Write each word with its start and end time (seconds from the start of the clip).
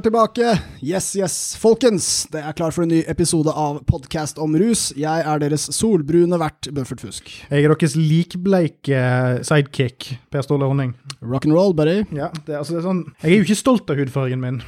er 0.00 0.06
tilbake. 0.08 0.50
Yes, 0.82 1.10
yes, 1.18 1.34
folkens. 1.60 2.06
Det 2.32 2.40
er 2.40 2.54
klar 2.56 2.72
for 2.72 2.84
en 2.86 2.90
ny 2.92 3.00
episode 3.10 3.52
av 3.52 3.82
Podkast 3.88 4.38
om 4.40 4.54
rus. 4.58 4.88
Jeg 4.96 5.24
er 5.28 5.42
deres 5.42 5.66
solbrune 5.76 6.38
vert 6.40 6.68
Bøffert 6.74 7.02
Fusk. 7.04 7.28
Jeg 7.50 7.64
er 7.66 7.74
deres 7.74 7.96
likbleike 7.98 9.02
sidekick, 9.46 10.08
Per 10.32 10.44
Ståle 10.46 10.68
Honning. 10.70 10.94
Rock'n'roll, 11.20 11.74
buddy. 11.76 11.98
Ja, 12.16 12.30
det, 12.46 12.54
er- 12.54 12.58
altså, 12.62 12.76
det 12.76 12.80
er 12.80 12.86
sånn, 12.88 13.02
jeg 13.20 13.30
er 13.34 13.36
jo 13.42 13.46
ikke 13.48 13.58
stolt 13.60 13.92
av 13.92 14.00
hudfargen 14.00 14.40
min, 14.40 14.60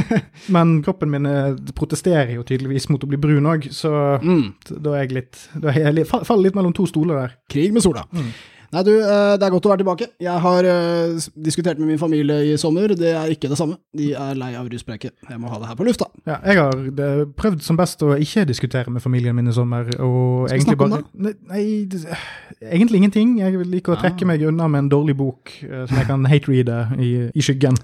men 0.56 0.76
kroppen 0.86 1.12
min 1.14 1.28
eh, 1.30 1.54
protesterer 1.78 2.34
jo 2.34 2.42
tydeligvis 2.48 2.88
mot 2.90 3.02
å 3.06 3.10
bli 3.10 3.20
brun 3.20 3.46
òg, 3.50 3.68
så 3.74 3.92
Mm. 4.20 4.54
da 4.82 4.94
er 4.96 5.04
jeg 5.06 5.12
litt 5.14 5.38
Da 5.62 5.70
er 5.70 5.84
jeg 5.86 5.94
litt, 6.00 6.08
fa- 6.10 6.24
faller 6.26 6.48
litt 6.48 6.56
mellom 6.58 6.74
to 6.74 6.86
stoler 6.90 7.14
der. 7.22 7.36
Krig 7.52 7.72
med 7.72 7.82
sola. 7.84 8.02
Nei, 8.70 8.82
du, 8.86 8.90
eh, 9.02 9.32
det 9.34 9.42
er 9.46 9.50
godt 9.50 9.66
å 9.66 9.70
være 9.72 9.80
tilbake. 9.82 10.06
Jeg 10.22 10.40
har 10.44 10.66
eh, 10.70 11.24
diskutert 11.42 11.78
med 11.80 11.88
min 11.90 11.98
familie 11.98 12.36
i 12.46 12.56
sommer. 12.60 12.92
Det 12.94 13.10
er 13.18 13.32
ikke 13.34 13.48
det 13.50 13.56
samme. 13.58 13.74
De 13.98 14.12
er 14.14 14.36
lei 14.38 14.52
av 14.54 14.68
ruspreiket. 14.70 15.10
Jeg 15.26 15.40
må 15.42 15.50
ha 15.50 15.58
det 15.58 15.70
her 15.72 15.78
på 15.80 15.86
lufta. 15.88 16.06
Ja, 16.28 16.36
jeg 16.46 16.60
har 16.60 17.24
prøvd 17.40 17.64
som 17.66 17.78
best 17.80 18.02
å 18.06 18.12
ikke 18.14 18.44
diskutere 18.46 18.92
med 18.94 19.02
familien 19.02 19.34
min 19.34 19.50
i 19.50 19.54
sommer, 19.56 19.88
og 19.98 20.46
Skal 20.46 20.60
vi 20.60 20.60
egentlig 20.60 20.68
snakke 20.68 20.86
om 20.86 20.94
bare 20.94 21.24
Nei, 21.26 21.32
nei 21.50 21.64
det, 21.90 22.02
egentlig 22.70 23.00
ingenting. 23.02 23.32
Jeg 23.40 23.66
liker 23.72 23.96
å 23.96 23.98
Ah. 23.98 24.04
trekke 24.04 24.28
meg 24.30 24.44
unna 24.46 24.68
med 24.70 24.84
en 24.84 24.92
dårlig 24.92 25.16
bok 25.18 25.50
eh, 25.66 25.82
som 25.90 25.96
jeg 25.98 26.06
kan 26.06 26.24
hate-reade 26.30 26.78
i, 27.02 27.10
i 27.34 27.42
skyggen. 27.42 27.74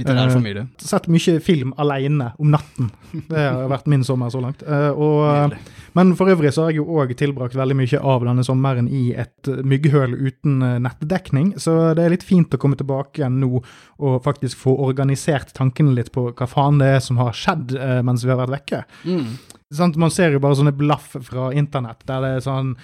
Litterær 0.00 0.32
familie. 0.32 0.64
Sett 0.80 1.10
mye 1.12 1.36
film 1.44 1.74
alene 1.76 2.32
om 2.40 2.48
natten. 2.50 2.88
Det 3.28 3.36
har 3.44 3.68
vært 3.68 3.86
min 3.90 4.04
sommer 4.06 4.30
så 4.32 4.40
langt. 4.40 4.62
Og, 4.64 5.52
men 5.98 6.14
for 6.16 6.30
øvrig 6.30 6.52
så 6.54 6.64
har 6.64 6.70
jeg 6.72 6.78
jo 6.80 6.86
òg 6.96 7.12
tilbrakt 7.18 7.58
veldig 7.58 7.76
mye 7.76 8.00
av 8.00 8.24
denne 8.24 8.44
sommeren 8.46 8.88
i 8.88 9.10
et 9.18 9.50
mygghøl 9.66 9.90
mygghøl 9.90 10.29
uten 10.30 10.62
eh, 10.64 10.78
nettdekning, 10.82 11.52
så 11.60 11.92
det 11.98 12.06
er 12.06 12.14
litt 12.14 12.26
fint 12.26 12.54
å 12.54 12.60
komme 12.60 12.78
tilbake 12.78 13.20
igjen 13.20 13.40
nå 13.42 13.60
og 13.60 14.20
faktisk 14.24 14.62
få 14.62 14.76
organisert 14.86 15.52
tankene 15.56 15.94
litt 15.98 16.12
på 16.14 16.30
hva 16.30 16.48
faen 16.48 16.80
det 16.80 16.94
er 16.96 17.04
som 17.04 17.20
har 17.20 17.36
skjedd 17.36 17.76
eh, 17.76 18.00
mens 18.06 18.24
vi 18.24 18.32
har 18.32 18.40
vært 18.40 18.56
vekke. 18.56 18.84
Mm. 19.04 19.34
Sånn, 19.70 19.94
Man 20.02 20.10
ser 20.10 20.34
jo 20.34 20.40
bare 20.42 20.58
sånne 20.58 20.74
blaff 20.74 21.12
fra 21.28 21.50
internett 21.54 22.02
der 22.08 22.24
det 22.24 22.32
er 22.38 22.42
sånn 22.48 22.74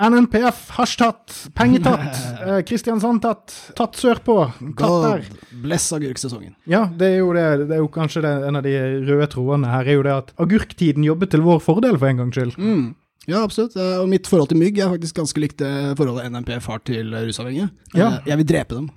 NNPF, 0.00 0.60
hasj 0.76 0.96
tatt, 0.98 1.34
penger 1.56 1.84
tatt, 1.84 2.20
eh, 2.46 2.60
Kristiansand 2.66 3.22
tatt, 3.24 3.54
tatt 3.78 3.98
sørpå, 4.00 4.36
katter. 4.78 5.22
der. 5.22 5.40
bless 5.62 5.88
agurksesongen. 5.94 6.54
Ja, 6.68 6.86
det 6.90 7.12
er 7.12 7.18
jo, 7.20 7.32
det, 7.36 7.46
det 7.70 7.78
er 7.78 7.82
jo 7.84 7.90
kanskje 7.92 8.24
det, 8.24 8.34
en 8.48 8.58
av 8.58 8.66
de 8.66 8.74
røde 9.06 9.28
trådene 9.32 9.72
her, 9.72 9.86
er 9.86 9.98
jo 9.98 10.06
det 10.06 10.14
at 10.16 10.32
agurktiden 10.42 11.06
jobber 11.06 11.30
til 11.30 11.44
vår 11.46 11.60
fordel 11.64 11.98
for 12.00 12.10
en 12.10 12.24
gangs 12.24 12.38
skyld. 12.38 12.56
Mm. 12.58 12.86
Ja, 13.26 13.40
absolutt. 13.42 13.74
Eh, 13.76 13.96
Og 14.02 14.08
mitt 14.08 14.26
forhold 14.30 14.48
til 14.52 14.58
mygg 14.60 14.78
er 14.78 14.92
faktisk 14.92 15.16
ganske 15.18 15.40
likt 15.42 15.58
det 15.58 15.70
forholdet 15.98 16.28
NMPF 16.30 16.68
har 16.70 16.82
til 16.86 17.14
eh, 17.14 17.24
rusavhengige. 17.26 17.70
Ja. 17.94 18.12
Eh, 18.20 18.28
Jeg 18.30 18.38
vil 18.42 18.46
drepe 18.52 18.74
dem. 18.78 18.90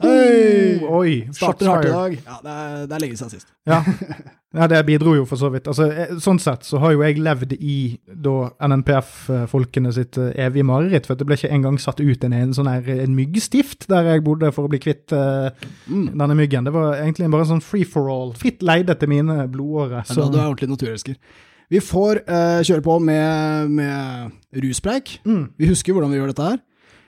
Hei! 0.00 0.80
Oi, 1.00 1.12
Starter 1.36 1.68
hardt 1.68 1.90
i 1.90 1.92
dag. 1.92 2.16
Ja, 2.24 2.38
det 2.46 2.54
er, 2.54 2.80
det 2.88 2.96
er 2.96 3.04
lenge 3.04 3.18
siden 3.20 3.34
sist. 3.34 3.50
Ja. 3.68 3.82
ja, 4.58 4.66
det 4.70 4.80
bidro 4.88 5.12
jo 5.18 5.26
for 5.28 5.36
så 5.40 5.50
vidt. 5.52 5.68
Altså, 5.68 5.90
eh, 5.92 6.14
sånn 6.24 6.40
sett 6.40 6.64
så 6.64 6.80
har 6.80 6.94
jo 6.96 7.04
jeg 7.04 7.20
levd 7.20 7.52
i 7.58 7.76
da 8.08 8.34
NNPF-folkene 8.64 9.92
sitt 9.96 10.16
eh, 10.20 10.32
evige 10.46 10.64
mareritt, 10.70 11.06
for 11.10 11.20
det 11.20 11.28
ble 11.28 11.36
ikke 11.38 11.52
engang 11.52 11.76
satt 11.82 12.00
ut 12.00 12.24
en, 12.24 12.32
en 12.40 12.56
sånn 12.56 12.70
her 12.72 12.88
en 12.96 13.16
myggstift 13.18 13.88
der 13.92 14.08
jeg 14.14 14.24
bodde 14.24 14.52
for 14.56 14.64
å 14.68 14.72
bli 14.72 14.80
kvitt 14.84 15.12
uh, 15.12 15.50
Mm. 15.84 16.14
denne 16.16 16.34
myggen. 16.38 16.64
Det 16.64 16.72
var 16.72 16.94
egentlig 16.96 17.28
bare 17.32 17.44
en 17.44 17.50
sånn 17.58 17.64
free 17.64 17.84
for 17.84 18.08
all. 18.08 18.32
Fritt 18.40 18.62
leide 18.64 18.94
til 18.96 19.10
mine 19.12 19.42
blodårer. 19.52 20.06
Så... 20.08 20.22
er 20.24 20.32
du 20.32 20.38
er 20.40 20.46
ordentlig 20.48 20.70
naturelsker. 20.72 21.18
Vi 21.72 21.80
får 21.82 22.24
uh, 22.28 22.60
kjøre 22.66 22.84
på 22.84 22.98
med, 23.02 23.72
med 23.72 24.60
ruspreik. 24.64 25.18
Mm. 25.24 25.46
Vi 25.58 25.68
husker 25.70 25.96
hvordan 25.96 26.12
vi 26.12 26.20
gjør 26.20 26.32
dette 26.34 26.48
her. 26.52 26.62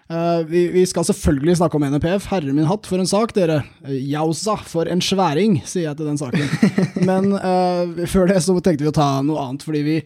Uh, 0.07 0.47
vi, 0.47 0.69
vi 0.71 0.85
skal 0.87 1.05
selvfølgelig 1.09 1.57
snakke 1.59 1.79
om 1.79 1.87
NPF. 1.97 2.29
Herre 2.31 2.55
min 2.55 2.69
hatt, 2.69 2.87
for 2.87 3.03
en 3.03 3.11
sak, 3.11 3.35
dere. 3.37 3.63
Uh, 3.85 3.95
Jausa, 3.95 4.55
for 4.63 4.89
en 4.91 5.03
sværing, 5.03 5.59
sier 5.67 5.89
jeg 5.89 5.99
til 5.99 6.11
den 6.13 6.21
saken. 6.21 6.47
Men 7.09 7.33
uh, 7.35 8.07
før 8.07 8.31
det 8.31 8.39
så 8.45 8.55
tenkte 8.61 8.87
vi 8.87 8.93
å 8.93 8.97
ta 8.97 9.17
noe 9.27 9.49
annet, 9.49 9.67
fordi 9.67 9.83
vi 9.87 9.99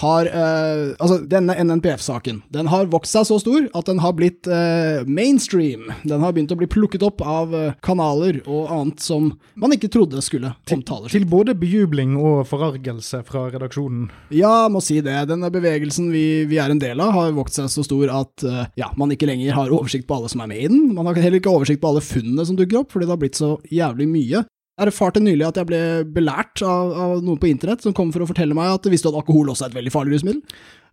har 0.00 0.26
eh, 0.26 0.94
Altså, 1.00 1.18
denne 1.28 1.54
NNPF-saken 1.56 2.42
den 2.52 2.68
har 2.70 2.88
vokst 2.92 3.16
seg 3.16 3.26
så 3.28 3.38
stor 3.40 3.66
at 3.76 3.88
den 3.88 4.00
har 4.02 4.14
blitt 4.16 4.48
eh, 4.50 5.04
mainstream. 5.08 5.90
Den 6.08 6.22
har 6.24 6.34
begynt 6.36 6.52
å 6.54 6.58
bli 6.58 6.68
plukket 6.70 7.04
opp 7.06 7.22
av 7.24 7.54
eh, 7.56 7.74
kanaler 7.84 8.40
og 8.44 8.70
annet 8.72 9.02
som 9.02 9.30
man 9.58 9.74
ikke 9.74 9.90
trodde 9.92 10.22
skulle 10.24 10.52
omtales. 10.72 11.12
til 11.14 11.26
både 11.28 11.56
bejubling 11.58 12.16
og 12.20 12.44
forargelse 12.50 13.22
fra 13.26 13.46
redaksjonen. 13.52 14.08
Ja, 14.34 14.68
må 14.72 14.82
si 14.84 15.00
det. 15.04 15.16
Denne 15.30 15.50
bevegelsen 15.52 16.10
vi, 16.14 16.44
vi 16.48 16.60
er 16.62 16.72
en 16.72 16.82
del 16.82 17.00
av, 17.02 17.14
har 17.16 17.36
vokst 17.36 17.60
seg 17.60 17.70
så 17.72 17.84
stor 17.86 18.12
at 18.22 18.46
eh, 18.46 18.64
ja, 18.80 18.92
man 19.00 19.12
ikke 19.14 19.28
lenger 19.30 19.56
har 19.56 19.72
oversikt 19.74 20.08
på 20.08 20.18
alle 20.18 20.32
som 20.32 20.44
er 20.44 20.52
med 20.52 20.64
i 20.64 20.68
den. 20.72 20.92
Man 20.96 21.08
har 21.10 21.18
heller 21.20 21.40
ikke 21.40 21.54
oversikt 21.54 21.82
på 21.82 21.92
alle 21.92 22.04
funnene 22.04 22.46
som 22.46 22.58
dukker 22.58 22.82
opp, 22.82 22.92
fordi 22.94 23.08
det 23.08 23.16
har 23.16 23.22
blitt 23.22 23.40
så 23.40 23.56
jævlig 23.72 24.08
mye. 24.10 24.44
Jeg 24.76 24.90
erfarte 24.90 25.22
nylig 25.24 25.46
at 25.46 25.56
jeg 25.56 25.66
ble 25.70 25.78
belært 26.12 26.60
av, 26.60 26.90
av 26.92 27.12
noen 27.24 27.38
på 27.40 27.48
internett 27.48 27.80
som 27.80 27.94
kom 27.96 28.10
for 28.12 28.20
å 28.20 28.26
fortelle 28.28 28.52
meg 28.52 28.74
at 28.74 28.88
visste 28.92 29.08
du 29.08 29.14
at 29.14 29.22
alkohol 29.22 29.48
også 29.54 29.64
er 29.64 29.70
et 29.72 29.76
veldig 29.78 29.92
farlig 29.94 30.18
rusmiddel. 30.18 30.42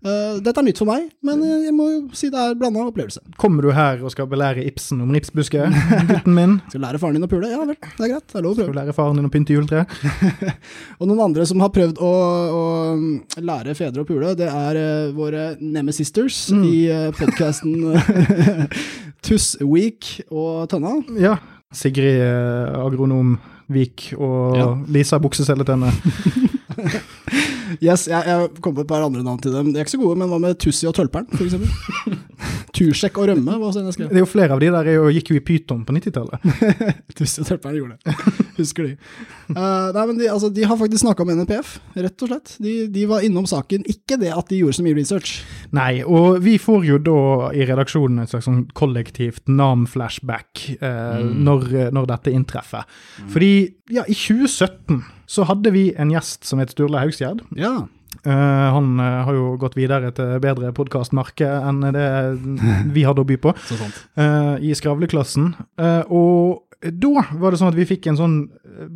Uh, 0.03 0.37
dette 0.43 0.59
er 0.59 0.65
nytt 0.67 0.79
for 0.79 0.87
meg, 0.87 1.09
men 1.23 1.39
eh, 1.43 1.65
jeg 1.69 1.73
må 1.75 1.85
jo 1.89 1.97
si 2.15 2.27
det 2.31 2.39
er 2.39 2.55
blanda 2.59 2.81
opplevelse. 2.89 3.21
Kommer 3.39 3.63
du 3.63 3.69
her 3.75 3.99
og 4.03 4.11
skal 4.11 4.27
belære 4.31 4.63
Ibsen 4.67 4.99
om 5.03 5.11
ripsbuske, 5.15 5.67
gutten 6.09 6.35
min? 6.35 6.55
Skal 6.71 6.83
lære 6.83 6.99
faren 6.99 7.15
din 7.19 7.27
å 7.27 7.29
pule? 7.31 7.51
Ja 7.51 7.59
vel, 7.67 7.75
det 7.75 8.07
er 8.07 8.11
greit. 8.13 8.25
Det 8.31 8.39
er 8.39 8.43
lov 8.47 8.51
å 8.51 8.57
Skal 8.57 8.67
prøve. 8.67 8.75
du 8.75 8.79
lære 8.81 8.95
faren 8.97 9.19
din 9.19 9.27
å 9.29 9.31
pynte 9.35 9.55
juletre? 9.55 9.85
Og 10.99 11.07
noen 11.07 11.23
andre 11.27 11.47
som 11.51 11.63
har 11.63 11.71
prøvd 11.75 11.99
å, 12.03 12.11
å 12.55 12.65
mm, 12.99 13.13
lære 13.47 13.75
fedre 13.79 14.03
å 14.03 14.09
pule, 14.11 14.33
det 14.39 14.47
er 14.51 14.79
uh, 14.79 15.13
våre 15.19 15.49
Nemesisters 15.59 16.41
Mm. 16.55 16.63
i 16.67 16.77
uh, 16.91 17.07
podkasten 17.15 17.95
Tuss 19.27 19.53
Week 19.63 20.17
og 20.31 20.67
Tønna. 20.71 20.97
Ja. 21.19 21.37
Sigrid 21.73 22.19
Agronom 22.77 23.37
Vik 23.71 24.13
og 24.17 24.57
Ja. 24.57 24.67
Lisa 24.87 25.19
Bukseseletønne. 25.23 25.91
Yes, 27.81 28.07
jeg, 28.07 28.21
jeg 28.27 28.49
kom 28.61 28.75
på 28.75 28.83
et 28.83 28.89
par 28.89 29.01
andre 29.05 29.23
navn 29.25 29.39
til 29.41 29.53
dem. 29.53 29.71
De 29.73 29.79
er 29.79 29.85
ikke 29.85 29.95
så 29.95 29.99
gode, 30.01 30.17
men 30.19 30.29
hva 30.29 30.37
med 30.41 30.57
Tussi 30.61 30.85
og 30.89 30.93
Tølperen, 30.97 31.25
for 31.31 31.45
eksempel? 31.45 32.17
Tursjekk 32.75 33.17
og 33.21 33.29
Rømme 33.31 33.55
var 33.55 33.65
også 33.69 33.81
en 33.81 33.89
jeg 33.89 33.95
skrev. 33.97 34.09
Det 34.11 34.19
er 34.19 34.23
jo 34.25 34.29
flere 34.29 34.55
av 34.55 34.61
de 34.61 34.69
der 34.75 34.89
jeg 34.91 35.15
gikk 35.17 35.31
jo 35.33 35.37
i 35.39 35.43
pyton 35.47 35.81
på 35.87 35.95
90-tallet. 35.95 36.45
Tussi 37.17 37.41
og 37.41 37.49
Tølperen 37.49 37.79
gjorde 37.79 37.97
det. 37.97 38.42
Husker 38.59 38.87
de. 38.87 38.93
Uh, 39.49 39.89
nei, 39.95 40.05
men 40.09 40.19
de, 40.19 40.27
altså, 40.31 40.49
de 40.53 40.65
har 40.67 40.77
faktisk 40.79 41.03
snakka 41.03 41.25
om 41.25 41.33
NPF, 41.41 41.75
rett 41.95 42.25
og 42.25 42.31
slett. 42.31 42.55
De, 42.63 42.75
de 42.93 43.05
var 43.09 43.25
innom 43.25 43.47
saken. 43.49 43.85
Ikke 43.89 44.19
det 44.21 44.33
at 44.33 44.51
de 44.51 44.61
gjorde 44.61 44.77
så 44.77 44.85
mye 44.85 44.97
research. 44.97 45.35
Nei, 45.75 46.03
og 46.05 46.39
vi 46.45 46.57
får 46.61 46.85
jo 46.87 46.99
da 47.01 47.19
i 47.55 47.65
redaksjonen 47.69 48.23
et 48.23 48.33
slags 48.33 48.47
sånn 48.49 48.63
kollektivt 48.77 49.49
NAM-flashback 49.49 50.67
eh, 50.77 51.23
når, 51.23 51.67
når 51.95 52.11
dette 52.13 52.33
inntreffer. 52.33 52.85
Fordi 53.33 53.53
ja, 53.93 54.05
i 54.05 54.15
2017 54.17 55.01
så 55.33 55.47
hadde 55.49 55.73
vi 55.73 55.89
en 55.99 56.13
gjest 56.13 56.45
som 56.47 56.61
het 56.61 56.73
Sturle 56.73 57.01
Haugsgjerd. 57.01 57.43
Ja. 57.57 57.83
Uh, 58.23 58.69
han 58.71 58.93
uh, 59.01 59.23
har 59.25 59.35
jo 59.35 59.47
gått 59.59 59.73
videre 59.75 60.13
til 60.15 60.37
bedre 60.43 60.69
podkastmerke 60.75 61.49
enn 61.67 61.81
det 61.91 62.05
vi 62.93 63.03
hadde 63.07 63.23
å 63.23 63.27
by 63.27 63.39
på. 63.41 63.51
Så 63.67 63.79
sant. 63.79 63.97
eh, 64.15 64.53
i 64.69 64.75
skravleklassen. 64.77 65.49
Eh, 65.81 66.13
og 66.13 66.72
da 66.91 67.23
var 67.39 67.53
det 67.53 67.59
sånn 67.61 67.71
at 67.71 67.77
vi 67.77 67.85
fikk 67.87 68.09
en 68.11 68.17
sånn 68.19 68.35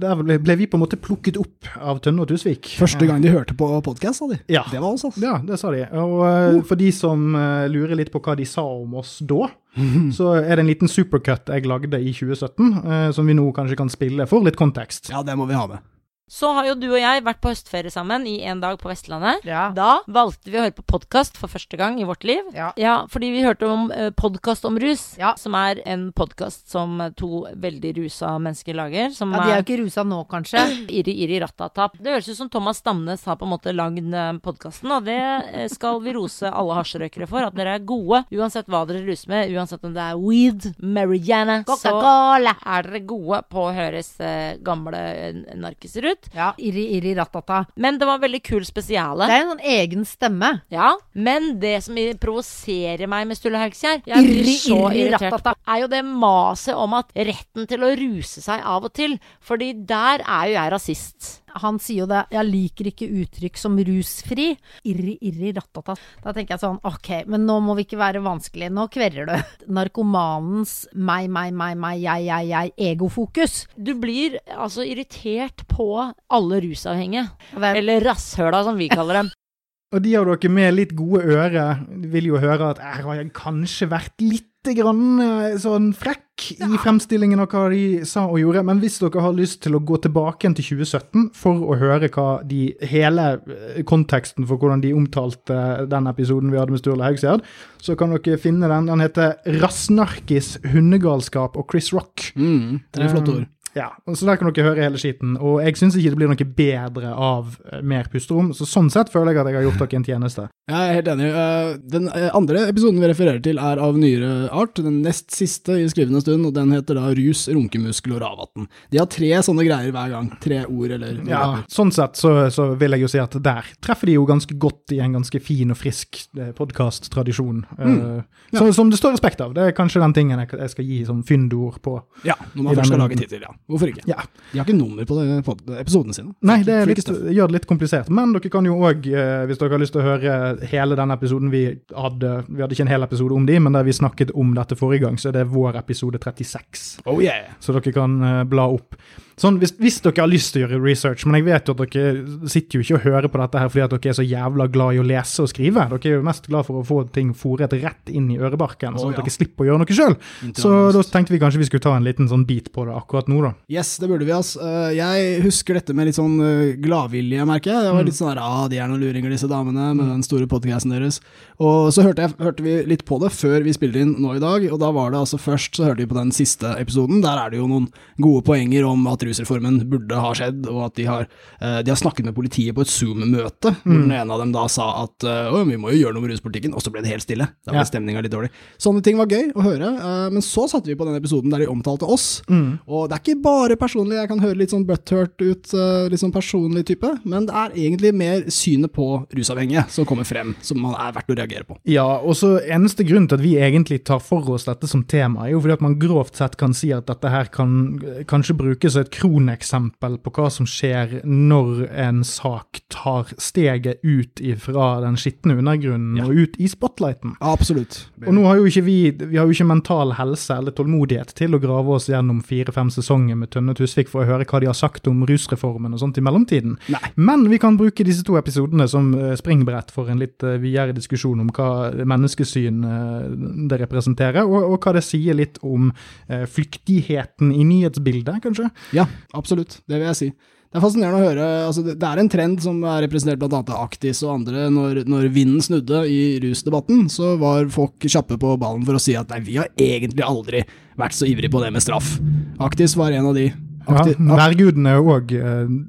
Der 0.02 0.20
ble, 0.20 0.56
vi 0.60 0.68
på 0.68 0.76
en 0.76 0.84
måte 0.84 1.00
plukket 1.00 1.38
opp 1.40 1.70
av 1.78 2.02
Tønne 2.04 2.24
og 2.24 2.32
Tusvik. 2.32 2.72
Første 2.80 3.08
gang 3.08 3.22
de 3.24 3.32
hørte 3.32 3.56
på 3.58 3.68
podkast, 3.86 4.20
sa 4.20 4.28
de. 4.32 4.40
Ja. 4.52 4.66
Det 4.72 4.82
var 4.82 4.96
oss, 4.96 5.06
altså. 5.08 5.22
Ja, 5.24 5.38
det 5.46 5.60
sa 5.62 5.72
de. 5.74 5.84
Og 6.02 6.16
uh. 6.26 6.60
for 6.68 6.80
de 6.80 6.90
som 6.96 7.36
eh, 7.38 7.68
lurer 7.72 7.96
litt 8.00 8.12
på 8.14 8.22
hva 8.24 8.36
de 8.40 8.48
sa 8.50 8.66
om 8.66 8.98
oss 9.00 9.18
da, 9.28 9.52
så 10.18 10.34
er 10.40 10.56
det 10.56 10.64
en 10.64 10.72
liten 10.72 10.92
supercut 10.92 11.54
jeg 11.54 11.70
lagde 11.70 12.02
i 12.02 12.16
2017, 12.16 12.74
eh, 12.82 13.10
som 13.16 13.30
vi 13.30 13.38
nå 13.38 13.46
kanskje 13.56 13.78
kan 13.80 13.94
spille 13.94 14.28
for 14.30 14.46
litt 14.46 14.60
kontekst. 14.60 15.12
Ja, 15.14 15.24
det 15.26 15.38
må 15.40 15.48
vi 15.50 15.58
ha 15.60 15.68
med. 15.70 15.86
Så 16.28 16.50
har 16.52 16.66
jo 16.68 16.74
du 16.76 16.90
og 16.90 17.00
jeg 17.00 17.24
vært 17.24 17.40
på 17.40 17.54
høstferie 17.54 17.92
sammen 17.92 18.26
i 18.28 18.42
en 18.52 18.60
dag 18.60 18.76
på 18.82 18.90
Vestlandet. 18.92 19.46
Ja. 19.48 19.70
Da 19.76 20.02
valgte 20.12 20.52
vi 20.52 20.58
å 20.60 20.66
høre 20.66 20.76
på 20.76 20.84
podkast 20.84 21.38
for 21.40 21.48
første 21.48 21.80
gang 21.80 22.02
i 22.02 22.08
vårt 22.08 22.26
liv. 22.28 22.44
Ja. 22.52 22.74
fordi 23.08 23.30
vi 23.32 23.46
hørte 23.46 23.70
om 23.72 23.86
uh, 23.94 24.10
podkast 24.12 24.66
om 24.68 24.76
rus, 24.82 25.14
Ja. 25.18 25.36
som 25.40 25.56
er 25.56 25.80
en 25.88 26.10
podkast 26.12 26.68
som 26.70 27.00
eh, 27.02 27.14
to 27.16 27.46
veldig 27.56 27.94
rusa 27.98 28.34
mennesker 28.44 28.76
lager. 28.76 29.14
Som 29.16 29.32
Ja, 29.32 29.40
de 29.40 29.54
er 29.54 29.62
jo 29.62 29.66
ikke 29.68 29.80
rusa 29.86 30.04
nå, 30.04 30.20
kanskje. 30.28 30.66
Iri, 30.92 31.16
Irri 31.24 31.40
Rattatap. 31.40 31.96
Det 31.96 32.12
høres 32.12 32.28
ut 32.28 32.40
som 32.42 32.52
Thomas 32.52 32.82
Stamnes 32.84 33.24
har 33.24 33.40
på 33.40 33.48
en 33.48 33.54
måte 33.56 33.72
lagd 33.72 34.12
podkasten, 34.44 34.92
og 34.92 35.08
det 35.08 35.18
eh, 35.18 35.70
skal 35.72 36.02
vi 36.04 36.18
rose 36.18 36.52
alle 36.52 36.76
hasjrøykere 36.82 37.30
for. 37.32 37.48
At 37.48 37.56
dere 37.56 37.78
er 37.80 37.88
gode 37.88 38.26
uansett 38.36 38.68
hva 38.68 38.84
dere 38.90 39.06
ruser 39.08 39.32
med, 39.32 39.56
uansett 39.56 39.88
om 39.88 39.96
det 39.96 40.04
er 40.04 40.20
weed, 40.20 40.70
marijuana, 40.84 41.62
så 41.80 41.96
er 42.04 42.92
dere 42.92 43.04
gode 43.08 43.42
på 43.48 43.64
å 43.70 43.74
høres 43.76 44.12
eh, 44.20 44.60
gamle 44.66 45.00
eh, 45.16 45.42
narkiser 45.56 46.12
ut. 46.12 46.17
Ja, 46.36 46.52
irri, 46.58 46.86
irri, 46.98 47.14
ratata. 47.18 47.64
Men 47.76 47.98
det 48.00 48.08
var 48.10 48.22
veldig 48.22 48.42
kul 48.46 48.66
spesiale. 48.68 49.28
Det 49.30 49.38
er 49.38 49.46
en 49.46 49.54
sånn 49.54 49.66
egen 49.78 50.06
stemme. 50.08 50.52
Ja, 50.74 50.92
men 51.14 51.56
det 51.62 51.78
som 51.86 51.98
provoserer 52.22 53.10
meg 53.10 53.28
med 53.30 53.40
Sturle 53.40 53.62
Haugskjær 53.62 54.04
Irri, 54.08 54.58
så 54.60 54.80
irri, 54.92 55.10
rattata. 55.14 55.56
er 55.68 55.84
jo 55.84 55.90
det 55.92 56.04
maset 56.08 56.76
om 56.78 56.98
at 56.98 57.12
retten 57.16 57.68
til 57.70 57.86
å 57.86 57.94
ruse 57.98 58.44
seg 58.44 58.64
av 58.64 58.88
og 58.88 58.94
til, 58.98 59.18
fordi 59.42 59.74
der 59.88 60.24
er 60.24 60.52
jo 60.52 60.58
jeg 60.58 60.74
rasist. 60.74 61.34
Han 61.62 61.80
sier 61.80 62.04
jo 62.04 62.06
det 62.08 62.26
'jeg 62.32 62.46
liker 62.46 62.86
ikke 62.92 63.08
uttrykk 63.22 63.58
som 63.58 63.78
rusfri'. 63.78 64.58
Irri, 64.86 65.18
irri, 65.22 65.54
rattata. 65.56 65.96
Da 66.24 66.34
tenker 66.34 66.56
jeg 66.56 66.60
sånn 66.64 66.80
ok, 66.84 67.26
men 67.28 67.46
nå 67.46 67.60
må 67.62 67.76
vi 67.76 67.84
ikke 67.86 67.98
være 68.00 68.22
vanskelige, 68.24 68.72
nå 68.72 68.88
kverrer 68.90 69.26
du. 69.26 69.36
Narkomanens 69.78 70.88
meg, 70.94 71.30
meg, 71.30 71.54
meg, 71.54 71.78
meg, 71.78 72.02
jeg, 72.02 72.26
jeg, 72.28 72.48
jeg, 72.52 72.72
egofokus. 72.96 73.68
Du 73.78 73.94
blir 73.96 74.38
altså 74.56 74.86
irritert 74.86 75.66
på 75.68 76.14
alle 76.30 76.62
rusavhengige. 76.62 77.30
Er- 77.58 77.76
Eller 77.78 78.02
rasshøla, 78.02 78.64
som 78.64 78.78
vi 78.78 78.88
kaller 78.90 79.24
dem. 79.24 79.30
Og 79.96 80.02
de 80.04 80.18
av 80.20 80.26
dere 80.28 80.50
med 80.52 80.74
litt 80.76 80.92
gode 81.00 81.22
ører 81.24 81.78
vil 82.12 82.26
jo 82.34 82.38
høre 82.44 82.74
at 82.74 82.80
jeg 82.84 83.06
har 83.06 83.24
kanskje 83.32 83.88
vært 83.88 84.20
litt 84.20 84.50
grann 84.76 85.20
eh, 85.24 85.58
sånn 85.62 85.92
frekk 85.96 86.24
i 86.62 86.78
fremstillingen 86.84 87.42
av 87.42 87.50
hva 87.50 87.64
de 87.72 88.06
sa 88.06 88.28
og 88.28 88.40
gjorde, 88.42 88.62
men 88.68 88.82
hvis 88.82 89.00
dere 89.02 89.24
har 89.26 89.36
lyst 89.36 89.62
til 89.66 89.78
å 89.78 89.82
gå 89.82 89.98
tilbake 90.04 90.52
til 90.60 90.78
2017 90.78 91.30
for 91.38 91.64
å 91.66 91.78
høre 91.80 92.10
hva 92.14 92.28
de 92.48 92.70
hele 92.92 93.28
eh, 93.40 93.82
konteksten 93.88 94.48
for 94.50 94.62
hvordan 94.62 94.84
de 94.84 94.94
omtalte 94.98 95.88
den 95.90 96.10
episoden 96.12 96.54
vi 96.54 96.62
hadde 96.62 96.76
med 96.76 96.84
Sturle 96.84 97.08
Haugsgjerd, 97.08 97.46
så 97.82 97.98
kan 97.98 98.14
dere 98.14 98.42
finne 98.42 98.70
den. 98.70 98.90
Den 98.92 99.04
heter 99.04 99.38
'Rassnarkis, 99.46 100.58
hundegalskap 100.74 101.58
og 101.58 101.70
Chris 101.72 101.94
Rock'. 101.96 102.32
Mm, 102.36 102.82
er 102.98 103.14
flotte 103.14 103.38
ord. 103.38 103.48
Ja, 103.78 103.92
så 104.10 104.26
der 104.26 104.40
kan 104.40 104.50
dere 104.50 104.72
høre 104.72 104.86
hele 104.88 105.00
skiten. 105.02 105.36
Og 105.38 105.60
jeg 105.62 105.78
syns 105.78 105.96
ikke 106.00 106.14
det 106.16 106.20
blir 106.20 106.32
noe 106.32 106.48
bedre 106.58 107.12
av 107.14 107.56
eh, 107.70 107.82
mer 107.86 108.10
pusterom, 108.12 108.50
så 108.58 108.66
sånn 108.68 108.90
sett 108.94 109.12
føler 109.14 109.36
jeg 109.36 109.44
at 109.44 109.52
jeg 109.52 109.60
har 109.60 109.68
gjort 109.68 109.84
dere 109.84 110.00
en 110.00 110.08
tjeneste. 110.08 110.48
Jeg 110.68 110.88
er 110.90 110.98
helt 110.98 111.12
enig. 111.14 111.28
Eh, 111.32 111.70
Den 111.94 112.10
eh, 112.12 112.30
andre 112.36 112.66
episoden 112.72 113.00
vi 113.04 113.12
refererer 113.12 113.44
til 113.44 113.62
er 113.62 113.82
av 113.84 114.00
nyere 114.00 114.32
art, 114.50 114.82
den 114.82 115.02
nest 115.06 115.30
siste 115.36 115.78
i 115.78 115.86
skrivende 115.92 116.24
stund, 116.24 116.48
og 116.50 116.56
den 116.58 116.74
heter 116.76 116.98
da 116.98 117.12
Rus, 117.18 117.46
runkemuskel 117.54 118.18
og 118.18 118.24
ravatn. 118.26 118.68
De 118.92 119.02
har 119.02 119.10
tre 119.12 119.30
sånne 119.46 119.68
greier 119.68 119.94
hver 119.96 120.12
gang. 120.16 120.32
Tre 120.44 120.64
ord 120.66 120.96
eller 120.98 121.22
noe. 121.22 121.30
Ja, 121.32 121.44
sånn 121.72 121.94
sett 121.96 122.18
så, 122.20 122.34
så 122.54 122.72
vil 122.80 122.98
jeg 122.98 123.06
jo 123.06 123.12
si 123.14 123.22
at 123.22 123.38
der 123.46 123.70
treffer 123.84 124.10
de 124.10 124.18
jo 124.18 124.26
ganske 124.28 124.58
godt 124.58 124.96
i 124.96 125.02
en 125.04 125.16
ganske 125.20 125.42
fin 125.44 125.72
og 125.74 125.80
frisk 125.80 126.24
podkast-tradisjon. 126.58 127.64
Mm. 127.78 128.24
Ja. 128.52 128.60
som, 128.60 128.74
som 128.74 128.90
det 128.92 128.98
står 129.00 129.16
respekt 129.18 129.42
av. 129.44 129.54
Det 129.56 129.64
er 129.70 129.76
kanskje 129.76 130.02
den 130.04 130.14
tingen 130.16 130.40
jeg, 130.44 130.70
skal 130.72 130.88
gi 130.88 131.00
som 131.08 131.24
fyndord 131.28 131.82
på. 131.84 131.98
Ja, 132.28 132.36
når 132.54 132.64
man 132.64 132.78
først 132.80 132.92
skal 132.92 133.02
lage 133.04 133.20
tittel, 133.20 133.44
ja. 133.48 133.54
Hvorfor 133.68 133.92
ikke? 133.92 134.06
Ja. 134.08 134.24
De 134.52 134.60
har 134.62 134.66
ikke 134.66 134.78
nummer 134.78 135.08
på 135.08 135.18
det, 135.20 135.42
på 135.44 135.56
episodene 135.76 136.16
sine. 136.16 136.32
Nei, 136.48 136.62
det 136.64 136.74
er 136.74 136.88
litt, 136.88 137.04
gjør 137.04 137.52
det 137.52 137.58
litt 137.58 137.68
komplisert. 137.70 138.08
Men 138.14 138.32
dere 138.36 138.52
kan 138.54 138.68
jo 138.68 138.78
òg, 138.88 139.10
hvis 139.50 139.60
dere 139.60 139.76
har 139.76 139.84
lyst 139.84 139.96
til 139.96 140.04
å 140.04 140.08
høre 140.08 140.38
hele 140.72 140.98
den 141.00 141.14
episoden 141.16 141.52
vi 141.52 141.64
hadde 141.92 142.34
Vi 142.48 142.64
hadde 142.64 142.78
ikke 142.78 142.86
en 142.88 142.94
hel 142.94 143.06
episode 143.06 143.36
om 143.36 143.48
de, 143.48 143.60
men 143.60 143.76
der 143.76 143.88
vi 143.88 143.96
snakket 143.96 144.32
om 144.40 144.54
dette 144.56 144.78
forrige 144.80 145.04
gang, 145.04 145.20
så 145.20 145.32
er 145.32 145.40
det 145.42 145.48
vår 145.52 145.80
episode 145.82 146.22
36. 146.24 146.88
Oh 147.06 147.20
yeah! 147.24 147.52
Så 147.60 147.76
dere 147.76 147.96
kan 147.96 148.20
eh, 148.24 148.44
bla 148.48 148.70
opp. 148.72 148.96
Sånn, 149.38 149.60
hvis, 149.62 149.76
hvis 149.78 150.00
dere 150.02 150.24
har 150.24 150.30
lyst 150.32 150.56
til 150.56 150.64
å 150.64 150.66
gjøre 150.66 150.80
research, 150.82 151.22
men 151.30 151.38
jeg 151.38 151.46
vet 151.46 151.68
jo 151.70 151.76
at 151.76 151.82
dere 151.94 152.48
sitter 152.50 152.80
jo 152.80 152.86
ikke 152.86 152.96
og 152.98 153.04
hører 153.04 153.30
på 153.30 153.38
dette 153.44 153.60
her 153.62 153.68
fordi 153.70 153.84
at 153.86 153.92
dere 153.94 154.10
er 154.10 154.16
så 154.18 154.24
jævla 154.26 154.66
glad 154.74 154.96
i 154.96 155.02
å 155.02 155.06
lese 155.06 155.44
og 155.44 155.52
skrive. 155.52 155.84
Dere 155.92 156.10
er 156.10 156.16
jo 156.16 156.24
mest 156.26 156.48
glad 156.50 156.66
for 156.66 156.80
å 156.80 156.86
få 156.88 156.98
ting 157.14 157.36
foret 157.38 157.76
rett 157.78 158.10
inn 158.10 158.32
i 158.34 158.40
ørebarken, 158.42 158.98
oh, 158.98 159.04
sånn 159.04 159.14
at 159.14 159.20
ja. 159.20 159.26
dere 159.28 159.34
slipper 159.36 159.62
å 159.62 159.68
gjøre 159.70 159.82
noe 159.84 159.98
sjøl. 160.00 160.18
Så 160.58 160.72
da 160.96 161.04
tenkte 161.06 161.36
vi 161.36 161.42
kanskje 161.44 161.62
vi 161.62 161.68
skulle 161.70 161.86
ta 161.86 161.94
en 162.00 162.08
liten 162.08 162.32
sånn 162.32 162.48
bit 162.50 162.72
på 162.74 162.88
det 162.88 162.96
akkurat 162.98 163.30
nå, 163.30 163.44
da. 163.46 163.54
Yes, 163.70 163.94
det 164.02 164.10
burde 164.10 164.26
vi. 164.26 164.34
Eh, 164.34 164.90
Jeg 164.98 165.44
husker 165.46 165.78
dette 165.78 165.94
med 165.94 166.10
litt 166.10 166.18
sånn 166.18 166.42
eh, 166.42 166.74
gladvilje, 166.82 167.46
merker 167.46 167.76
jeg. 167.76 167.86
Det 167.86 167.94
var 167.94 168.10
litt 168.10 168.18
sånn 168.18 168.34
der, 168.34 168.42
ah, 168.42 168.66
de 168.74 168.82
er 168.82 168.90
noen 168.90 169.06
luringer, 169.06 169.38
disse 169.38 169.52
damene, 169.52 169.92
med 169.94 170.10
den 170.16 170.26
store 170.26 170.50
podcasten 170.50 170.98
deres. 170.98 171.22
Og 171.62 171.92
så 171.94 172.08
hørte, 172.08 172.26
jeg, 172.26 172.40
hørte 172.42 172.66
vi 172.66 172.80
litt 172.90 173.06
på 173.06 173.22
det 173.22 173.30
før 173.38 173.62
vi 173.70 173.78
spilte 173.78 174.02
inn 174.02 174.18
nå 174.24 174.34
i 174.40 174.42
dag, 174.42 174.66
og 174.74 174.82
da 174.82 174.90
var 174.98 175.14
det 175.14 175.22
altså 175.22 175.38
først 175.42 175.78
så 175.78 175.92
hørte 175.92 176.02
vi 176.02 176.10
på 176.10 176.18
den 176.18 176.34
siste 176.34 176.74
episoden. 176.82 177.22
Der 177.22 177.38
er 177.46 177.54
det 177.54 177.62
jo 177.62 177.70
noen 177.70 177.92
gode 178.18 178.42
poenger 178.50 178.90
om 178.90 179.06
at 179.14 179.27
rusreformen 179.28 179.82
burde 179.92 180.16
ha 180.24 180.32
skjedd, 180.38 180.66
og 180.72 180.86
at 180.88 180.96
de 181.00 181.06
har, 181.10 181.28
eh, 181.62 181.82
de 181.84 181.92
har 181.94 182.00
snakket 182.00 182.26
med 182.30 182.36
politiet 182.38 182.74
på 182.78 182.82
et 182.86 182.92
Zoom-møte, 182.92 183.74
hvor 183.84 184.00
den 184.02 184.12
ene 184.16 184.34
av 184.34 184.40
dem 184.42 184.52
da 184.56 184.66
sa 184.72 185.04
at 185.04 185.24
eh, 185.28 185.52
å, 185.54 185.62
vi 185.68 185.78
må 185.80 185.92
jo 185.94 186.02
gjøre 186.06 186.16
noe 186.18 186.26
med 186.26 186.34
ruspolitikken, 186.34 186.74
og 186.78 186.82
så 186.84 186.92
ble 186.94 187.04
det 187.06 187.12
helt 187.14 187.26
stille. 187.26 187.50
Da 187.66 187.72
ble 187.76 187.82
Ja. 187.84 187.88
stemninga 187.90 188.24
litt 188.24 188.32
dårlig. 188.34 188.50
Sånne 188.82 189.04
ting 189.06 189.18
var 189.20 189.28
gøy 189.32 189.52
å 189.54 189.64
høre, 189.66 189.92
eh, 189.98 190.30
men 190.34 190.42
så 190.46 190.68
satte 190.72 190.88
vi 190.90 190.96
på 190.98 191.06
den 191.08 191.20
episoden 191.20 191.52
der 191.54 191.60
de 191.66 191.70
omtalte 191.72 192.08
oss. 192.08 192.42
Og 192.88 193.10
det 193.10 193.18
er 193.18 193.22
ikke 193.24 193.42
bare 193.44 193.76
personlig, 193.80 194.18
jeg 194.18 194.30
kan 194.32 194.40
høre 194.44 194.58
litt 194.58 194.72
sånn 194.74 194.86
butthurt 194.88 195.38
ut, 195.42 195.72
litt 196.12 196.20
sånn 196.22 196.34
personlig 196.34 196.86
type, 196.88 197.10
men 197.28 197.46
det 197.48 197.54
er 197.56 197.76
egentlig 197.78 198.14
mer 198.18 198.42
synet 198.54 198.92
på 198.96 199.26
rusavhengige 199.36 199.86
som 199.94 200.06
kommer 200.06 200.26
frem, 200.28 200.56
som 200.62 200.80
man 200.82 200.96
er 200.96 201.12
verdt 201.16 201.30
å 201.34 201.38
reagere 201.38 201.66
på. 201.68 201.78
Ja, 201.86 202.06
og 202.18 202.36
så 202.40 202.56
eneste 202.64 203.06
grunn 203.08 203.28
til 203.28 203.38
at 203.38 203.44
vi 203.44 203.56
egentlig 203.62 204.04
tar 204.08 204.20
for 204.24 204.48
oss 204.54 204.66
dette 204.68 204.88
som 204.90 205.04
tema, 205.04 205.46
er 205.48 205.52
jo 205.56 205.62
fordi 205.64 205.74
at 205.78 205.82
man 205.86 205.98
grovt 206.00 206.36
sett 206.40 206.58
kan 206.58 206.74
si 206.78 206.92
at 206.96 207.06
dette 207.10 207.30
her 207.30 207.46
kan 207.54 208.00
kanskje 208.30 208.56
brukes 208.58 208.96
et 209.00 209.12
kroneksempel 209.18 210.20
på 210.24 210.34
hva 210.36 210.50
som 210.54 210.68
skjer 210.70 211.20
når 211.26 211.88
en 211.90 212.24
sak 212.28 212.82
tar 212.94 213.34
steget 213.42 214.04
ut 214.06 214.42
ifra 214.44 214.98
den 215.04 215.18
skitne 215.20 215.58
undergrunnen 215.58 216.22
og 216.24 216.34
ut 216.36 216.58
i 216.62 216.70
spotlighten. 216.72 217.36
Absolutt. 217.42 218.04
Og 218.26 218.34
nå 218.38 218.46
har 218.48 218.60
jo 218.60 218.68
ikke 218.70 218.86
vi 218.86 218.98
vi 219.18 219.38
har 219.38 219.48
jo 219.48 219.56
ikke 219.56 219.68
mental 219.68 220.14
helse 220.18 220.56
eller 220.56 220.76
tålmodighet 220.76 221.34
til 221.38 221.56
å 221.56 221.62
grave 221.62 221.98
oss 221.98 222.08
gjennom 222.10 222.40
fire-fem 222.46 222.90
sesonger 222.94 223.38
med 223.40 223.52
Tønne 223.54 223.76
Tusvik 223.78 224.12
for 224.12 224.24
å 224.24 224.30
høre 224.30 224.48
hva 224.48 224.62
de 224.62 224.70
har 224.70 224.78
sagt 224.78 225.10
om 225.10 225.24
rusreformen 225.28 225.96
og 225.96 226.02
sånt 226.02 226.20
i 226.20 226.24
mellomtiden. 226.26 226.78
Nei. 226.94 227.02
Men 227.16 227.48
vi 227.52 227.60
kan 227.62 227.80
bruke 227.80 228.06
disse 228.08 228.26
to 228.28 228.38
episodene 228.40 228.88
som 228.92 229.10
eh, 229.18 229.36
springbrett 229.40 229.92
for 229.94 230.12
en 230.12 230.22
litt 230.22 230.44
eh, 230.46 230.60
videre 230.62 230.96
diskusjon 230.98 231.42
om 231.44 231.52
hva 231.56 231.70
menneskesyn 231.98 232.84
eh, 232.88 233.28
det 233.72 233.82
representerer, 233.84 234.46
og, 234.46 234.74
og 234.74 234.80
hva 234.84 234.98
det 234.98 235.06
sier 235.06 235.38
litt 235.38 235.60
om 235.66 235.90
flyktigheten 236.28 237.52
i 237.56 237.64
nyhetsbildet, 237.68 238.42
kanskje. 238.44 238.70
Ja, 238.96 239.07
absolutt. 239.38 239.80
Det 239.88 240.00
vil 240.00 240.08
jeg 240.10 240.20
si. 240.20 240.30
Det 240.68 240.82
er 240.82 240.84
fascinerende 240.84 241.20
å 241.22 241.28
høre. 241.30 241.46
altså 241.66 241.84
Det, 241.86 241.96
er 242.04 242.20
en 242.20 242.30
trend 242.32 242.60
som 242.64 242.82
er 242.84 243.06
representert 243.06 243.40
bl.a. 243.40 243.62
av 243.62 243.86
Aktis 243.86 244.20
og 244.26 244.34
andre. 244.34 244.66
Når, 244.74 245.06
når 245.08 245.30
vinden 245.32 245.64
snudde 245.64 246.04
i 246.12 246.20
rusdebatten, 246.44 247.06
så 247.12 247.38
var 247.40 247.70
folk 247.72 248.04
kjappe 248.04 248.36
på 248.42 248.58
ballen 248.60 248.84
for 248.88 249.00
å 249.00 249.02
si 249.02 249.16
at 249.16 249.32
nei, 249.32 249.40
vi 249.48 249.56
har 249.62 249.72
egentlig 249.80 250.26
aldri 250.28 250.66
vært 251.00 251.16
så 251.16 251.30
ivrige 251.30 251.54
på 251.54 251.64
det 251.64 251.72
med 251.72 251.86
straff. 251.86 252.18
Aktis 252.64 252.98
var 253.00 253.16
en 253.16 253.32
av 253.32 253.40
de. 253.40 253.48
Ja, 253.88 254.02
Akti- 254.04 254.16
Værguden 254.20 254.88
er 254.90 254.98
jo 255.00 255.12
òg 255.16 255.32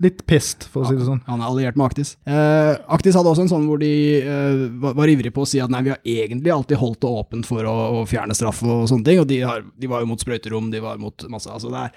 litt 0.05 0.25
pissed, 0.31 0.67
for 0.71 0.85
å 0.85 0.89
si 0.91 0.97
det 0.99 1.07
sånn. 1.07 1.21
Han 1.27 1.41
er 1.43 1.49
alliert 1.51 1.77
med 1.79 1.89
Aktis. 1.89 2.13
Uh, 2.29 2.77
Aktis 2.95 3.17
hadde 3.19 3.31
også 3.33 3.45
en 3.47 3.51
sånn 3.51 3.67
hvor 3.69 3.81
de 3.83 3.91
uh, 4.23 4.65
var, 4.83 4.95
var 5.01 5.11
ivrige 5.13 5.35
på 5.35 5.43
å 5.43 5.49
si 5.51 5.61
at 5.63 5.73
nei, 5.73 5.83
vi 5.87 5.93
har 5.95 6.01
egentlig 6.07 6.53
alltid 6.55 6.79
holdt 6.81 7.01
det 7.03 7.11
åpent 7.11 7.49
for 7.49 7.67
å, 7.67 7.75
å 7.99 8.05
fjerne 8.09 8.37
straff 8.39 8.63
og 8.63 8.87
sånne 8.91 9.05
ting, 9.09 9.21
og 9.23 9.29
de, 9.31 9.41
har, 9.47 9.65
de 9.79 9.91
var 9.91 10.05
jo 10.05 10.11
mot 10.13 10.23
sprøyterom, 10.23 10.71
de 10.73 10.83
var 10.85 10.99
mot 11.03 11.27
masse 11.33 11.49
Altså 11.51 11.71
det 11.73 11.81
er 11.81 11.93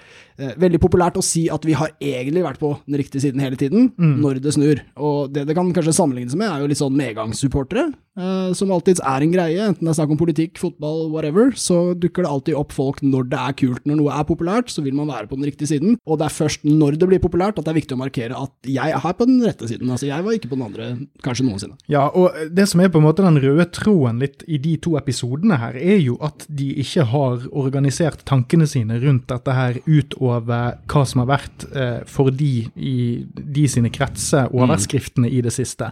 eh, 0.48 0.54
veldig 0.58 0.80
populært 0.82 1.18
å 1.20 1.22
si 1.24 1.44
at 1.52 1.62
vi 1.68 1.74
har 1.78 1.92
egentlig 2.02 2.42
vært 2.44 2.58
på 2.62 2.72
den 2.86 2.98
riktige 2.98 3.22
siden 3.22 3.42
hele 3.44 3.58
tiden, 3.60 3.90
når 3.98 4.40
det 4.42 4.54
snur. 4.56 4.80
Og 4.98 5.30
det 5.34 5.44
det 5.48 5.54
kan 5.58 5.68
kanskje 5.76 5.92
sammenlignes 5.96 6.34
med, 6.38 6.48
er 6.48 6.62
jo 6.64 6.70
litt 6.70 6.80
sånn 6.80 6.96
medgangssupportere, 6.98 7.92
eh, 8.18 8.52
som 8.58 8.72
alltids 8.74 9.02
er 9.04 9.22
en 9.26 9.34
greie, 9.34 9.66
enten 9.68 9.84
det 9.86 9.92
er 9.92 9.98
snakk 10.00 10.14
om 10.14 10.20
politikk, 10.20 10.58
fotball, 10.60 11.06
whatever, 11.12 11.52
så 11.58 11.92
dukker 11.98 12.24
det 12.26 12.32
alltid 12.32 12.58
opp 12.58 12.72
folk 12.74 13.02
når 13.04 13.28
det 13.32 13.40
er 13.42 13.56
kult. 13.62 13.84
Når 13.88 14.00
noe 14.00 14.16
er 14.18 14.26
populært, 14.28 14.72
så 14.72 14.82
vil 14.84 14.96
man 14.98 15.10
være 15.12 15.28
på 15.30 15.38
den 15.38 15.46
riktige 15.50 15.70
siden, 15.74 15.91
og 16.06 16.20
det 16.20 16.28
er 16.28 16.34
først 16.34 16.66
når 16.66 16.98
det 17.00 17.08
blir 17.10 17.22
populært 17.22 17.58
at 17.58 17.66
det 17.66 17.72
er 17.72 17.80
viktig 17.80 17.96
å 17.96 18.02
markere 18.02 18.38
at 18.38 18.68
jeg 18.68 18.96
er 18.96 19.16
på 19.18 19.28
den 19.28 19.42
rette 19.44 19.68
siden. 19.70 19.90
Altså, 19.92 20.08
jeg 20.08 20.24
var 20.24 20.36
ikke 20.36 20.50
på 20.52 20.58
den 20.58 20.66
andre, 20.66 20.88
kanskje 21.24 21.46
noensinne. 21.46 21.78
Ja, 21.92 22.06
og 22.08 22.36
det 22.52 22.68
som 22.70 22.82
er 22.82 22.92
på 22.92 23.00
en 23.00 23.06
måte 23.06 23.24
den 23.24 23.40
røde 23.42 23.66
tråden 23.74 24.22
litt 24.22 24.44
i 24.46 24.60
de 24.62 24.76
to 24.82 24.96
episodene 25.00 25.58
her, 25.60 25.76
er 25.78 26.00
jo 26.02 26.16
at 26.24 26.46
de 26.48 26.68
ikke 26.82 27.06
har 27.12 27.46
organisert 27.50 28.24
tankene 28.28 28.66
sine 28.70 28.98
rundt 29.02 29.28
dette 29.32 29.56
her 29.56 29.80
utover 29.86 30.78
hva 30.92 31.04
som 31.08 31.22
har 31.22 31.30
vært 31.32 31.66
eh, 31.72 32.00
for 32.08 32.32
de 32.34 32.52
i 32.76 32.96
de 33.32 33.66
sine 33.70 33.90
kretser 33.92 34.52
overskriftene 34.52 35.30
i 35.30 35.40
det 35.44 35.52
siste. 35.54 35.90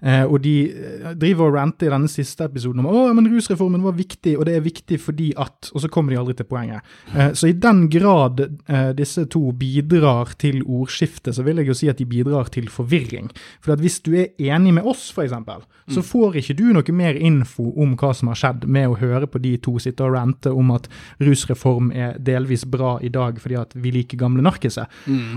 Eh, 0.00 0.24
og 0.24 0.40
de 0.44 0.56
eh, 0.70 1.10
driver 1.18 1.50
og 1.50 1.58
ranter 1.58 1.88
i 1.88 1.94
denne 1.94 2.10
siste 2.10 2.46
episoden 2.48 2.82
om 2.82 2.90
å, 2.90 3.04
men 3.16 3.30
rusreformen 3.32 3.84
var 3.84 3.96
viktig, 3.98 4.36
og 4.38 4.46
det 4.48 4.56
er 4.58 4.64
viktig 4.64 4.98
fordi 5.02 5.32
at 5.38 5.70
Og 5.72 5.80
så 5.82 5.88
kommer 5.92 6.12
de 6.12 6.18
aldri 6.20 6.34
til 6.36 6.46
poenget. 6.48 6.84
Eh, 7.14 7.32
så 7.38 7.48
i 7.48 7.56
den 7.56 7.86
grad 7.92 8.40
eh, 8.42 8.90
disse 8.96 9.24
to 9.30 9.41
bidrar 9.56 10.34
til 10.40 10.62
ordskiftet, 10.62 11.34
så 11.36 11.44
vil 11.46 11.60
jeg 11.60 11.70
jo 11.72 11.76
si 11.76 11.90
at 11.90 11.98
de 11.98 12.06
bidrar 12.08 12.50
til 12.52 12.68
forvirring. 12.72 13.30
For 13.64 13.74
at 13.74 13.82
hvis 13.82 14.00
du 14.04 14.12
er 14.14 14.32
enig 14.38 14.74
med 14.78 14.86
oss, 14.88 15.10
f.eks., 15.10 15.34
så 15.92 16.02
får 16.06 16.38
ikke 16.38 16.54
du 16.58 16.64
noe 16.72 16.94
mer 16.94 17.16
info 17.18 17.64
om 17.82 17.96
hva 17.98 18.12
som 18.14 18.30
har 18.30 18.38
skjedd 18.38 18.66
med 18.70 18.88
å 18.88 18.98
høre 19.00 19.26
på 19.26 19.40
de 19.42 19.56
to 19.62 19.74
sitte 19.82 20.04
og 20.06 20.14
rante 20.14 20.52
om 20.54 20.70
at 20.74 20.86
rusreform 21.22 21.90
er 21.90 22.14
delvis 22.22 22.64
bra 22.70 22.94
i 23.02 23.10
dag 23.12 23.40
fordi 23.42 23.58
at 23.58 23.74
vi 23.74 23.90
liker 23.96 24.20
gamle 24.20 24.44
narkiser. 24.44 24.86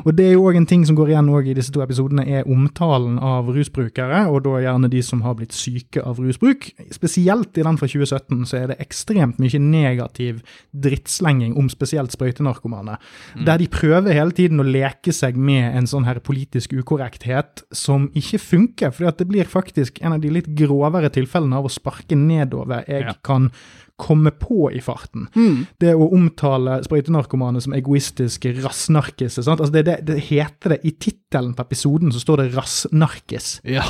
Og 0.06 0.12
det 0.16 0.30
er 0.30 0.36
jo 0.36 0.46
òg 0.46 0.60
en 0.60 0.70
ting 0.70 0.86
som 0.86 0.98
går 0.98 1.14
igjen 1.14 1.32
i 1.36 1.56
disse 1.58 1.74
to 1.74 1.82
episodene, 1.84 2.26
er 2.26 2.48
omtalen 2.52 3.18
av 3.20 3.50
rusbrukere, 3.56 4.26
og 4.30 4.44
da 4.46 4.62
gjerne 4.62 4.92
de 4.92 5.02
som 5.06 5.24
har 5.26 5.36
blitt 5.40 5.56
syke 5.56 6.04
av 6.06 6.20
rusbruk. 6.22 6.70
Spesielt 6.94 7.58
i 7.58 7.66
den 7.66 7.80
fra 7.82 7.90
2017 7.90 8.46
så 8.46 8.62
er 8.62 8.68
det 8.72 8.80
ekstremt 8.84 9.42
mye 9.42 9.60
negativ 9.62 10.44
drittslenging 10.72 11.56
om 11.58 11.70
spesielt 11.72 12.14
sprøytenarkomane, 12.14 13.00
der 13.46 13.62
de 13.62 13.68
prøver 13.72 13.95
prøver 13.96 14.14
hele 14.18 14.32
tiden 14.36 14.60
å 14.60 14.66
leke 14.68 15.14
seg 15.16 15.38
med 15.40 15.76
en 15.80 15.88
sånn 15.88 16.06
her 16.06 16.20
politisk 16.20 16.74
ukorrekthet 16.76 17.64
som 17.76 18.10
ikke 18.16 18.40
funker, 18.44 18.92
For 18.92 19.10
det 19.12 19.28
blir 19.28 19.46
faktisk 19.48 20.02
en 20.04 20.14
av 20.14 20.22
de 20.22 20.30
litt 20.30 20.48
grovere 20.58 21.10
tilfellene 21.10 21.56
av 21.56 21.66
å 21.66 21.72
sparke 21.72 22.16
nedover 22.16 22.84
jeg 22.88 23.06
Ja. 23.06 23.14
kan 23.24 23.52
komme 23.98 24.32
på 24.32 24.70
i 24.76 24.82
farten. 24.84 25.30
Det 25.80 25.94
å 25.96 26.10
omtale 26.12 26.82
sprøytenarkomane 26.84 27.62
som 27.62 27.74
egoistiske 27.74 28.52
rassnarkiser. 28.62 29.48
Altså 29.48 29.72
det, 29.72 29.86
det, 29.86 30.06
det 30.06 30.20
heter 30.28 30.70
det 30.76 30.80
i 30.84 30.92
tittelen 30.92 31.54
på 31.56 31.64
episoden, 31.64 32.12
så 32.12 32.20
står 32.20 32.38
det 32.44 32.54
'rassnarkis'. 32.54 33.62
Ja. 33.64 33.84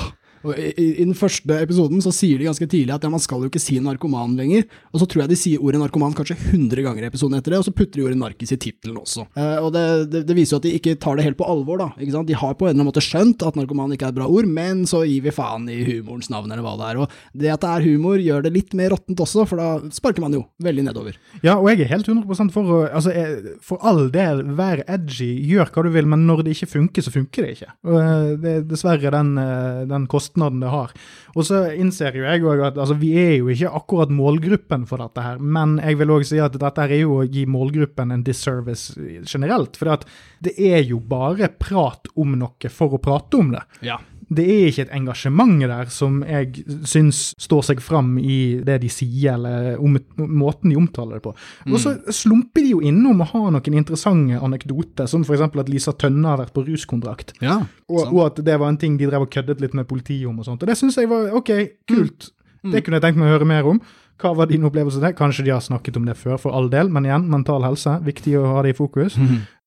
Og 0.46 0.60
i, 0.60 0.72
i 1.02 1.04
den 1.04 1.16
første 1.18 1.60
episoden 1.62 2.04
så 2.04 2.14
sier 2.16 2.40
de 2.40 2.48
ganske 2.48 2.68
tidlig 2.70 2.94
at 2.96 3.06
ja, 3.06 3.12
man 3.12 3.24
skal 3.24 3.44
jo 3.44 3.50
ikke 3.52 3.62
si 3.62 3.78
narkoman 3.84 4.36
lenger. 4.40 4.68
Og 4.94 5.02
så 5.02 5.10
tror 5.10 5.26
jeg 5.26 5.34
de 5.34 5.40
sier 5.40 5.64
ordet 5.64 5.82
narkoman 5.82 6.16
kanskje 6.18 6.38
100 6.38 6.86
ganger 6.86 7.06
i 7.06 7.10
episoden 7.10 7.38
etter 7.40 7.56
det, 7.56 7.62
og 7.62 7.68
så 7.68 7.76
putter 7.76 8.00
de 8.00 8.06
ordet 8.08 8.20
narkis 8.22 8.54
i 8.56 8.60
tittelen 8.62 9.00
også. 9.02 9.28
Eh, 9.36 9.58
og 9.60 9.72
det, 9.76 9.86
det, 10.14 10.24
det 10.30 10.38
viser 10.38 10.56
jo 10.56 10.62
at 10.62 10.68
de 10.68 10.76
ikke 10.78 10.96
tar 11.02 11.20
det 11.20 11.28
helt 11.28 11.40
på 11.40 11.48
alvor, 11.50 11.82
da. 11.82 11.90
Ikke 12.00 12.16
sant? 12.16 12.30
De 12.30 12.38
har 12.38 12.56
på 12.56 12.68
en 12.68 12.74
eller 12.74 12.80
annen 12.82 12.92
måte 12.92 13.04
skjønt 13.04 13.46
at 13.46 13.60
narkoman 13.60 13.96
ikke 13.96 14.10
er 14.10 14.16
et 14.16 14.20
bra 14.20 14.30
ord, 14.30 14.50
men 14.50 14.86
så 14.90 15.04
gir 15.08 15.26
vi 15.26 15.34
faen 15.36 15.68
i 15.72 15.82
humorens 15.88 16.32
navn, 16.34 16.52
eller 16.52 16.66
hva 16.66 16.76
det 16.80 16.90
er. 16.92 17.02
Og 17.04 17.42
det 17.46 17.54
at 17.56 17.66
det 17.66 17.72
er 17.72 17.88
humor, 17.90 18.22
gjør 18.22 18.46
det 18.46 18.54
litt 18.56 18.76
mer 18.78 18.94
råttent 18.94 19.24
også, 19.26 19.46
for 19.50 19.62
da 19.62 19.94
sparker 19.94 20.24
man 20.24 20.36
jo 20.38 20.44
veldig 20.64 20.88
nedover. 20.90 21.18
Ja, 21.42 21.58
og 21.58 21.70
jeg 21.72 21.86
er 21.86 21.92
helt 21.94 22.10
100 22.10 22.54
for 22.54 22.72
å 22.72 22.82
altså, 22.88 23.14
jeg, 23.16 23.56
For 23.66 23.82
all 23.86 24.08
del, 24.14 24.44
vær 24.58 24.84
edgy, 24.86 25.32
gjør 25.50 25.72
hva 25.74 25.86
du 25.86 25.92
vil, 25.96 26.10
men 26.12 26.26
når 26.30 26.46
det 26.46 26.56
ikke 26.56 26.72
funker, 26.76 27.06
så 27.06 27.14
funker 27.14 27.46
det 27.46 27.56
ikke. 27.58 27.72
Og 27.88 28.00
eh, 28.02 28.32
Det 28.42 28.54
er 28.54 28.66
dessverre 28.70 29.14
den, 29.16 29.34
eh, 29.42 29.82
den 29.90 30.08
kostnaden 30.36 30.60
det 30.60 30.70
har. 30.70 30.92
Og 31.36 31.46
så 31.46 31.74
innser 31.74 32.16
jo 32.16 32.26
jeg 32.26 32.44
òg 32.44 32.64
at 32.68 32.78
altså, 32.78 32.96
vi 33.00 33.14
er 33.18 33.38
jo 33.40 33.50
ikke 33.50 33.72
akkurat 33.72 34.12
målgruppen 34.12 34.86
for 34.88 34.98
dette 35.00 35.22
her, 35.22 35.40
men 35.40 35.80
jeg 35.80 35.98
vil 36.00 36.12
òg 36.12 36.26
si 36.26 36.40
at 36.40 36.54
dette 36.60 36.82
er 36.82 37.00
jo 37.02 37.22
å 37.22 37.26
gi 37.26 37.46
målgruppen 37.46 38.12
en 38.12 38.24
disservice 38.24 38.96
generelt. 39.26 39.78
For 39.78 40.06
det 40.42 40.56
er 40.58 40.84
jo 40.84 41.00
bare 41.00 41.50
prat 41.50 42.08
om 42.16 42.36
noe 42.38 42.70
for 42.70 42.96
å 42.96 43.02
prate 43.02 43.38
om 43.38 43.54
det. 43.56 43.64
Ja. 43.82 44.00
Det 44.30 44.46
er 44.46 44.70
ikke 44.70 44.86
et 44.88 44.94
engasjement 44.98 45.60
der 45.62 45.90
som 45.94 46.22
jeg 46.26 46.64
syns 46.88 47.20
står 47.42 47.66
seg 47.70 47.82
fram 47.84 48.16
i 48.18 48.62
det 48.66 48.80
de 48.82 48.90
sier, 48.90 49.36
eller 49.36 49.82
om, 49.82 49.98
måten 50.18 50.72
de 50.72 50.80
omtaler 50.80 51.20
det 51.20 51.26
på. 51.28 51.36
Og 51.70 51.78
så 51.82 51.96
slumper 52.14 52.66
de 52.66 52.74
jo 52.74 52.82
innom 52.86 53.22
å 53.22 53.30
ha 53.34 53.44
noen 53.54 53.78
interessante 53.82 54.40
anekdoter, 54.42 55.10
som 55.12 55.26
f.eks. 55.26 55.46
at 55.46 55.72
Lisa 55.72 55.94
Tønne 55.94 56.32
har 56.32 56.42
vært 56.42 56.56
på 56.56 56.66
ruskontrakt. 56.66 57.36
Ja. 57.46 57.62
Og, 57.90 58.02
og 58.08 58.24
at 58.30 58.42
det 58.46 58.58
var 58.62 58.72
en 58.72 58.82
ting 58.82 58.98
de 58.98 59.10
drev 59.10 59.28
og 59.28 59.34
køddet 59.34 59.62
litt 59.62 59.78
med 59.78 59.90
politiet 59.90 60.26
om 60.30 60.42
og 60.42 60.50
sånt. 60.50 60.64
Og 60.64 60.72
det 60.72 60.80
syns 60.80 60.98
jeg 60.98 61.12
var 61.12 61.36
OK, 61.38 61.54
kult. 61.90 62.32
Det 62.66 62.82
kunne 62.82 62.98
jeg 62.98 63.06
tenkt 63.06 63.22
meg 63.22 63.30
å 63.30 63.36
høre 63.36 63.48
mer 63.50 63.68
om. 63.70 63.80
Hva 64.22 64.32
var 64.38 64.48
din 64.48 64.64
opplevelse 64.64 65.02
der? 65.04 65.14
Kanskje 65.18 65.44
de 65.44 65.52
har 65.52 65.62
snakket 65.62 65.98
om 66.00 66.06
det 66.08 66.16
før, 66.18 66.38
for 66.40 66.56
all 66.56 66.70
del, 66.72 66.88
men 66.90 67.06
igjen, 67.06 67.28
mental 67.30 67.66
helse, 67.68 67.98
viktig 68.06 68.38
å 68.40 68.46
ha 68.54 68.62
det 68.64 68.72
i 68.72 68.78
fokus. 68.78 69.18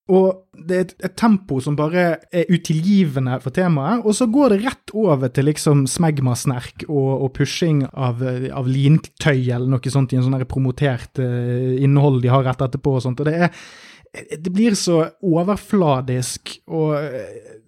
Og 0.09 0.63
det 0.69 0.77
er 0.77 0.85
et, 0.87 0.95
et 1.05 1.17
tempo 1.21 1.59
som 1.61 1.77
bare 1.77 2.05
er 2.33 2.49
utilgivende 2.49 3.37
for 3.45 3.53
temaet, 3.55 4.07
og 4.09 4.17
så 4.17 4.29
går 4.33 4.55
det 4.55 4.63
rett 4.65 4.95
over 4.97 5.29
til 5.29 5.51
liksom 5.51 5.85
smegmasnerk 5.91 6.87
og, 6.89 7.11
og 7.27 7.35
pushing 7.37 7.83
av, 7.93 8.25
av 8.25 8.71
lintøy 8.71 9.51
eller 9.53 9.69
noe 9.69 9.93
sånt 9.93 10.15
i 10.15 10.21
en 10.21 10.25
sånn 10.25 10.49
promotert 10.49 11.21
uh, 11.21 11.77
innhold 11.77 12.23
de 12.25 12.33
har 12.33 12.47
rett 12.47 12.65
etterpå 12.65 12.97
og 12.97 13.05
sånt. 13.05 13.21
Og 13.21 13.29
det 13.29 13.37
er 13.49 13.53
det 14.17 14.51
blir 14.51 14.73
så 14.73 15.03
overfladisk, 15.21 16.55
og 16.73 16.95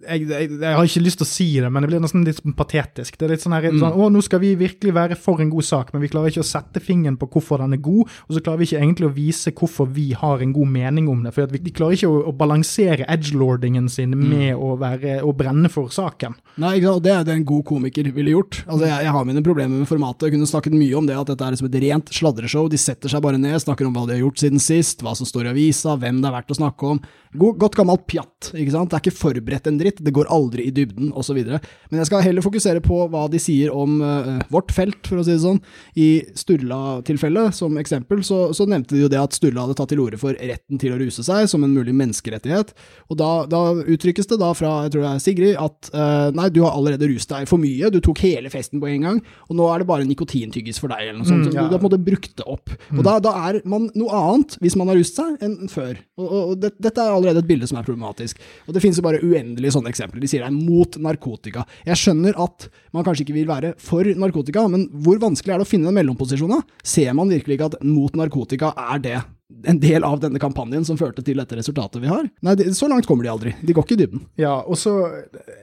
jeg, 0.04 0.26
jeg, 0.30 0.50
jeg 0.60 0.76
har 0.76 0.88
ikke 0.88 1.02
lyst 1.04 1.20
til 1.20 1.26
å 1.26 1.30
si 1.30 1.46
det, 1.60 1.70
men 1.72 1.84
det 1.84 1.90
blir 1.90 2.02
nesten 2.02 2.24
litt 2.26 2.40
patetisk. 2.56 3.18
Det 3.18 3.26
er 3.26 3.34
litt 3.34 3.44
sånn 3.44 3.54
her, 3.56 3.68
sånn, 3.72 3.96
å, 3.96 4.08
nå 4.12 4.22
skal 4.24 4.42
vi 4.42 4.54
virkelig 4.58 4.94
være 4.96 5.18
for 5.20 5.42
en 5.42 5.52
god 5.52 5.66
sak, 5.66 5.92
men 5.92 6.04
vi 6.04 6.10
klarer 6.12 6.32
ikke 6.32 6.44
å 6.44 6.50
sette 6.50 6.82
fingeren 6.84 7.18
på 7.20 7.28
hvorfor 7.34 7.62
den 7.62 7.76
er 7.76 7.82
god, 7.84 8.08
og 8.26 8.36
så 8.36 8.42
klarer 8.44 8.62
vi 8.62 8.70
ikke 8.70 8.80
egentlig 8.80 9.08
å 9.10 9.14
vise 9.16 9.54
hvorfor 9.56 9.90
vi 9.92 10.10
har 10.16 10.44
en 10.44 10.54
god 10.56 10.72
mening 10.72 11.10
om 11.12 11.24
det. 11.26 11.34
For 11.36 11.50
vi, 11.52 11.62
de 11.66 11.74
klarer 11.76 11.98
ikke 11.98 12.10
å, 12.10 12.22
å 12.30 12.34
balansere 12.36 13.08
edgelordingen 13.10 13.88
sin 13.92 14.16
med 14.16 14.54
å, 14.56 14.74
være, 14.80 15.20
å 15.26 15.34
brenne 15.36 15.70
for 15.72 15.92
saken. 15.92 16.36
Nei, 16.60 16.76
og 16.88 17.02
det 17.04 17.14
er 17.14 17.26
det 17.26 17.36
en 17.36 17.46
god 17.48 17.64
komiker 17.68 18.08
ville 18.14 18.34
gjort. 18.34 18.62
Altså, 18.66 18.86
jeg, 18.86 19.06
jeg 19.06 19.14
har 19.16 19.28
mine 19.28 19.44
problemer 19.44 19.82
med 19.82 19.90
formatet. 19.90 20.28
Jeg 20.28 20.36
kunne 20.36 20.50
snakket 20.50 20.76
mye 20.76 20.96
om 20.98 21.08
det, 21.08 21.18
at 21.18 21.32
dette 21.32 21.46
er 21.46 21.58
som 21.60 21.68
et 21.68 21.80
rent 21.84 22.12
sladreshow. 22.14 22.68
De 22.70 22.80
setter 22.80 23.12
seg 23.12 23.24
bare 23.24 23.40
ned, 23.40 23.58
snakker 23.62 23.88
om 23.88 23.96
hva 23.96 24.06
de 24.08 24.16
har 24.16 24.24
gjort 24.24 24.42
siden 24.42 24.62
sist, 24.62 25.04
hva 25.04 25.14
som 25.18 25.28
står 25.28 25.48
i 25.48 25.54
avisa, 25.54 25.96
hvem 26.00 26.20
det 26.22 26.30
er 26.30 26.36
verdt 26.38 26.54
å 26.54 26.58
snakke 26.60 26.94
om. 26.94 27.02
God, 27.30 27.58
godt 27.62 27.76
gammelt 27.78 28.06
pjatt, 28.10 28.52
ikke 28.58 28.74
sant. 28.74 28.90
Det 28.90 28.98
er 28.98 29.04
ikke 29.04 29.18
forberedt 29.18 29.68
en 29.70 29.76
dritt, 29.78 29.89
det 29.98 30.12
går 30.14 30.30
aldri 30.30 30.68
i 30.68 30.74
dybden, 30.74 31.10
osv. 31.18 31.40
Men 31.42 32.00
jeg 32.00 32.08
skal 32.08 32.22
heller 32.22 32.44
fokusere 32.44 32.82
på 32.84 33.02
hva 33.10 33.26
de 33.32 33.40
sier 33.42 33.74
om 33.74 33.98
uh, 34.04 34.38
vårt 34.52 34.70
felt, 34.74 35.00
for 35.08 35.20
å 35.20 35.24
si 35.26 35.34
det 35.34 35.42
sånn. 35.42 35.58
I 35.98 36.08
Sturla-tilfellet, 36.38 37.56
som 37.56 37.78
eksempel, 37.80 38.22
så, 38.26 38.50
så 38.56 38.66
nevnte 38.70 38.94
de 38.94 39.04
jo 39.04 39.10
det 39.12 39.20
at 39.20 39.36
Sturla 39.36 39.64
hadde 39.66 39.78
tatt 39.80 39.92
til 39.92 40.02
orde 40.04 40.20
for 40.20 40.36
retten 40.38 40.80
til 40.80 40.94
å 40.94 41.00
ruse 41.00 41.24
seg 41.26 41.48
som 41.50 41.64
en 41.66 41.74
mulig 41.74 41.94
menneskerettighet. 41.96 42.74
Og 43.10 43.18
da, 43.20 43.30
da 43.50 43.62
uttrykkes 43.80 44.30
det 44.30 44.40
da 44.42 44.52
fra, 44.56 44.76
jeg 44.86 44.94
tror 44.94 45.06
det 45.06 45.12
er 45.14 45.24
Sigrid, 45.24 45.56
at 45.60 45.92
uh, 45.94 46.28
nei, 46.36 46.48
du 46.54 46.62
har 46.64 46.76
allerede 46.76 47.10
rust 47.10 47.32
deg 47.32 47.48
for 47.50 47.60
mye, 47.62 47.90
du 47.90 48.00
tok 48.04 48.22
hele 48.24 48.52
festen 48.52 48.82
på 48.82 48.90
en 48.90 49.08
gang, 49.08 49.22
og 49.48 49.58
nå 49.58 49.68
er 49.72 49.82
det 49.82 49.90
bare 49.90 50.08
nikotintyggis 50.08 50.80
for 50.82 50.92
deg, 50.92 51.08
eller 51.08 51.22
noe 51.22 51.28
sånt. 51.28 51.48
Mm, 51.48 51.56
ja. 51.56 51.66
Du 51.66 51.76
har 51.76 51.82
på 51.82 51.88
en 51.88 51.90
måte 51.90 52.02
brukt 52.10 52.32
det 52.38 52.46
opp. 52.48 52.72
Og 52.96 53.02
da, 53.06 53.16
da 53.22 53.34
er 53.48 53.60
man 53.68 53.88
noe 53.98 54.22
annet, 54.22 54.56
hvis 54.62 54.76
man 54.78 54.90
har 54.90 54.98
rust 55.00 55.18
seg, 55.18 55.36
enn 55.44 55.70
før. 55.70 55.98
Og, 56.20 56.26
og, 56.26 56.40
og 56.40 56.54
det, 56.62 56.72
dette 56.82 57.02
er 57.02 57.14
allerede 57.14 57.42
et 57.42 57.48
bilde 57.48 57.68
som 57.70 57.80
er 57.80 57.86
problematisk. 57.86 58.40
Og 58.66 58.76
det 58.76 58.82
finnes 58.84 59.00
jo 59.00 59.06
bare 59.06 59.22
uendelige 59.22 59.74
sånne 59.80 59.92
eksempler. 59.94 60.22
De 60.22 60.30
sier 60.30 60.44
det 60.44 60.52
er 60.52 60.56
mot 60.56 61.00
narkotika. 61.02 61.66
Jeg 61.88 61.98
skjønner 62.04 62.38
at 62.40 62.70
man 62.94 63.06
kanskje 63.06 63.26
ikke 63.26 63.38
vil 63.40 63.50
være 63.50 63.74
for 63.80 64.06
narkotika, 64.20 64.68
men 64.70 64.86
hvor 65.02 65.20
vanskelig 65.22 65.56
er 65.56 65.60
det 65.60 65.68
å 65.68 65.72
finne 65.72 65.90
den 65.90 65.98
mellomposisjonen? 66.00 66.64
Ser 66.86 67.12
man 67.16 67.32
virkelig 67.32 67.58
ikke 67.58 67.70
at 67.72 67.84
mot 67.86 68.16
narkotika 68.18 68.74
er 68.76 69.04
det 69.04 69.18
en 69.66 69.80
del 69.82 70.04
av 70.06 70.20
denne 70.22 70.38
kampanjen 70.40 70.84
som 70.86 70.98
førte 70.98 71.24
til 71.26 71.40
dette 71.40 71.56
resultatet 71.58 72.02
vi 72.02 72.10
har? 72.10 72.28
Nei, 72.46 72.54
det, 72.58 72.70
så 72.76 72.88
langt 72.90 73.08
kommer 73.08 73.26
de 73.26 73.32
aldri. 73.32 73.54
De 73.66 73.74
går 73.74 73.86
ikke 73.86 73.96
i 73.96 74.00
dybden. 74.04 74.24
Ja, 74.40 74.60
og 74.62 74.78
så 74.78 74.94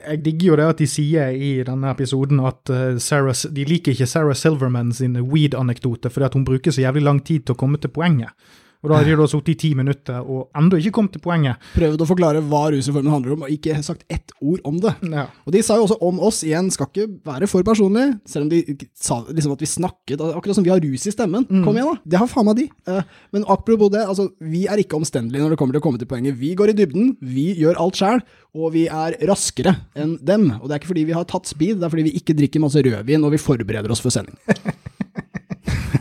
Jeg 0.04 0.22
digger 0.26 0.52
jo 0.52 0.58
det 0.60 0.68
at 0.74 0.82
de 0.82 0.88
sier 0.90 1.32
i 1.34 1.52
denne 1.66 1.90
episoden 1.92 2.42
at 2.44 2.72
eh, 2.72 3.00
Sarah, 3.02 3.32
de 3.32 3.66
liker 3.68 3.94
ikke 3.94 4.08
Sarah 4.08 4.36
Silverman 4.36 4.92
sin 4.92 5.16
weed-anekdote 5.32 6.12
fordi 6.12 6.28
at 6.28 6.38
hun 6.38 6.46
bruker 6.48 6.74
så 6.74 6.84
jævlig 6.84 7.04
lang 7.06 7.22
tid 7.24 7.46
til 7.46 7.56
å 7.56 7.60
komme 7.60 7.80
til 7.80 7.92
poenget. 7.92 8.34
Og 8.78 8.92
da 8.92 8.98
har 9.00 9.08
de 9.08 9.16
da 9.18 9.24
sittet 9.26 9.48
i 9.52 9.58
ti 9.58 9.68
minutter 9.74 10.22
og 10.22 10.52
ennå 10.58 10.78
ikke 10.78 10.92
kommet 10.94 11.14
til 11.16 11.22
poenget. 11.24 11.58
Prøvd 11.74 12.04
å 12.04 12.06
forklare 12.06 12.42
hva 12.46 12.60
rusreformen 12.70 13.10
handler 13.10 13.34
om, 13.34 13.42
og 13.46 13.50
ikke 13.50 13.74
sagt 13.82 14.04
ett 14.12 14.30
ord 14.38 14.60
om 14.68 14.76
det. 14.84 14.92
Ja. 15.10 15.24
Og 15.46 15.54
de 15.56 15.62
sa 15.66 15.74
jo 15.80 15.88
også 15.88 15.96
om 16.06 16.20
oss 16.22 16.44
igjen, 16.46 16.70
skal 16.70 16.86
ikke 16.92 17.08
være 17.26 17.48
for 17.50 17.66
personlig, 17.66 18.04
selv 18.30 18.46
om 18.46 18.52
de 18.52 18.60
sa 18.94 19.18
liksom 19.26 19.56
at 19.56 19.64
vi 19.64 19.70
snakket, 19.72 20.22
akkurat 20.30 20.54
som 20.60 20.66
vi 20.66 20.70
har 20.70 20.82
rus 20.84 21.08
i 21.10 21.14
stemmen. 21.14 21.48
Kom 21.66 21.74
igjen, 21.74 21.90
da. 21.90 21.98
Det 22.14 22.20
har 22.22 22.30
faen 22.30 22.46
meg 22.46 22.60
de. 22.60 22.68
Eh, 22.86 23.02
Men 23.34 23.48
apropos 23.50 23.90
det, 23.90 24.04
altså, 24.06 24.28
vi 24.38 24.66
er 24.70 24.78
ikke 24.78 24.98
omstendelige 25.00 25.42
når 25.42 25.56
det 25.56 25.58
kommer 25.58 25.74
til 25.74 25.82
å 25.82 25.86
komme 25.88 25.98
til 25.98 26.10
poenget. 26.10 26.38
Vi 26.38 26.54
går 26.54 26.70
i 26.70 26.78
dybden, 26.78 27.16
vi 27.18 27.48
gjør 27.58 27.82
alt 27.82 27.98
sjæl, 27.98 28.22
og 28.58 28.72
vi 28.78 28.86
er 28.86 29.18
raskere 29.28 29.74
enn 29.98 30.16
dem. 30.22 30.52
Og 30.62 30.68
det 30.68 30.76
er 30.76 30.80
ikke 30.82 30.92
fordi 30.94 31.06
vi 31.10 31.18
har 31.18 31.26
tatt 31.28 31.50
speed, 31.50 31.80
det 31.82 31.88
er 31.88 31.92
fordi 31.92 32.06
vi 32.08 32.14
ikke 32.22 32.38
drikker 32.38 32.62
masse 32.62 32.82
rødvin 32.84 33.26
og 33.26 33.34
vi 33.34 33.42
forbereder 33.42 33.90
oss 33.90 34.02
for 34.04 34.14
sending. 34.14 34.38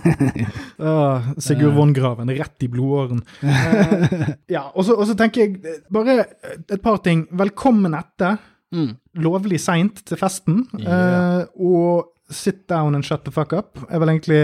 Ah, 0.79 1.33
Sigurd 1.41 1.73
von 1.73 1.93
Graven, 1.95 2.29
rett 2.37 2.63
i 2.63 2.67
blodåren. 2.69 3.23
Uh, 3.41 4.27
ja, 4.51 4.67
og 4.77 4.85
så, 4.85 5.15
tenker 5.17 5.41
jeg 5.47 5.55
eh, 5.65 5.79
bare 5.93 6.19
et 6.69 6.81
par 6.83 6.99
ting. 7.05 7.25
Velkommen 7.33 7.97
etter. 7.97 8.37
Lovlig 9.17 9.57
seint 9.63 10.03
til 10.05 10.19
festen. 10.19 10.65
eh, 10.77 11.41
og 11.57 12.11
sit 12.33 12.65
down 12.67 12.95
and 12.97 13.05
shut 13.05 13.23
the 13.25 13.31
fuck 13.31 13.53
up 13.55 13.79
er 13.87 14.01
vel 14.01 14.11
egentlig 14.15 14.41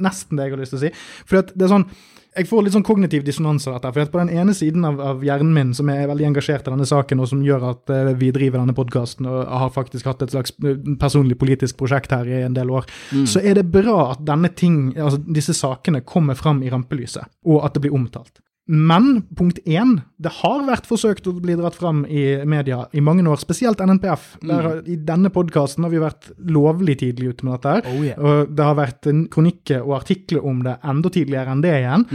nesten 0.00 0.38
det 0.38 0.48
jeg 0.48 0.56
har 0.56 0.62
lyst 0.62 0.74
til 0.76 0.80
å 0.80 0.86
si. 0.86 0.94
For 1.28 1.44
det 1.52 1.66
er 1.66 1.74
sånn 1.74 1.90
jeg 2.30 2.46
får 2.46 2.62
litt 2.62 2.74
sånn 2.76 2.86
kognitiv 2.86 3.24
dissonans 3.26 3.64
av 3.66 3.76
dette. 3.76 3.90
for 3.92 4.12
På 4.12 4.20
den 4.20 4.30
ene 4.30 4.54
siden 4.54 4.84
av, 4.86 5.00
av 5.02 5.24
hjernen 5.26 5.52
min, 5.54 5.72
som 5.74 5.88
er 5.90 6.06
veldig 6.06 6.28
engasjert 6.28 6.68
i 6.68 6.70
denne 6.70 6.86
saken, 6.86 7.22
og 7.22 7.30
som 7.30 7.42
gjør 7.42 7.66
at 7.72 7.90
eh, 7.90 8.12
vi 8.20 8.30
driver 8.34 8.62
denne 8.62 8.76
podkasten 8.76 9.26
og 9.26 9.40
har 9.50 9.72
faktisk 9.74 10.06
hatt 10.06 10.22
et 10.22 10.34
slags 10.34 10.54
eh, 10.62 10.78
personlig 11.00 11.38
politisk 11.40 11.80
prosjekt 11.80 12.14
her 12.14 12.28
i 12.30 12.44
en 12.44 12.54
del 12.54 12.70
år, 12.70 12.86
så 13.26 13.42
er 13.42 13.58
det 13.58 13.66
bra 13.74 14.12
at 14.12 14.22
denne 14.26 14.52
ting, 14.54 14.92
altså 14.94 15.18
disse 15.26 15.56
sakene 15.58 16.04
kommer 16.06 16.38
fram 16.38 16.62
i 16.62 16.70
rampelyset, 16.70 17.26
og 17.50 17.64
at 17.66 17.74
det 17.74 17.82
blir 17.86 17.98
omtalt. 17.98 18.38
Men 18.70 19.24
punkt 19.34 19.58
én, 19.66 19.96
det 20.22 20.30
har 20.36 20.60
vært 20.68 20.86
forsøkt 20.86 21.26
å 21.26 21.32
bli 21.42 21.56
dratt 21.58 21.74
fram 21.74 22.04
i 22.06 22.44
media 22.46 22.84
i 22.94 23.02
mange 23.02 23.24
år, 23.26 23.40
spesielt 23.42 23.82
NNPF. 23.82 24.36
Der, 24.44 24.68
mm. 24.78 24.84
I 24.86 24.98
denne 25.08 25.32
podkasten 25.34 25.86
har 25.86 25.90
vi 25.90 26.02
vært 26.02 26.28
lovlig 26.38 27.00
tidlig 27.00 27.32
ute 27.32 27.48
med 27.48 27.56
dette. 27.56 27.72
her, 27.74 27.90
Oh, 27.90 28.04
yeah. 28.04 28.20
og 28.20 28.54
Det 28.54 28.68
har 28.68 28.78
vært 28.78 29.10
en 29.10 29.24
kronikker 29.32 29.82
og 29.82 29.96
artikler 29.98 30.46
om 30.46 30.62
det 30.62 30.76
enda 30.86 31.10
tidligere 31.10 31.50
enn 31.56 31.64
det 31.64 31.74
igjen. 31.80 32.06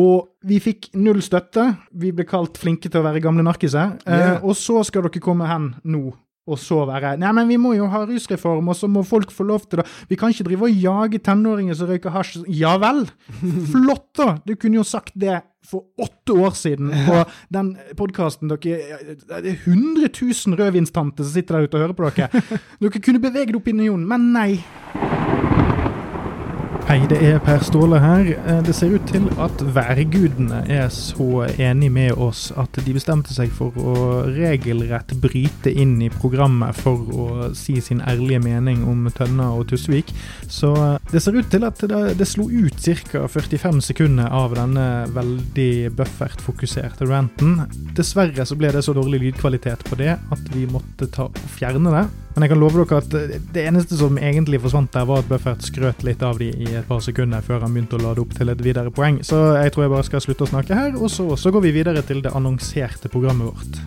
Og 0.00 0.30
vi 0.46 0.60
fikk 0.62 0.92
null 0.94 1.20
støtte. 1.20 1.66
Vi 1.98 2.12
ble 2.14 2.24
kalt 2.24 2.56
flinke 2.62 2.88
til 2.88 3.02
å 3.02 3.04
være 3.04 3.20
gamle 3.20 3.44
narkiser. 3.44 3.96
Yeah. 4.06 4.36
Eh, 4.38 4.44
og 4.44 4.56
så 4.56 4.84
skal 4.86 5.04
dere 5.04 5.20
komme 5.22 5.48
hen 5.50 5.74
nå 5.84 6.14
og 6.50 6.58
så 6.60 6.82
være 6.88 7.16
Nei, 7.20 7.30
men 7.36 7.48
vi 7.50 7.58
må 7.60 7.74
jo 7.76 7.88
ha 7.90 8.02
rusreform, 8.08 8.72
og 8.72 8.78
så 8.78 8.88
må 8.90 9.04
folk 9.06 9.32
få 9.34 9.46
lov 9.48 9.66
til 9.68 9.82
det. 9.82 9.86
Vi 10.10 10.18
kan 10.18 10.32
ikke 10.32 10.48
drive 10.50 10.68
og 10.68 10.82
jage 10.84 11.22
tenåringer 11.26 11.78
som 11.78 11.90
røyker 11.90 12.14
hasj. 12.14 12.42
Ja 12.60 12.76
vel! 12.82 13.06
Flott, 13.72 14.08
da! 14.18 14.34
Du 14.46 14.54
kunne 14.56 14.80
jo 14.80 14.86
sagt 14.86 15.14
det 15.20 15.40
for 15.66 15.84
åtte 16.00 16.34
år 16.40 16.54
siden 16.56 16.88
på 17.04 17.18
den 17.52 17.74
podkasten 17.98 18.48
dere 18.48 18.78
Det 19.28 19.52
er 19.52 19.58
100 19.66 20.08
000 20.08 20.56
rødvinstanter 20.58 21.26
som 21.26 21.34
sitter 21.34 21.58
der 21.58 21.68
ute 21.68 21.76
og 21.76 21.84
hører 21.84 21.98
på 21.98 22.10
dere. 22.16 22.44
Dere 22.80 23.04
kunne 23.04 23.22
beveget 23.22 23.58
opinionen, 23.60 24.08
men 24.08 24.32
nei. 24.34 25.29
Hei, 26.90 27.04
det 27.06 27.20
er 27.22 27.36
Per 27.38 27.60
Ståle 27.62 28.00
her. 28.02 28.32
Eh, 28.34 28.64
Det 28.66 28.72
ser 28.74 28.96
ut 28.96 29.04
til 29.06 29.28
at 29.38 29.60
værgudene 29.62 30.64
er 30.66 30.88
så 30.90 31.44
enige 31.46 31.90
med 31.90 32.18
oss 32.18 32.48
at 32.58 32.80
de 32.84 32.94
bestemte 32.96 33.30
seg 33.30 33.52
for 33.54 33.70
å 33.78 33.92
regelrett 34.26 35.14
bryte 35.22 35.70
inn 35.70 36.00
i 36.02 36.08
programmet 36.10 36.74
for 36.74 37.12
å 37.14 37.26
si 37.54 37.76
sin 37.78 38.00
ærlige 38.02 38.40
mening 38.42 38.82
om 38.90 39.06
Tønna 39.14 39.52
og 39.54 39.68
Tusvik. 39.70 40.10
Så 40.48 40.72
eh, 40.74 40.98
det 41.12 41.22
ser 41.22 41.38
ut 41.38 41.46
til 41.52 41.62
at 41.68 41.78
det, 41.78 42.00
det 42.18 42.26
slo 42.26 42.48
ut 42.50 42.82
ca. 42.82 43.22
45 43.38 43.78
sekunder 43.92 44.26
av 44.26 44.58
denne 44.58 45.06
veldig 45.14 45.94
Buffert-fokuserte 45.94 47.06
ranten. 47.06 47.68
Dessverre 47.94 48.42
så 48.42 48.58
ble 48.58 48.74
det 48.74 48.82
så 48.82 48.96
dårlig 48.98 49.22
lydkvalitet 49.28 49.86
på 49.86 50.00
det 50.02 50.16
at 50.18 50.52
vi 50.56 50.66
måtte 50.66 51.06
ta 51.06 51.30
og 51.30 51.54
fjerne 51.54 51.94
det. 51.94 52.04
Men 52.34 52.46
jeg 52.46 52.52
kan 52.52 52.60
love 52.62 52.84
dere 52.84 53.00
at 53.02 53.14
det 53.54 53.64
eneste 53.66 53.98
som 53.98 54.18
egentlig 54.18 54.60
forsvant 54.62 54.92
der, 54.94 55.06
var 55.08 55.24
at 55.24 55.30
Buffett 55.30 55.66
skrøt 55.66 56.04
litt 56.06 56.22
av 56.22 56.38
de 56.38 56.52
i 56.52 56.68
et 56.78 56.86
par 56.86 57.02
sekunder 57.02 57.42
før 57.42 57.64
han 57.64 57.74
begynte 57.74 57.98
å 57.98 58.04
lade 58.04 58.22
opp 58.22 58.36
til 58.36 58.52
et 58.52 58.62
videre 58.62 58.92
poeng. 58.94 59.18
Så 59.26 59.40
jeg 59.58 59.74
tror 59.74 59.86
jeg 59.86 59.94
bare 59.96 60.06
skal 60.06 60.22
slutte 60.24 60.46
å 60.46 60.52
snakke 60.52 60.78
her, 60.78 60.94
og 60.94 61.10
så, 61.10 61.26
så 61.40 61.50
går 61.50 61.66
vi 61.66 61.74
videre 61.80 62.04
til 62.06 62.22
det 62.22 62.34
annonserte 62.36 63.10
programmet 63.10 63.50
vårt. 63.50 63.82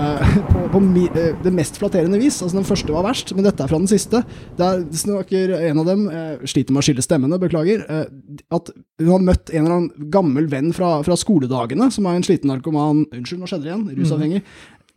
Uh, 0.00 0.36
på, 0.52 0.60
på 0.72 0.80
mi, 0.80 1.02
uh, 1.12 1.32
det 1.42 1.50
mest 1.52 1.76
flatterende 1.80 2.18
vis. 2.20 2.38
Altså 2.40 2.56
Den 2.56 2.66
første 2.68 2.94
var 2.94 3.04
verst, 3.04 3.32
men 3.34 3.44
dette 3.44 3.64
er 3.64 3.70
fra 3.72 3.80
den 3.80 3.90
siste. 3.90 4.22
Der 4.56 4.84
snakker 4.96 5.56
en 5.58 5.82
av 5.82 5.88
dem, 5.88 6.06
uh, 6.08 6.44
sliter 6.48 6.76
med 6.76 6.84
å 6.84 6.86
skille 6.86 7.04
stemmene, 7.04 7.40
beklager, 7.42 7.82
eh, 7.84 8.06
at 8.54 8.70
hun 9.00 9.10
har 9.10 9.24
møtt 9.26 9.50
en 9.52 9.64
eller 9.64 9.76
annen 9.76 10.10
gammel 10.14 10.46
venn 10.52 10.70
fra, 10.76 10.98
fra 11.06 11.16
skoledagene, 11.18 11.90
som 11.92 12.06
er 12.06 12.20
en 12.20 12.26
sliten 12.26 12.52
narkoman 12.52 13.02
Unnskyld, 13.10 13.42
nå 13.42 13.50
skjedde 13.50 13.66
det 13.66 13.72
igjen. 13.72 13.88
Rusavhengig. 13.98 14.44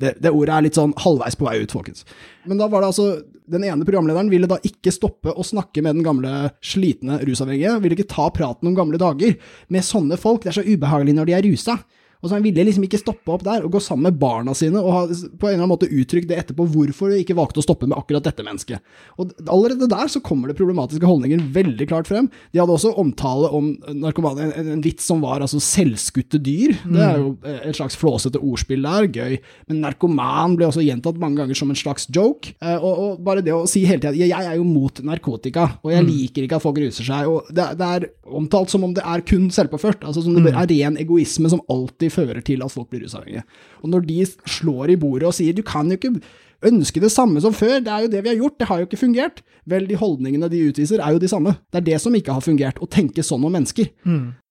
Det, 0.01 0.15
det 0.23 0.31
ordet 0.33 0.55
er 0.55 0.65
litt 0.65 0.77
sånn 0.79 0.95
halvveis 1.03 1.37
på 1.39 1.47
vei 1.47 1.59
ut, 1.61 1.73
folkens. 1.73 2.05
Men 2.49 2.59
da 2.61 2.67
var 2.71 2.83
det 2.83 2.91
altså 2.93 3.07
Den 3.53 3.65
ene 3.67 3.83
programlederen 3.83 4.29
ville 4.31 4.47
da 4.47 4.55
ikke 4.63 4.91
stoppe 4.95 5.33
å 5.35 5.43
snakke 5.43 5.81
med 5.83 5.97
den 5.97 6.05
gamle, 6.05 6.53
slitne 6.63 7.17
rusavhengige. 7.27 7.73
Ville 7.83 7.97
ikke 7.97 8.07
ta 8.13 8.29
praten 8.31 8.69
om 8.69 8.77
gamle 8.77 8.99
dager 9.01 9.35
med 9.67 9.83
sånne 9.83 10.15
folk. 10.15 10.45
Det 10.45 10.53
er 10.53 10.61
så 10.61 10.63
ubehagelig 10.63 11.17
når 11.17 11.27
de 11.27 11.35
er 11.35 11.45
rusa. 11.49 11.75
Og 12.23 12.29
så 12.29 12.35
Han 12.37 12.43
ville 12.45 12.63
liksom 12.63 12.83
ikke 12.87 13.01
stoppe 13.01 13.33
opp 13.35 13.43
der 13.43 13.65
og 13.67 13.71
gå 13.75 13.81
sammen 13.83 14.07
med 14.07 14.19
barna 14.19 14.53
sine 14.55 14.79
og 14.79 14.91
ha 14.95 15.01
på 15.07 15.47
en 15.49 15.53
eller 15.53 15.59
annen 15.65 15.71
måte 15.73 15.89
uttrykt 15.91 16.29
det 16.29 16.37
etterpå 16.39 16.65
hvorfor 16.71 17.11
de 17.11 17.19
ikke 17.19 17.35
valgte 17.35 17.59
å 17.59 17.65
stoppe 17.65 17.85
med 17.89 17.97
akkurat 17.97 18.23
dette 18.23 18.43
mennesket. 18.47 18.79
Og 19.19 19.33
Allerede 19.51 19.89
der 19.91 20.07
så 20.07 20.21
kommer 20.23 20.47
det 20.47 20.55
problematiske 20.57 21.05
holdninger 21.05 21.43
veldig 21.53 21.87
klart 21.91 22.07
frem. 22.07 22.29
De 22.53 22.61
hadde 22.61 22.71
også 22.71 22.93
omtale 22.97 23.49
om 23.51 23.73
narkomane, 23.93 24.47
en, 24.55 24.71
en 24.77 24.81
vits 24.85 25.03
som 25.03 25.19
var 25.21 25.43
altså 25.43 25.59
selvskutte 25.59 26.39
dyr. 26.39 26.77
Det 26.87 27.03
er 27.03 27.19
jo 27.19 27.33
eh, 27.43 27.59
et 27.69 27.75
slags 27.77 27.97
flåsete 27.99 28.39
ordspill 28.39 28.87
der, 28.87 29.09
gøy. 29.11 29.37
Men 29.67 29.83
narkoman 29.83 30.55
ble 30.57 30.69
også 30.69 30.83
gjentatt 30.85 31.19
mange 31.21 31.41
ganger 31.41 31.59
som 31.59 31.69
en 31.73 31.79
slags 31.79 32.07
joke. 32.13 32.55
Eh, 32.63 32.79
Og, 32.79 32.93
og 33.03 33.19
bare 33.25 33.43
det 33.43 33.53
å 33.53 33.67
si 33.69 33.83
hele 33.85 33.99
tida 33.99 34.15
'jeg 34.15 34.31
er 34.31 34.55
jo 34.55 34.63
mot 34.63 34.93
narkotika', 35.03 35.79
og 35.83 35.91
jeg 35.91 36.05
liker 36.07 36.43
ikke 36.47 36.55
at 36.55 36.63
folk 36.63 36.77
ruser 36.79 37.03
seg. 37.03 37.27
og 37.27 37.51
det, 37.51 37.67
det 37.77 37.87
er 37.87 38.07
omtalt 38.25 38.69
som 38.69 38.83
om 38.83 38.93
det 38.93 39.03
er 39.03 39.21
kun 39.21 39.49
selvpåført. 39.49 40.03
altså 40.03 40.23
Som 40.23 40.35
det 40.35 40.53
er 40.53 40.67
ren 40.67 40.97
egoisme 40.97 41.49
som 41.49 41.61
alltid 41.69 42.11
fører 42.13 42.41
til 42.45 42.63
at 42.63 42.71
folk 42.71 42.89
blir 42.93 43.03
rusavhengige. 43.07 43.43
Og 43.83 43.89
når 43.91 44.07
de 44.07 44.21
slår 44.45 44.93
i 44.93 44.99
bordet 45.01 45.27
og 45.29 45.33
sier 45.37 45.53
'du 45.53 45.63
kan 45.65 45.89
jo 45.89 45.97
ikke 45.97 46.21
ønske 46.63 47.01
det 47.03 47.11
samme 47.11 47.41
som 47.43 47.51
før, 47.51 47.81
det 47.83 47.91
er 47.91 48.01
jo 48.05 48.07
det 48.07 48.21
vi 48.23 48.29
har 48.29 48.37
gjort, 48.39 48.57
det 48.59 48.67
har 48.69 48.77
jo 48.79 48.85
ikke 48.87 49.01
fungert', 49.01 49.41
vel, 49.67 49.85
de 49.87 49.95
holdningene 49.99 50.47
de 50.49 50.61
utviser 50.69 50.99
er 51.03 51.11
jo 51.11 51.19
de 51.19 51.27
samme. 51.27 51.57
Det 51.73 51.81
er 51.81 51.85
det 51.91 51.99
som 52.01 52.13
ikke 52.15 52.31
har 52.31 52.39
fungert, 52.41 52.79
å 52.79 52.87
tenke 52.87 53.19
sånn 53.23 53.43
om 53.43 53.51
mennesker. 53.51 53.89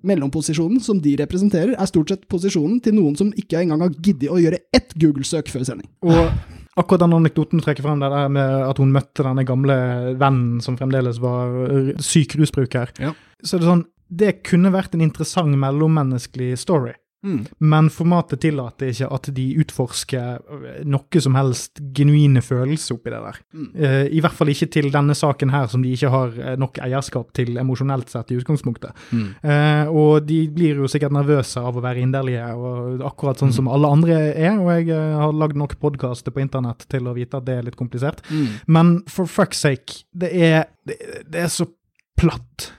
Mellomposisjonen 0.04 0.80
som 0.82 1.00
de 1.00 1.16
representerer, 1.16 1.74
er 1.78 1.86
stort 1.88 2.10
sett 2.12 2.28
posisjonen 2.28 2.82
til 2.82 2.94
noen 2.98 3.16
som 3.16 3.32
ikke 3.32 3.62
engang 3.62 3.80
har 3.80 3.94
giddet 4.02 4.28
å 4.32 4.40
gjøre 4.40 4.58
ett 4.74 4.92
Google-søk 5.00 5.48
før 5.48 5.64
sending. 5.64 5.88
Og 6.04 6.30
akkurat 6.76 7.00
den 7.04 7.16
anekdoten 7.16 7.60
du 7.60 7.64
trekker 7.64 7.82
frem, 7.86 8.00
det 8.00 8.10
der 8.12 8.28
med 8.28 8.68
at 8.68 8.78
hun 8.78 8.92
møtte 8.92 9.24
denne 9.24 9.44
gamle 9.48 9.76
vennen 10.20 10.60
som 10.64 10.76
fremdeles 10.76 11.20
var 11.22 11.94
syk 12.02 12.36
rusbruker, 12.36 12.92
Ja. 13.00 13.14
så 13.42 13.56
er 13.56 13.58
det 13.60 13.68
sånn 13.68 13.84
Det 14.14 14.42
kunne 14.44 14.68
vært 14.70 14.92
en 14.92 15.00
interessant 15.00 15.56
mellommenneskelig 15.56 16.58
story. 16.58 16.92
Mm. 17.22 17.44
Men 17.72 17.88
formatet 17.94 18.40
tillater 18.42 18.90
ikke 18.90 19.06
at 19.14 19.28
de 19.36 19.44
utforsker 19.62 20.40
øh, 20.42 20.80
noe 20.90 21.20
som 21.22 21.36
helst 21.38 21.78
genuine 21.94 22.42
følelser 22.42 22.96
oppi 22.96 23.12
det 23.14 23.20
der. 23.22 23.38
Mm. 23.54 23.68
Uh, 23.76 24.06
I 24.10 24.22
hvert 24.24 24.34
fall 24.38 24.50
ikke 24.50 24.68
til 24.74 24.88
denne 24.94 25.14
saken 25.14 25.52
her, 25.54 25.68
som 25.70 25.84
de 25.84 25.92
ikke 25.94 26.10
har 26.10 26.34
eh, 26.38 26.56
nok 26.58 26.80
eierskap 26.82 27.30
til 27.38 27.56
emosjonelt 27.62 28.10
sett 28.10 28.32
i 28.34 28.40
utgangspunktet. 28.40 28.90
Mm. 29.12 29.28
Uh, 29.44 29.92
og 29.92 30.26
de 30.26 30.40
blir 30.50 30.82
jo 30.82 30.90
sikkert 30.90 31.14
nervøse 31.14 31.62
av 31.62 31.78
å 31.78 31.84
være 31.84 32.02
inderlige, 32.02 32.48
og 32.58 33.06
akkurat 33.06 33.38
sånn 33.38 33.54
som 33.54 33.70
alle 33.70 33.90
andre 33.94 34.18
er. 34.32 34.58
Og 34.58 34.72
jeg 34.74 34.90
eh, 34.90 35.16
har 35.22 35.32
lagd 35.36 35.56
nok 35.62 35.78
podkaster 35.82 36.34
på 36.34 36.42
internett 36.42 36.88
til 36.90 37.06
å 37.06 37.14
vite 37.16 37.38
at 37.38 37.46
det 37.46 37.58
er 37.60 37.66
litt 37.70 37.78
komplisert. 37.78 38.24
Mm. 38.34 38.46
Men 38.66 38.92
for 39.10 39.30
fuck's 39.30 39.62
sake, 39.62 40.02
det 40.10 40.34
er, 40.34 40.64
det, 40.88 40.98
det 41.30 41.46
er 41.46 41.50
så 41.54 41.70
platt. 42.18 42.72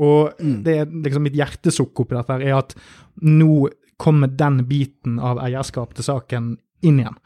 Og 0.00 0.32
Mm. 0.40 0.62
det 0.64 0.72
er 0.80 0.86
liksom 1.04 1.22
mitt 1.26 1.36
hjertesukk 1.36 2.00
oppi 2.00 2.16
dette 2.16 2.32
her, 2.32 2.40
er 2.48 2.54
at 2.62 2.72
nå 3.20 3.68
kommer 4.02 4.26
den 4.26 4.64
biten 4.66 5.20
av 5.22 5.38
eierskap 5.38 5.94
til 5.94 6.08
saken 6.08 6.56
inn 6.82 6.98
igjen. 6.98 7.18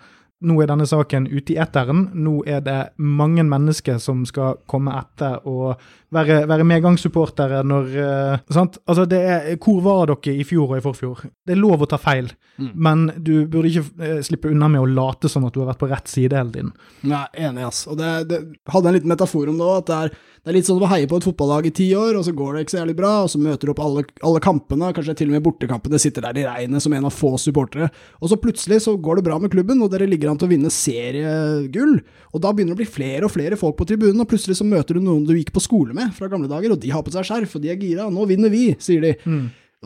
Nå 0.45 0.59
er 0.61 0.69
denne 0.69 0.85
saken 0.85 1.25
ute 1.31 1.55
i 1.55 1.61
eteren. 1.63 2.11
Nå 2.13 2.43
er 2.45 2.61
det 2.61 2.81
mange 3.01 3.41
mennesker 3.49 3.97
som 4.03 4.27
skal 4.29 4.59
komme 4.69 4.93
etter 4.99 5.41
og 5.49 5.81
være, 6.15 6.43
være 6.47 6.65
medgangssupportere 6.69 7.63
når 7.67 7.89
uh, 7.99 8.53
sant? 8.55 8.79
Altså, 8.87 9.07
det 9.11 9.19
er 9.27 9.57
Hvor 9.59 9.81
var 9.83 10.13
dere 10.13 10.37
i 10.37 10.45
fjor 10.47 10.71
og 10.71 10.79
i 10.79 10.85
forfjor? 10.85 11.25
Det 11.47 11.57
er 11.57 11.61
lov 11.63 11.83
å 11.83 11.91
ta 11.91 11.99
feil, 12.01 12.33
Mm. 12.57 12.71
men 12.73 13.01
du 13.21 13.45
burde 13.53 13.69
ikke 13.69 13.83
uh, 14.01 14.21
slippe 14.25 14.49
unna 14.49 14.65
med 14.73 14.81
å 14.81 14.87
late 14.89 15.29
som 15.29 15.45
at 15.45 15.53
du 15.53 15.59
har 15.61 15.67
vært 15.75 15.81
på 15.83 15.91
rett 15.91 16.09
side 16.09 16.33
hele 16.33 16.55
tiden. 16.55 16.71
Nei, 17.05 17.27
enig, 17.37 17.67
ass. 17.69 17.83
Og 17.85 17.99
det, 18.01 18.13
det 18.31 18.39
hadde 18.73 18.89
en 18.89 18.97
liten 18.97 19.11
metafor 19.13 19.51
om 19.53 19.59
det 19.61 19.67
òg, 19.67 19.83
at 19.83 19.91
det 19.91 19.99
er, 19.99 20.15
det 20.41 20.49
er 20.53 20.57
litt 20.57 20.71
sånn 20.71 20.81
å 20.81 20.89
heie 20.89 21.09
på 21.11 21.19
et 21.21 21.27
fotballag 21.27 21.69
i 21.69 21.73
ti 21.77 21.91
år, 21.93 22.17
og 22.17 22.25
så 22.25 22.33
går 22.33 22.55
det 22.57 22.63
ikke 22.65 22.73
så 22.73 22.79
jævlig 22.81 22.97
bra, 22.97 23.11
og 23.27 23.29
så 23.29 23.41
møter 23.43 23.69
du 23.69 23.75
opp 23.75 23.83
alle, 23.85 24.07
alle 24.25 24.41
kampene, 24.41 24.89
kanskje 24.97 25.17
til 25.21 25.29
og 25.29 25.37
med 25.37 25.45
bortekampene, 25.45 26.01
sitter 26.01 26.25
der 26.25 26.41
i 26.41 26.47
regnet 26.49 26.81
som 26.87 26.95
en 26.97 27.11
av 27.11 27.13
få 27.13 27.35
supportere, 27.43 27.91
og 28.23 28.33
så 28.33 28.39
plutselig 28.41 28.81
så 28.87 28.97
går 28.97 29.21
det 29.21 29.27
bra 29.29 29.37
med 29.43 29.53
klubben, 29.53 29.83
og 29.85 29.93
dere 29.93 30.09
ligger 30.09 30.33
an 30.33 30.41
til 30.41 30.49
å 30.49 30.55
vinne 30.55 30.73
seriegull, 30.73 31.99
og 32.33 32.41
da 32.45 32.53
begynner 32.55 32.73
det 32.73 32.79
å 32.79 32.83
bli 32.85 32.89
flere 32.89 33.29
og 33.29 33.33
flere 33.35 33.59
folk 33.61 33.77
på 33.77 33.89
tribunen, 33.91 34.23
og 34.23 34.31
plutselig 34.31 34.57
så 34.61 34.65
møter 34.69 34.97
du 34.97 35.05
noen 35.05 35.27
du 35.29 35.35
gikk 35.37 35.53
på 35.53 35.65
skole 35.65 35.93
med 35.97 36.06
fra 36.15 36.29
gamle 36.33 36.49
dager, 36.51 36.75
og 36.75 36.81
de 36.83 36.91
har 36.95 37.03
på 37.07 37.13
seg 37.15 37.27
skjerf, 37.29 37.55
og 37.57 37.63
de 37.65 37.71
er 37.73 37.81
gira, 37.81 38.11
nå 38.13 38.27
vinner 38.29 38.53
vi, 38.53 38.69
sier 38.83 39.03
de. 39.05 39.15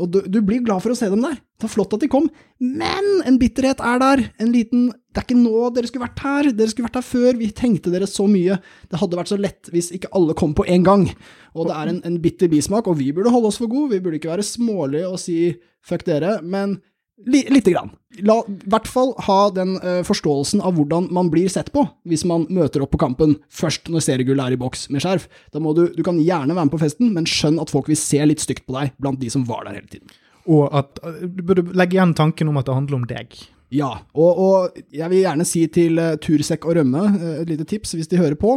Og 0.01 0.09
du, 0.09 0.21
du 0.31 0.39
blir 0.47 0.63
glad 0.65 0.81
for 0.81 0.95
å 0.95 0.97
se 0.97 1.09
dem 1.11 1.21
der. 1.25 1.35
Det 1.61 1.67
er 1.67 1.73
flott 1.73 1.93
at 1.93 2.01
de 2.01 2.09
kom, 2.09 2.29
men 2.63 3.09
en 3.29 3.37
bitterhet 3.41 3.83
er 3.85 3.99
der. 4.01 4.23
En 4.41 4.53
liten 4.55 4.87
Det 5.11 5.19
er 5.19 5.27
ikke 5.27 5.41
nå 5.41 5.71
dere 5.75 5.91
skulle 5.91 6.07
vært 6.07 6.23
her, 6.23 6.49
dere 6.55 6.71
skulle 6.71 6.87
vært 6.87 7.01
her 7.01 7.05
før. 7.05 7.39
Vi 7.41 7.49
tenkte 7.51 7.91
dere 7.93 8.07
så 8.09 8.25
mye. 8.31 8.61
Det 8.89 9.01
hadde 9.01 9.19
vært 9.19 9.33
så 9.33 9.37
lett 9.41 9.69
hvis 9.75 9.91
ikke 9.97 10.13
alle 10.17 10.37
kom 10.39 10.55
på 10.57 10.65
en 10.71 10.87
gang. 10.87 11.05
Og 11.53 11.67
det 11.69 11.75
er 11.77 11.91
en, 11.91 11.99
en 12.07 12.21
bitter 12.23 12.49
bismak, 12.53 12.87
og 12.89 12.97
vi 13.01 13.11
burde 13.13 13.33
holde 13.35 13.51
oss 13.51 13.59
for 13.61 13.69
gode. 13.69 13.91
Vi 13.97 14.01
burde 14.05 14.21
ikke 14.21 14.31
være 14.31 14.47
smålige 14.47 15.11
og 15.11 15.19
si 15.21 15.37
fuck 15.85 16.07
dere, 16.07 16.39
men 16.47 16.79
lite 17.27 17.73
grann. 17.73 17.91
La 18.27 18.41
i 18.49 18.57
hvert 18.71 18.89
fall 18.91 19.13
ha 19.27 19.39
den 19.55 19.77
uh, 19.85 20.01
forståelsen 20.07 20.63
av 20.67 20.75
hvordan 20.77 21.09
man 21.15 21.31
blir 21.33 21.51
sett 21.53 21.71
på 21.75 21.85
hvis 22.09 22.25
man 22.27 22.47
møter 22.51 22.83
opp 22.83 22.93
på 22.95 23.01
kampen 23.01 23.37
først 23.55 23.91
når 23.93 24.05
seriegullet 24.07 24.51
er 24.51 24.57
i 24.57 24.61
boks 24.61 24.89
med 24.91 25.05
skjerf. 25.05 25.29
Da 25.55 25.63
må 25.63 25.75
du, 25.77 25.87
du 25.95 26.03
kan 26.07 26.19
gjerne 26.21 26.57
være 26.57 26.67
med 26.67 26.75
på 26.75 26.83
festen, 26.83 27.13
men 27.15 27.29
skjønn 27.29 27.61
at 27.63 27.73
folk 27.73 27.91
vil 27.91 28.01
se 28.01 28.21
litt 28.27 28.43
stygt 28.43 28.67
på 28.67 28.77
deg 28.79 28.97
blant 28.99 29.23
de 29.23 29.31
som 29.33 29.47
var 29.49 29.67
der 29.69 29.79
hele 29.79 29.93
tiden. 29.93 30.19
Og 30.51 30.69
at 30.75 31.01
eh, 31.07 31.25
du 31.29 31.43
burde 31.47 31.69
legge 31.77 31.99
igjen 31.99 32.17
tanken 32.19 32.51
om 32.51 32.59
at 32.61 32.69
det 32.69 32.77
handler 32.77 33.01
om 33.01 33.09
deg. 33.09 33.37
Ja, 33.71 33.93
og, 34.19 34.41
og 34.43 34.81
jeg 34.91 35.13
vil 35.13 35.23
gjerne 35.23 35.47
si 35.47 35.67
til 35.71 36.01
uh, 36.03 36.17
Tursekk 36.19 36.67
og 36.67 36.81
Rømme, 36.81 37.05
uh, 37.15 37.35
et 37.45 37.53
lite 37.53 37.69
tips 37.71 37.95
hvis 37.95 38.11
de 38.11 38.19
hører 38.19 38.39
på, 38.41 38.57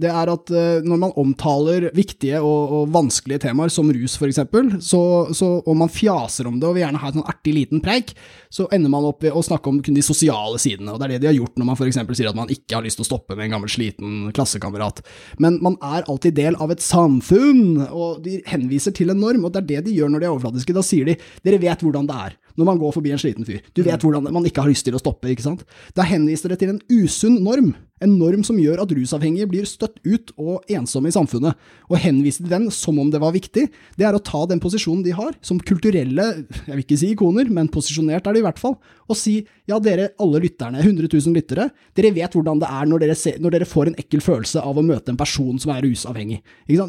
det 0.00 0.10
er 0.10 0.30
at 0.32 0.52
eh, 0.54 0.86
når 0.86 1.00
man 1.04 1.14
omtaler 1.20 1.88
viktige 1.96 2.40
og, 2.40 2.74
og 2.76 2.92
vanskelige 2.94 3.44
temaer, 3.46 3.72
som 3.72 3.90
rus 3.92 4.16
f.eks., 4.16 4.40
så, 4.86 5.02
så, 5.36 5.48
om 5.68 5.80
man 5.82 5.92
fjaser 5.92 6.48
om 6.48 6.58
det 6.60 6.68
og 6.68 6.76
vil 6.76 6.84
gjerne 6.84 7.02
ha 7.02 7.10
en 7.10 7.18
sånn 7.20 7.30
artig 7.30 7.54
liten 7.56 7.82
preik, 7.84 8.14
så 8.52 8.66
ender 8.74 8.92
man 8.92 9.06
opp 9.08 9.24
ved 9.24 9.36
å 9.36 9.44
snakke 9.44 9.70
om 9.70 9.80
kun 9.84 9.96
de 9.96 10.04
sosiale 10.04 10.60
sidene. 10.62 10.92
og 10.92 11.00
Det 11.00 11.08
er 11.08 11.14
det 11.14 11.22
de 11.24 11.30
har 11.30 11.38
gjort 11.38 11.60
når 11.60 11.70
man 11.70 11.78
f.eks. 11.78 12.00
sier 12.18 12.30
at 12.32 12.38
man 12.38 12.52
ikke 12.52 12.78
har 12.78 12.86
lyst 12.86 13.00
til 13.00 13.06
å 13.06 13.10
stoppe 13.10 13.36
med 13.36 13.46
en 13.46 13.56
gammel, 13.56 13.72
sliten 13.72 14.30
klassekamerat. 14.36 15.02
Men 15.42 15.60
man 15.64 15.78
er 15.84 16.06
alltid 16.06 16.38
del 16.38 16.58
av 16.60 16.72
et 16.74 16.84
samfunn, 16.84 17.80
og 17.88 18.22
de 18.24 18.40
henviser 18.50 18.96
til 18.96 19.12
en 19.12 19.20
norm, 19.20 19.44
og 19.44 19.54
det 19.54 19.64
er 19.64 19.70
det 19.74 19.88
de 19.88 19.98
gjør 19.98 20.14
når 20.14 20.22
de 20.22 20.30
er 20.30 20.34
overfladiske. 20.34 20.76
Da 20.76 20.84
sier 20.86 21.10
de 21.10 21.18
dere 21.46 21.60
vet 21.62 21.84
hvordan 21.84 22.08
det 22.10 22.20
er 22.26 22.38
når 22.58 22.70
man 22.72 22.80
går 22.80 22.96
forbi 22.96 23.12
en 23.14 23.20
sliten 23.22 23.46
fyr. 23.46 23.60
Du 23.76 23.82
vet 23.86 24.02
hvordan 24.02 24.30
man 24.30 24.48
ikke 24.48 24.64
har 24.64 24.72
lyst 24.72 24.86
til 24.88 24.96
å 24.96 25.02
stoppe, 25.02 25.30
ikke 25.30 25.46
sant? 25.46 25.64
Da 25.96 26.06
henviser 26.06 26.52
det 26.52 26.60
til 26.62 26.74
en 26.74 26.82
usunn 26.90 27.40
norm. 27.44 27.74
En 28.00 28.14
norm 28.16 28.40
som 28.46 28.56
gjør 28.56 28.80
at 28.80 28.92
rusavhengige 28.96 29.48
blir 29.50 29.66
støtt 29.68 29.98
ut 30.08 30.30
og 30.40 30.64
ensomme 30.72 31.10
i 31.10 31.14
samfunnet. 31.14 31.56
Å 31.92 31.98
henvise 32.00 32.40
til 32.40 32.52
den 32.52 32.70
som 32.72 32.96
om 33.00 33.10
det 33.12 33.20
var 33.20 33.34
viktig, 33.34 33.66
det 34.00 34.06
er 34.08 34.16
å 34.16 34.22
ta 34.24 34.46
den 34.48 34.62
posisjonen 34.62 35.04
de 35.04 35.12
har, 35.12 35.34
som 35.44 35.60
kulturelle, 35.60 36.26
jeg 36.48 36.72
vil 36.72 36.84
ikke 36.86 36.96
si 36.96 37.10
ikoner, 37.12 37.50
men 37.52 37.68
posisjonert 37.72 38.24
er 38.24 38.36
det 38.36 38.40
i 38.40 38.46
hvert 38.46 38.62
fall, 38.62 38.78
og 39.10 39.18
si 39.18 39.42
ja, 39.68 39.76
dere 39.82 40.08
alle 40.22 40.40
lytterne, 40.42 40.80
100 40.80 41.10
000 41.12 41.36
lyttere, 41.36 41.68
dere 41.98 42.12
vet 42.16 42.32
hvordan 42.34 42.62
det 42.62 42.70
er 42.72 42.88
når 42.88 43.04
dere, 43.04 43.18
ser, 43.18 43.36
når 43.42 43.54
dere 43.58 43.68
får 43.68 43.90
en 43.90 44.00
ekkel 44.00 44.24
følelse 44.24 44.64
av 44.64 44.80
å 44.80 44.86
møte 44.86 45.12
en 45.12 45.20
person 45.20 45.60
som 45.60 45.74
er 45.74 45.84
rusavhengig. 45.84 46.40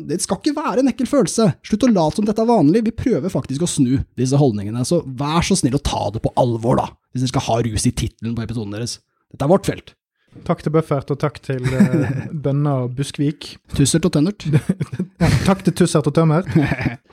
Det 0.07 0.21
skal 0.23 0.39
ikke 0.39 0.55
være 0.55 0.85
en 0.85 0.93
ekkel 0.93 1.11
følelse. 1.11 1.49
Slutt 1.67 1.89
å 1.89 1.91
late 1.91 2.21
som 2.21 2.27
dette 2.29 2.41
er 2.41 2.49
vanlig. 2.49 2.85
Vi 2.87 2.95
prøver 2.95 3.33
faktisk 3.33 3.67
å 3.67 3.69
snu 3.69 3.97
disse 4.17 4.39
holdningene, 4.39 4.85
så 4.87 5.01
vær 5.03 5.43
så 5.45 5.50
snill 5.59 5.77
å 5.77 5.83
ta 5.83 6.09
det 6.13 6.21
på 6.23 6.33
alvor, 6.39 6.79
da, 6.79 6.87
hvis 7.11 7.25
dere 7.25 7.33
skal 7.33 7.47
ha 7.47 7.57
rus 7.67 7.87
i 7.87 7.93
tittelen 7.93 8.35
på 8.37 8.45
episoden 8.45 8.75
deres. 8.75 8.99
Dette 9.31 9.47
er 9.47 9.51
vårt 9.51 9.67
felt. 9.69 9.93
Takk 10.47 10.61
til 10.63 10.71
Buffert, 10.71 11.09
og 11.11 11.19
takk 11.19 11.41
til 11.43 11.65
uh, 11.67 12.11
Bønna 12.43 12.75
Buskvik. 12.95 13.57
Tussert 13.75 14.07
og 14.07 14.15
tønnert. 14.15 14.47
Ja, 15.21 15.27
takk 15.45 15.59
til 15.61 15.75
Tussert 15.77 16.07
og 16.09 16.15
Tømmer. 16.15 16.47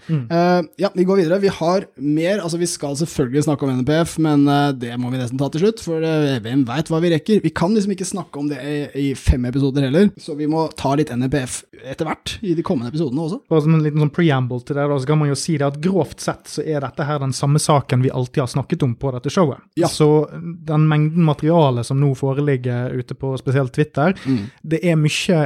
Uh, 0.08 0.62
ja, 0.82 0.88
vi 0.94 1.04
går 1.04 1.18
videre. 1.20 1.40
Vi 1.42 1.50
har 1.52 1.84
mer. 2.00 2.38
Altså, 2.40 2.56
vi 2.60 2.68
skal 2.70 2.96
selvfølgelig 2.96 3.42
snakke 3.44 3.66
om 3.66 3.82
NPF, 3.82 4.14
men 4.24 4.46
uh, 4.48 4.70
det 4.72 4.94
må 5.00 5.10
vi 5.12 5.20
nesten 5.20 5.40
ta 5.40 5.50
til 5.52 5.66
slutt, 5.66 5.82
for 5.84 6.00
hvem 6.00 6.62
veit 6.68 6.88
hva 6.88 7.02
vi 7.04 7.10
rekker? 7.12 7.42
Vi 7.44 7.52
kan 7.52 7.74
liksom 7.76 7.92
ikke 7.92 8.08
snakke 8.08 8.40
om 8.40 8.48
det 8.48 8.62
i, 8.62 8.78
i 9.02 9.06
fem 9.18 9.44
episoder 9.50 9.88
heller, 9.88 10.08
så 10.16 10.38
vi 10.38 10.48
må 10.48 10.68
ta 10.78 10.94
litt 10.96 11.12
NPF 11.12 11.60
etter 11.84 12.08
hvert 12.08 12.38
i 12.40 12.54
de 12.56 12.64
kommende 12.64 12.92
episodene 12.92 13.24
også. 13.26 13.40
Bare 13.50 13.64
som 13.64 13.76
en 13.76 13.84
liten 13.84 14.02
sånn 14.02 14.14
preamble 14.14 14.60
til 14.64 14.78
det, 14.78 14.86
da, 14.90 14.98
så 14.98 15.10
kan 15.10 15.20
man 15.20 15.30
jo 15.30 15.38
si 15.38 15.58
det 15.60 15.68
at 15.68 15.78
grovt 15.82 16.24
sett 16.24 16.50
så 16.50 16.64
er 16.64 16.82
dette 16.84 17.06
her 17.06 17.20
den 17.22 17.34
samme 17.36 17.60
saken 17.62 18.02
vi 18.04 18.12
alltid 18.14 18.42
har 18.44 18.50
snakket 18.54 18.86
om 18.86 18.96
på 18.98 19.12
dette 19.14 19.32
showet. 19.32 19.62
Ja. 19.78 19.90
Så 19.92 20.28
den 20.32 20.88
mengden 20.90 21.26
materiale 21.28 21.84
som 21.86 22.00
nå 22.00 22.14
foreligger 22.18 22.96
ute 22.96 23.07
på 23.16 23.32
spesielt 23.40 23.72
Twitter, 23.76 24.14
det 24.62 24.80
er 24.84 24.98
mye, 24.98 25.38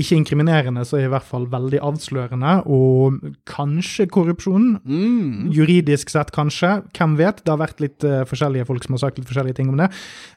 ikke 0.00 0.18
inkriminerende, 0.18 0.84
så 0.86 1.00
i 1.00 1.08
hvert 1.10 1.26
fall 1.26 1.46
veldig 1.50 1.80
avslørende, 1.86 2.54
og 2.70 3.20
kanskje 3.48 4.06
korrupsjon. 4.12 4.68
Mm. 4.84 5.50
Juridisk 5.54 6.12
sett, 6.12 6.32
kanskje. 6.34 6.76
Hvem 6.96 7.16
vet? 7.18 7.42
Det 7.44 7.52
har 7.52 7.60
vært 7.60 7.82
litt 7.82 8.06
uh, 8.06 8.22
forskjellige 8.28 8.66
folk 8.68 8.86
som 8.86 8.96
har 8.96 9.04
sagt 9.04 9.20
litt 9.20 9.28
forskjellige 9.30 9.60
ting 9.60 9.72
om 9.72 9.80
det. 9.80 9.90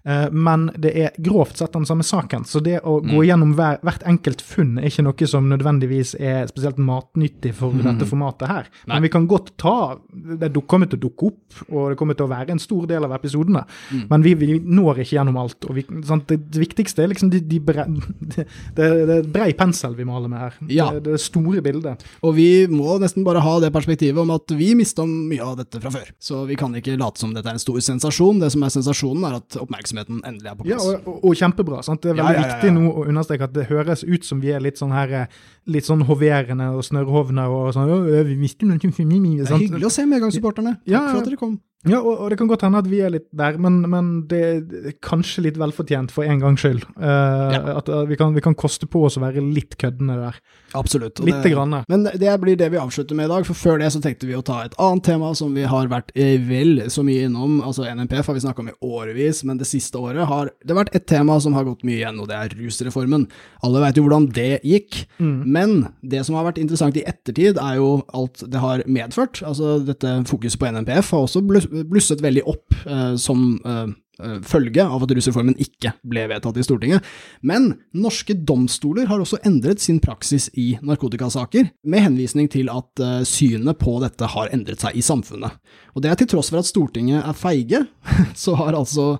Uh, 0.08 0.28
men 0.34 0.70
det 0.82 0.94
er 1.00 1.18
grovt 1.24 1.60
sett 1.60 1.76
den 1.76 1.88
samme 1.90 2.06
saken. 2.08 2.48
Så 2.50 2.64
det 2.64 2.80
å 2.88 3.00
gå 3.04 3.24
gjennom 3.28 3.56
hver, 3.58 3.80
hvert 3.86 4.06
enkelt 4.10 4.44
funn 4.44 4.78
er 4.80 4.90
ikke 4.90 5.06
noe 5.08 5.30
som 5.30 5.50
nødvendigvis 5.52 6.16
er 6.20 6.50
spesielt 6.52 6.80
matnyttig 6.82 7.54
for 7.58 7.76
dette 7.84 8.08
formatet 8.10 8.50
her. 8.50 8.72
Men 8.90 9.04
vi 9.06 9.12
kan 9.14 9.28
godt 9.30 9.54
ta 9.62 9.98
Det 10.04 10.50
kommer 10.70 10.90
til 10.90 11.00
å 11.00 11.04
dukke 11.04 11.30
opp, 11.30 11.58
og 11.70 11.92
det 11.92 11.98
kommer 12.00 12.18
til 12.18 12.28
å 12.28 12.32
være 12.32 12.54
en 12.54 12.62
stor 12.62 12.86
del 12.90 13.06
av 13.06 13.14
episodene. 13.16 13.64
Men 14.10 14.24
vi, 14.26 14.34
vi 14.40 14.58
når 14.60 15.04
ikke 15.04 15.18
gjennom 15.18 15.40
alt. 15.42 15.68
og 15.68 15.78
vi, 15.78 15.86
sant? 16.08 16.30
Det 16.30 16.62
viktigste 16.64 17.04
er 17.04 17.12
liksom 17.12 17.30
de, 17.34 17.42
de 17.46 17.60
bre, 17.64 17.86
det, 17.88 18.46
det, 18.78 18.88
er 19.18 19.28
brei 19.34 19.52
pensel 19.58 19.96
vi 19.98 20.08
maler 20.08 20.32
med 20.32 20.42
her. 20.46 20.58
Ja. 20.72 20.90
Det, 20.96 21.04
det 21.12 21.22
store 21.24 21.62
bildet. 21.66 22.04
Og 22.24 22.36
vi 22.38 22.50
må 22.72 22.98
nesten 23.04 23.26
bare 23.28 23.44
ha 23.44 23.56
det 23.64 23.74
perspektivet 23.76 24.22
om 24.24 24.34
at 24.34 24.54
vi 24.58 24.72
mista 24.80 25.06
mye 25.08 25.44
av 25.44 25.58
dette 25.62 25.82
fra 25.84 25.92
før. 25.94 26.12
Så 26.24 26.44
vi 26.50 26.58
kan 26.60 26.74
ikke 26.80 26.98
late 27.00 27.22
som 27.22 27.34
dette 27.36 27.50
er 27.52 27.58
en 27.58 27.64
stor 27.64 27.80
sensasjon. 27.84 28.42
Det 28.44 28.52
som 28.56 28.66
er 28.66 28.74
sensasjonen, 28.74 29.28
er 29.30 29.40
at 29.42 29.60
oppmerksomheten 29.62 30.22
endelig 30.24 30.52
er 30.54 30.60
på 30.60 30.70
Ja, 30.70 30.80
plass. 30.80 30.90
og, 31.04 31.10
og, 31.14 31.20
og 31.30 31.40
kjempebra. 31.40 31.82
Sant? 31.86 32.04
Det 32.04 32.14
er 32.14 32.20
veldig 32.20 32.36
ja, 32.36 32.40
ja, 32.40 32.48
ja. 32.48 32.56
viktig 32.56 32.74
nå 32.78 32.94
å 32.94 33.08
understreke 33.10 33.50
at 33.50 33.56
det 33.56 33.68
høres 33.72 34.06
ut 34.08 34.28
som 34.28 34.42
vi 34.44 34.54
er 34.56 34.64
litt 34.64 34.82
sånn 34.82 34.96
her 34.96 35.18
eh, 35.24 35.42
Litt 35.74 35.88
sånn 35.88 36.02
hoverende 36.04 36.66
og 36.76 36.84
snørrhovne 36.84 37.46
og 37.48 37.70
sånn 37.76 37.92
Vi 38.28 38.36
mister 38.36 38.68
noe 38.68 38.76
mye. 38.76 39.44
det 39.46 39.48
er 39.48 39.62
hyggelig 39.62 39.88
å 39.88 39.94
se 39.94 40.04
medgangssupporterne. 40.10 40.78
Takk 40.82 40.92
Ja, 40.92 41.06
for 41.08 41.22
at 41.22 41.30
dere 41.30 41.40
kom. 41.40 41.54
Ja, 41.86 42.00
og, 42.00 42.14
og 42.24 42.30
det 42.32 42.38
kan 42.40 42.48
godt 42.48 42.62
hende 42.64 42.80
at 42.80 42.88
vi 42.88 43.02
er 43.04 43.12
litt 43.12 43.26
der, 43.36 43.58
men, 43.60 43.82
men 43.92 44.12
det 44.32 44.40
er 44.40 44.94
kanskje 45.04 45.44
litt 45.44 45.58
velfortjent 45.60 46.14
for 46.16 46.24
en 46.24 46.40
gangs 46.40 46.62
skyld. 46.64 46.86
Eh, 46.96 47.56
At 47.74 47.90
uh, 47.92 48.04
vi 48.08 48.16
kan, 48.20 48.32
vi 48.36 48.44
kan 48.46 48.56
koste 48.56 48.88
på 48.88 49.02
oss 49.04 49.18
å 49.20 49.24
være 49.26 49.44
litt 49.44 49.76
køddende 49.82 50.16
der. 50.16 50.38
Absolutt. 50.80 51.20
og 51.20 51.28
Lite 51.28 51.42
det- 51.44 51.52
grann. 51.52 51.76
Men 51.92 52.06
det 52.08 52.32
blir 52.42 52.56
det 52.58 52.70
vi 52.72 52.80
avslutter 52.80 53.18
med 53.20 53.28
i 53.28 53.34
dag, 53.34 53.46
for 53.46 53.54
før 53.60 53.82
det 53.84 53.90
så 53.92 54.00
tenkte 54.02 54.30
vi 54.30 54.38
å 54.40 54.44
ta 54.48 54.62
et 54.64 54.78
annet 54.80 55.04
tema 55.10 55.34
som 55.36 55.52
vi 55.54 55.66
har 55.68 55.90
vært 55.92 56.14
eh, 56.16 56.38
vel 56.48 56.86
så 56.94 57.04
mye 57.04 57.28
innom. 57.28 57.60
Altså 57.68 57.84
NMPF 57.92 58.32
har 58.32 58.38
vi 58.40 58.46
snakka 58.46 58.64
om 58.64 58.72
i 58.72 58.78
årevis, 58.88 59.44
men 59.44 59.60
det 59.60 59.68
siste 59.68 60.00
året 60.00 60.24
har 60.30 60.54
det 60.64 60.80
vært 60.80 60.96
et 60.96 61.06
tema 61.12 61.36
som 61.44 61.54
har 61.60 61.68
gått 61.68 61.84
mye 61.84 62.00
igjen, 62.00 62.22
og 62.24 62.32
det 62.32 62.40
er 62.40 62.56
rusreformen. 62.64 63.28
Alle 63.68 63.84
veit 63.84 64.00
jo 64.00 64.06
hvordan 64.08 64.30
det 64.34 64.62
gikk, 64.64 65.04
men 65.20 65.90
det 66.02 66.24
som 66.26 66.40
har 66.40 66.48
vært 66.48 66.64
interessant 66.64 66.96
i 67.00 67.04
ettertid, 67.10 67.60
er 67.60 67.76
jo 67.82 67.92
alt 68.16 68.46
det 68.48 68.64
har 68.64 68.88
medført. 68.88 69.44
Altså 69.44 69.76
dette 69.84 70.16
fokuset 70.32 70.60
på 70.64 70.72
NMPF 70.72 71.12
har 71.12 71.28
også 71.28 71.44
blus- 71.44 71.70
blusset 71.90 72.22
veldig 72.24 72.46
opp 72.50 72.76
eh, 72.86 73.16
som 73.20 73.44
eh, 73.66 73.84
eh, 74.24 74.40
følge 74.48 74.86
av 74.86 75.04
at 75.04 75.14
rusreformen 75.18 75.58
ikke 75.62 75.94
ble 76.08 76.26
vedtatt 76.32 76.58
i 76.60 76.66
Stortinget. 76.66 77.06
Men 77.42 77.72
norske 77.98 78.36
domstoler 78.38 79.10
har 79.10 79.24
også 79.24 79.42
endret 79.48 79.84
sin 79.84 80.02
praksis 80.04 80.50
i 80.54 80.74
narkotikasaker, 80.82 81.70
med 81.84 82.06
henvisning 82.08 82.50
til 82.52 82.72
at 82.74 83.04
synet 83.28 83.80
på 83.82 83.98
dette 84.04 84.30
har 84.36 84.52
endret 84.56 84.84
seg 84.84 84.98
i 84.98 85.06
samfunnet. 85.06 85.56
Og 85.94 86.04
det 86.04 86.12
er 86.12 86.20
til 86.22 86.34
tross 86.36 86.52
for 86.54 86.62
at 86.62 86.70
Stortinget 86.70 87.24
er 87.24 87.38
feige, 87.38 87.86
så 88.46 88.58
har 88.60 88.78
altså 88.78 89.16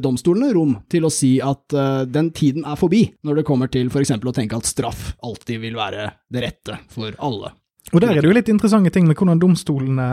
domstolene 0.00 0.54
rom 0.56 0.70
til 0.88 1.04
å 1.04 1.10
si 1.12 1.34
at 1.44 1.74
den 2.08 2.30
tiden 2.32 2.64
er 2.64 2.78
forbi, 2.80 3.02
når 3.28 3.42
det 3.42 3.44
kommer 3.44 3.68
til 3.68 3.90
f.eks. 3.92 4.14
å 4.16 4.32
tenke 4.32 4.56
at 4.56 4.64
straff 4.64 5.10
alltid 5.20 5.60
vil 5.66 5.76
være 5.76 6.06
det 6.32 6.46
rette 6.46 6.78
for 6.88 7.12
alle. 7.20 7.52
Og 7.92 8.02
der 8.02 8.14
er 8.14 8.22
det 8.22 8.30
jo 8.30 8.36
litt 8.36 8.50
interessante 8.52 8.92
ting 8.94 9.08
med 9.08 9.18
hvordan 9.18 9.40
domstolene 9.42 10.08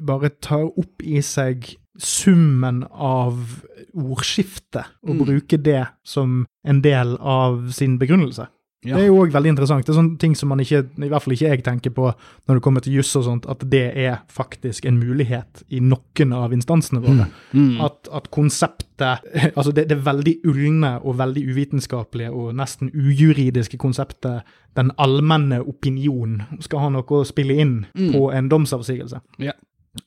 bare 0.00 0.30
tar 0.40 0.64
opp 0.78 1.02
i 1.02 1.20
seg 1.20 1.76
summen 1.98 2.84
av 2.90 3.62
ordskiftet, 3.94 4.84
og 5.06 5.14
Mm. 5.16 5.24
bruker 5.26 5.62
det 5.62 5.86
som 6.04 6.46
en 6.64 6.80
del 6.80 7.16
av 7.20 7.70
sin 7.72 7.98
begrunnelse. 7.98 8.48
Ja. 8.84 8.96
Det 8.96 9.02
er 9.04 9.06
jo 9.06 9.20
òg 9.24 9.30
veldig 9.30 9.46
interessant. 9.50 9.86
Det 9.86 9.90
er 9.94 10.00
sånne 10.02 10.18
ting 10.18 10.34
som 10.34 10.48
man 10.48 10.58
ikke, 10.58 10.80
i 10.98 11.08
hvert 11.08 11.22
fall 11.22 11.34
ikke 11.34 11.48
jeg 11.50 11.62
tenker 11.62 11.90
på 11.94 12.12
når 12.48 12.54
det 12.56 12.62
kommer 12.62 12.80
til 12.82 12.94
juss 12.94 13.14
og 13.14 13.22
sånt, 13.24 13.46
at 13.48 13.60
det 13.70 13.96
er 13.96 14.22
faktisk 14.28 14.86
en 14.86 14.98
mulighet 14.98 15.62
i 15.70 15.78
noen 15.78 16.32
av 16.32 16.50
instansene 16.52 17.00
våre. 17.00 17.28
Mm. 17.52 17.80
At, 17.80 18.08
at 18.12 18.28
konseptet 18.32 19.20
Altså 19.56 19.72
det, 19.72 19.88
det 19.88 20.04
veldig 20.04 20.40
ulne 20.46 21.00
og 21.04 21.16
veldig 21.18 21.44
uvitenskapelige 21.54 22.32
og 22.32 22.54
nesten 22.54 22.90
ujuridiske 22.94 23.78
konseptet 23.78 24.42
den 24.76 24.90
allmenne 24.98 25.60
opinion 25.66 26.42
skal 26.60 26.78
ha 26.80 26.88
noe 26.88 27.02
å 27.04 27.24
spille 27.24 27.54
inn 27.60 27.86
på 27.94 28.32
en 28.32 28.48
domsavsigelse. 28.48 29.20
Ja. 29.38 29.52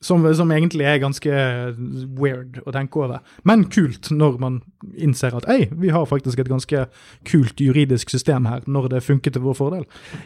Som, 0.01 0.23
som 0.33 0.49
egentlig 0.49 0.85
er 0.89 0.97
ganske 0.97 1.31
weird 2.17 2.55
å 2.65 2.71
tenke 2.73 2.97
over. 3.03 3.19
Men 3.45 3.67
kult 3.69 4.09
når 4.09 4.39
man 4.41 4.55
innser 4.97 5.35
at 5.37 5.45
ei, 5.51 5.67
vi 5.77 5.91
har 5.93 6.07
faktisk 6.09 6.41
et 6.41 6.49
ganske 6.49 6.87
kult 7.29 7.61
juridisk 7.61 8.09
system 8.09 8.47
her, 8.49 8.63
når 8.65 8.89
det 8.95 9.03
funker 9.05 9.35
til 9.35 9.43
vår 9.45 9.57
fordel. 9.59 9.83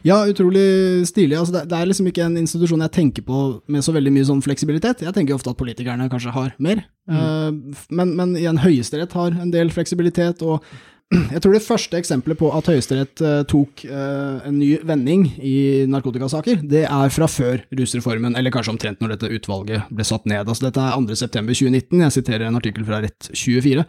Ja, 0.07 0.21
utrolig 0.31 1.03
stilig. 1.11 1.35
Altså, 1.41 1.57
det, 1.57 1.65
det 1.73 1.75
er 1.75 1.91
liksom 1.91 2.07
ikke 2.07 2.29
en 2.29 2.39
institusjon 2.39 2.85
jeg 2.87 2.95
tenker 2.95 3.27
på 3.27 3.41
med 3.67 3.83
så 3.83 3.95
veldig 3.95 4.15
mye 4.15 4.29
sånn 4.31 4.45
fleksibilitet. 4.45 5.03
Jeg 5.03 5.17
tenker 5.17 5.35
ofte 5.35 5.51
at 5.51 5.59
politikerne 5.59 6.07
kanskje 6.11 6.35
har 6.37 6.55
mer. 6.63 6.85
Eh, 7.11 7.51
men, 7.91 8.15
men 8.15 8.37
igjen, 8.39 8.63
Høyesterett 8.63 9.15
har 9.19 9.35
en 9.35 9.51
del 9.51 9.75
fleksibilitet. 9.75 10.39
og 10.39 10.63
jeg 11.33 11.41
tror 11.41 11.55
det 11.55 11.63
første 11.65 11.97
eksempelet 11.97 12.37
på 12.37 12.51
at 12.53 12.67
Høyesterett 12.69 13.21
eh, 13.25 13.39
tok 13.49 13.81
eh, 13.87 14.35
en 14.45 14.59
ny 14.59 14.75
vending 14.85 15.25
i 15.41 15.55
narkotikasaker, 15.89 16.61
det 16.69 16.83
er 16.85 17.13
fra 17.13 17.25
før 17.29 17.63
rusreformen, 17.79 18.37
eller 18.37 18.53
kanskje 18.53 18.75
omtrent 18.75 19.01
når 19.01 19.15
dette 19.15 19.31
utvalget 19.39 19.89
ble 19.89 20.05
satt 20.05 20.29
ned. 20.29 20.45
Altså, 20.45 20.67
dette 20.67 20.83
er 20.85 20.93
2.9.2019, 21.01 22.03
jeg 22.05 22.15
siterer 22.19 22.45
en 22.49 22.59
artikkel 22.61 22.85
fra 22.85 23.01
Rett24. 23.05 23.85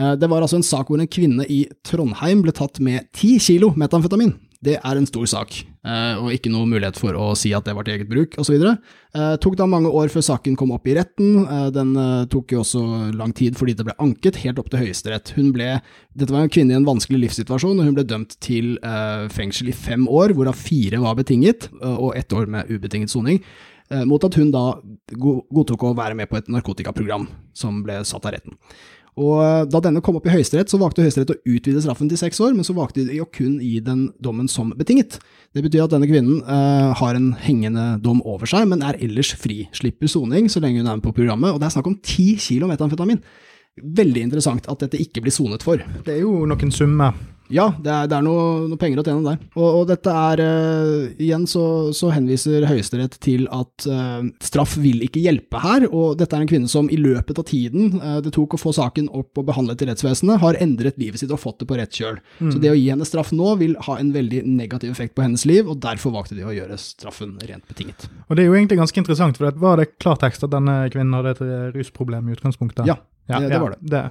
Eh, 0.00 0.14
Det 0.20 0.30
var 0.32 0.40
altså 0.40 0.62
en 0.62 0.66
sak 0.66 0.88
hvor 0.88 1.04
en 1.04 1.10
kvinne 1.10 1.44
i 1.52 1.66
Trondheim 1.84 2.40
ble 2.46 2.56
tatt 2.56 2.80
med 2.80 3.10
10 3.12 3.36
kilo 3.44 3.74
metamfetamin. 3.76 4.32
Det 4.64 4.78
er 4.80 4.96
en 4.96 5.06
stor 5.08 5.26
sak, 5.28 5.52
eh, 5.84 6.14
og 6.16 6.30
ikke 6.32 6.48
noe 6.52 6.64
mulighet 6.70 6.96
for 6.96 7.16
å 7.20 7.26
si 7.36 7.50
at 7.52 7.66
det 7.66 7.74
var 7.76 7.84
til 7.84 7.98
eget 7.98 8.08
bruk, 8.08 8.36
osv. 8.40 8.54
Det 8.62 9.24
tok 9.44 9.58
da 9.60 9.66
mange 9.68 9.90
år 9.92 10.08
før 10.12 10.24
saken 10.24 10.56
kom 10.56 10.72
opp 10.72 10.88
i 10.88 10.94
retten. 10.96 11.42
Eh, 11.44 11.66
Den 11.74 11.90
eh, 12.00 12.24
tok 12.32 12.54
jo 12.54 12.62
også 12.62 12.84
lang 13.18 13.34
tid 13.36 13.58
fordi 13.60 13.74
det 13.76 13.84
ble 13.90 13.96
anket 14.00 14.40
helt 14.44 14.58
opp 14.62 14.70
til 14.72 14.80
Høyesterett. 14.86 15.34
Hun 15.36 15.52
ble, 15.52 15.68
dette 16.16 16.32
var 16.32 16.46
en 16.46 16.54
kvinne 16.54 16.72
i 16.72 16.78
en 16.78 16.88
vanskelig 16.88 17.20
livssituasjon, 17.26 17.76
og 17.78 17.84
hun 17.90 17.98
ble 17.98 18.06
dømt 18.08 18.38
til 18.40 18.78
eh, 18.80 19.28
fengsel 19.34 19.68
i 19.68 19.76
fem 19.76 20.08
år, 20.08 20.32
hvorav 20.32 20.56
fire 20.56 21.02
var 21.04 21.20
betinget, 21.20 21.68
eh, 21.82 21.94
og 21.98 22.16
ett 22.16 22.32
år 22.32 22.48
med 22.56 22.72
ubetinget 22.72 23.12
soning. 23.12 23.42
eh, 23.90 24.04
Mot 24.08 24.24
at 24.24 24.34
hun 24.40 24.50
da 24.50 24.64
godtok 25.12 25.84
å 25.90 25.94
være 25.98 26.16
med 26.16 26.30
på 26.30 26.40
et 26.40 26.48
narkotikaprogram 26.48 27.28
som 27.52 27.82
ble 27.84 28.00
satt 28.08 28.24
av 28.24 28.32
retten. 28.38 28.56
Og 29.20 29.38
eh, 29.44 29.62
Da 29.70 29.80
denne 29.84 30.02
kom 30.04 30.18
opp 30.18 30.26
i 30.26 30.32
Høyesterett, 30.32 30.70
så 30.70 30.80
valgte 30.80 31.04
Høyesterett 31.04 31.32
å 31.34 31.38
utvide 31.46 31.82
straffen 31.84 32.10
til 32.10 32.20
seks 32.20 32.40
år, 32.42 32.54
men 32.56 32.66
så 32.66 32.74
valgte 32.76 33.06
de 33.06 33.20
å 33.22 33.28
kun 33.30 33.56
gi 33.62 33.78
den 33.84 34.08
dommen 34.22 34.50
som 34.50 34.72
betinget. 34.78 35.20
Det 35.54 35.62
betyr 35.64 35.86
at 35.86 35.94
denne 35.94 36.08
kvinnen 36.10 36.40
eh, 36.42 36.90
har 36.98 37.18
en 37.18 37.32
hengende 37.44 37.86
dom 38.02 38.22
over 38.26 38.50
seg, 38.50 38.66
men 38.70 38.82
er 38.86 38.98
ellers 39.04 39.34
fri. 39.38 39.64
Slipper 39.76 40.10
soning 40.10 40.50
så 40.50 40.62
lenge 40.64 40.82
hun 40.82 40.90
er 40.90 40.98
med 40.98 41.06
på 41.06 41.14
programmet, 41.14 41.54
og 41.54 41.62
det 41.62 41.70
er 41.70 41.76
snakk 41.76 41.90
om 41.92 42.00
ti 42.02 42.34
kilo 42.42 42.70
metamfetamin. 42.70 43.22
Veldig 43.74 44.26
interessant 44.28 44.66
at 44.70 44.82
dette 44.84 45.00
ikke 45.02 45.22
blir 45.24 45.34
sonet 45.34 45.64
for. 45.66 45.82
Det 46.06 46.18
er 46.18 46.22
jo 46.22 46.44
noen 46.50 46.74
summer. 46.74 47.14
Ja, 47.52 47.66
det 47.76 47.90
er, 47.92 48.06
det 48.08 48.16
er 48.16 48.24
noe, 48.24 48.64
noe 48.70 48.80
penger 48.80 49.00
å 49.00 49.04
tjene 49.04 49.34
der. 49.34 49.40
Og, 49.58 49.66
og 49.80 49.84
dette 49.90 50.12
er 50.12 50.40
uh, 50.40 51.20
Igjen 51.20 51.44
så, 51.50 51.92
så 51.96 52.08
henviser 52.14 52.64
Høyesterett 52.68 53.18
til 53.24 53.44
at 53.52 53.86
uh, 53.90 54.24
straff 54.44 54.78
vil 54.80 55.04
ikke 55.04 55.22
hjelpe 55.24 55.60
her, 55.60 55.86
og 55.90 56.16
dette 56.20 56.36
er 56.36 56.44
en 56.44 56.50
kvinne 56.50 56.70
som 56.70 56.88
i 56.92 56.98
løpet 57.00 57.40
av 57.40 57.46
tiden 57.48 57.98
uh, 58.00 58.18
det 58.24 58.32
tok 58.36 58.56
å 58.56 58.60
få 58.60 58.72
saken 58.76 59.10
opp 59.12 59.40
og 59.40 59.48
behandlet 59.50 59.84
i 59.84 59.90
rettsvesenet, 59.90 60.40
har 60.40 60.60
endret 60.64 60.98
livet 61.00 61.20
sitt 61.20 61.34
og 61.34 61.42
fått 61.42 61.60
det 61.62 61.68
på 61.68 61.78
rett 61.78 61.94
kjøl. 61.94 62.20
Så 62.40 62.60
det 62.62 62.72
å 62.72 62.78
gi 62.78 62.88
henne 62.88 63.08
straff 63.08 63.32
nå 63.36 63.54
vil 63.60 63.76
ha 63.86 63.98
en 64.00 64.12
veldig 64.14 64.44
negativ 64.48 64.94
effekt 64.94 65.16
på 65.16 65.24
hennes 65.26 65.44
liv, 65.48 65.68
og 65.68 65.82
derfor 65.84 66.14
valgte 66.14 66.38
de 66.38 66.46
å 66.46 66.54
gjøre 66.54 66.78
straffen 66.80 67.36
rent 67.44 67.66
betinget. 67.68 68.08
Og 68.28 68.38
det 68.38 68.44
er 68.44 68.50
jo 68.50 68.58
egentlig 68.58 68.80
ganske 68.80 69.04
interessant, 69.04 69.38
for 69.38 69.50
det 69.50 69.62
var 69.62 69.80
det 69.80 69.92
klartekst 70.02 70.46
at 70.46 70.54
denne 70.54 70.84
kvinnen 70.94 71.16
hadde 71.18 71.36
et 71.36 71.74
rusproblem 71.76 72.30
i 72.30 72.38
utgangspunktet. 72.38 72.88
Ja. 72.88 72.98
Ja, 73.26 73.40
det, 73.40 73.48
det 73.48 73.58
var 73.58 73.74
det. 73.80 74.02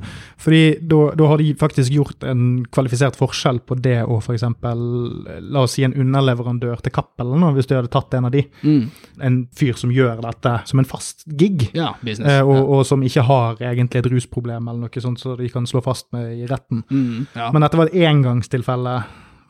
Fordi 0.42 0.62
da, 0.90 1.28
har 1.30 1.38
de 1.38 1.52
faktisk 1.60 1.94
gjort 1.94 2.24
en 2.26 2.64
kvalifisert 2.74 3.18
forskjell 3.20 3.60
på 3.62 3.78
det 3.78 4.00
å 4.10 4.18
f.eks. 4.18 4.46
La 4.64 5.62
oss 5.62 5.76
si 5.78 5.86
en 5.86 5.94
underleverandør 5.94 6.82
til 6.82 6.96
Cappelen, 6.96 7.46
hvis 7.54 7.70
du 7.70 7.76
hadde 7.78 7.92
tatt 7.94 8.18
en 8.18 8.30
av 8.30 8.34
de. 8.34 8.42
Mm. 8.64 8.88
En 9.22 9.38
fyr 9.54 9.78
som 9.78 9.94
gjør 9.94 10.24
dette 10.26 10.56
som 10.70 10.82
en 10.82 10.90
fast 10.90 11.28
gig. 11.30 11.68
Ja, 11.78 11.92
business. 12.02 12.40
Eh, 12.40 12.42
og, 12.42 12.74
og 12.74 12.88
som 12.90 13.06
ikke 13.06 13.26
har 13.28 13.62
egentlig 13.62 14.02
et 14.02 14.10
rusproblem 14.16 14.72
eller 14.72 14.88
noe 14.88 15.06
sånt, 15.06 15.22
så 15.22 15.38
de 15.38 15.52
kan 15.54 15.70
slå 15.70 15.84
fast 15.86 16.10
med 16.16 16.34
i 16.34 16.50
retten. 16.50 16.82
Mm. 16.90 17.28
Ja. 17.36 17.52
Men 17.54 17.68
dette 17.68 17.80
var 17.80 17.94
et 17.94 18.10
engangstilfelle 18.10 18.98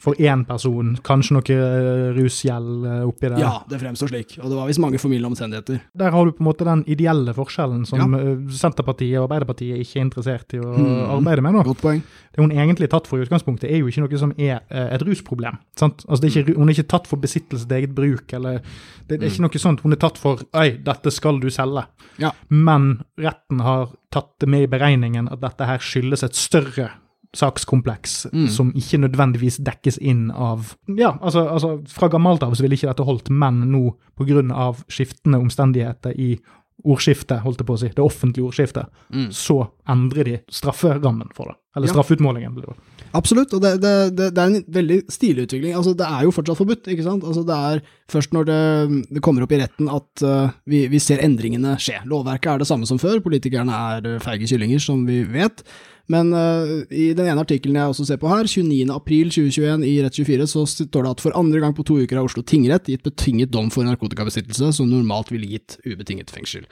for 0.03 0.17
én 0.19 0.41
person. 0.45 0.93
Kanskje 1.07 1.35
noe 1.37 1.55
eh, 1.55 2.09
rusgjeld 2.17 2.85
eh, 2.89 3.03
oppi 3.07 3.29
det. 3.31 3.37
ja, 3.39 3.53
det 3.71 3.79
fremstår 3.79 4.11
slik. 4.11 4.33
Og 4.41 4.49
det 4.51 4.57
var 4.59 4.67
visst 4.67 4.81
mange 4.83 4.99
formildende 4.99 5.31
omstendigheter. 5.31 5.79
Der 5.95 6.11
har 6.11 6.25
du 6.27 6.33
på 6.35 6.43
en 6.43 6.49
måte 6.49 6.67
den 6.67 6.83
ideelle 6.91 7.31
forskjellen 7.37 7.85
som 7.87 7.99
Ja. 8.03 8.19
eh, 8.19 8.41
Senterpartiet 8.51 9.15
og 9.21 9.29
Arbeiderpartiet 9.29 9.79
ikke 9.79 9.99
er 10.01 10.05
interessert 10.07 10.53
i 10.53 10.59
å 10.59 10.73
Mm. 10.75 11.09
arbeide 11.17 11.41
med. 11.41 11.53
nå. 11.55 11.63
Godt 11.63 11.81
poeng. 11.81 12.01
Det 12.35 12.41
hun 12.43 12.51
egentlig 12.51 12.83
er 12.89 12.93
tatt 12.97 13.07
for 13.07 13.17
i 13.21 13.23
utgangspunktet, 13.25 13.69
er 13.71 13.77
jo 13.79 13.87
ikke 13.87 14.01
noe 14.03 14.17
som 14.19 14.33
er 14.37 14.61
et 14.71 15.01
rusproblem. 15.05 15.57
sant? 15.77 16.03
Altså, 16.09 16.21
det 16.21 16.35
er 16.35 16.43
ikke, 16.43 16.57
hun 16.57 16.67
er 16.69 16.73
ikke 16.73 16.87
tatt 16.89 17.07
for 17.07 17.17
besittelse 17.17 17.67
til 17.67 17.77
eget 17.77 17.93
bruk, 17.95 18.33
eller 18.33 18.59
det, 19.07 19.19
det 19.19 19.23
er 19.23 19.29
ikke 19.31 19.45
noe 19.45 19.61
sånt. 19.61 19.79
Hun 19.81 19.93
er 19.93 20.01
tatt 20.01 20.17
for 20.17 20.39
Oi, 20.53 20.71
dette 20.83 21.11
skal 21.11 21.39
du 21.39 21.47
selge. 21.49 21.85
Ja. 22.17 22.31
Men 22.49 23.03
retten 23.17 23.61
har 23.61 23.89
tatt 24.11 24.31
det 24.39 24.49
med 24.49 24.63
i 24.63 24.67
beregningen 24.67 25.31
at 25.31 25.39
dette 25.41 25.65
her 25.65 25.77
skyldes 25.77 26.23
et 26.23 26.33
større 26.35 26.89
sakskompleks 27.35 28.27
Mm. 28.33 28.47
som 28.49 28.71
ikke 28.73 28.99
nødvendigvis 29.01 29.57
dekkes 29.63 29.97
inn 30.01 30.31
av 30.31 30.75
Ja, 30.87 31.17
altså, 31.21 31.47
altså 31.49 31.81
fra 31.87 32.07
gammelt 32.09 32.43
av 32.43 32.53
så 32.53 32.61
ville 32.61 32.75
ikke 32.77 32.89
dette 32.93 33.05
holdt, 33.05 33.29
men 33.29 33.63
nå 33.71 33.95
pga. 34.17 34.73
skiftende 34.89 35.39
omstendigheter 35.41 36.13
i 36.17 36.37
ordskiftet, 36.85 37.39
holdt 37.43 37.59
jeg 37.61 37.67
på 37.67 37.73
å 37.75 37.79
si, 37.79 37.87
det 37.87 38.03
offentlige 38.03 38.45
ordskiftet, 38.49 38.87
Mm. 39.13 39.29
så 39.31 39.69
endrer 39.87 40.23
de 40.25 40.39
strafferammen 40.51 41.29
for 41.33 41.45
det. 41.45 41.55
Eller 41.75 41.87
Ja. 41.87 41.93
straffeutmålingen, 41.93 42.53
blir 42.55 42.65
det. 42.67 42.75
Absolutt, 43.15 43.53
og 43.53 43.61
det, 43.61 43.79
det, 43.79 44.15
det, 44.15 44.33
det 44.33 44.37
er 44.37 44.47
en 44.47 44.63
veldig 44.63 45.03
stilig 45.09 45.45
utvikling. 45.47 45.75
Altså, 45.75 45.95
det 45.95 46.05
er 46.07 46.23
jo 46.23 46.31
fortsatt 46.31 46.57
forbudt, 46.57 46.87
ikke 46.87 47.03
sant? 47.03 47.23
Altså, 47.23 47.45
det 47.45 47.55
er 47.55 47.81
først 48.09 48.31
når 48.33 48.45
det, 48.45 49.05
det 49.13 49.21
kommer 49.21 49.43
opp 49.43 49.51
i 49.51 49.59
retten 49.61 49.87
at 49.87 50.23
uh, 50.23 50.49
vi, 50.67 50.87
vi 50.87 50.97
ser 50.99 51.19
endringene 51.21 51.77
skje. 51.77 52.01
Lovverket 52.05 52.47
er 52.55 52.57
det 52.57 52.67
samme 52.67 52.85
som 52.87 52.97
før, 52.97 53.19
politikerne 53.21 53.69
er 53.71 54.15
uh, 54.15 54.19
feige 54.19 54.47
kyllinger, 54.49 54.81
som 54.81 55.05
vi 55.05 55.23
vet. 55.23 55.63
Men 56.11 56.33
uh, 56.35 56.83
i 56.91 57.13
den 57.15 57.29
ene 57.29 57.43
artikkelen 57.45 57.77
jeg 57.79 57.93
også 57.93 58.05
ser 58.09 58.19
på 58.19 58.27
her, 58.27 58.47
29. 58.49 58.89
april 58.91 59.29
2021 59.31 59.85
i 59.87 59.93
Rett24, 60.03 60.47
så 60.51 60.65
står 60.67 61.05
det 61.05 61.13
at 61.13 61.23
for 61.23 61.37
andre 61.39 61.61
gang 61.63 61.75
på 61.77 61.85
to 61.87 61.95
uker 62.01 62.19
har 62.19 62.27
Oslo 62.27 62.43
tingrett 62.43 62.89
gitt 62.91 63.05
betinget 63.05 63.53
dom 63.53 63.69
for 63.71 63.87
narkotikabesittelse, 63.87 64.73
som 64.75 64.91
normalt 64.91 65.31
ville 65.31 65.47
gitt 65.55 65.77
ubetinget 65.87 66.33
fengsel. 66.35 66.67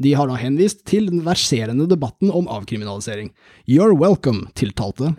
De 0.00 0.14
har 0.16 0.30
da 0.30 0.38
henvist 0.40 0.86
til 0.88 1.10
den 1.10 1.20
verserende 1.26 1.84
debatten 1.90 2.32
om 2.32 2.48
avkriminalisering. 2.48 3.34
You're 3.68 3.92
welcome, 3.92 4.48
tiltalte. 4.56 5.12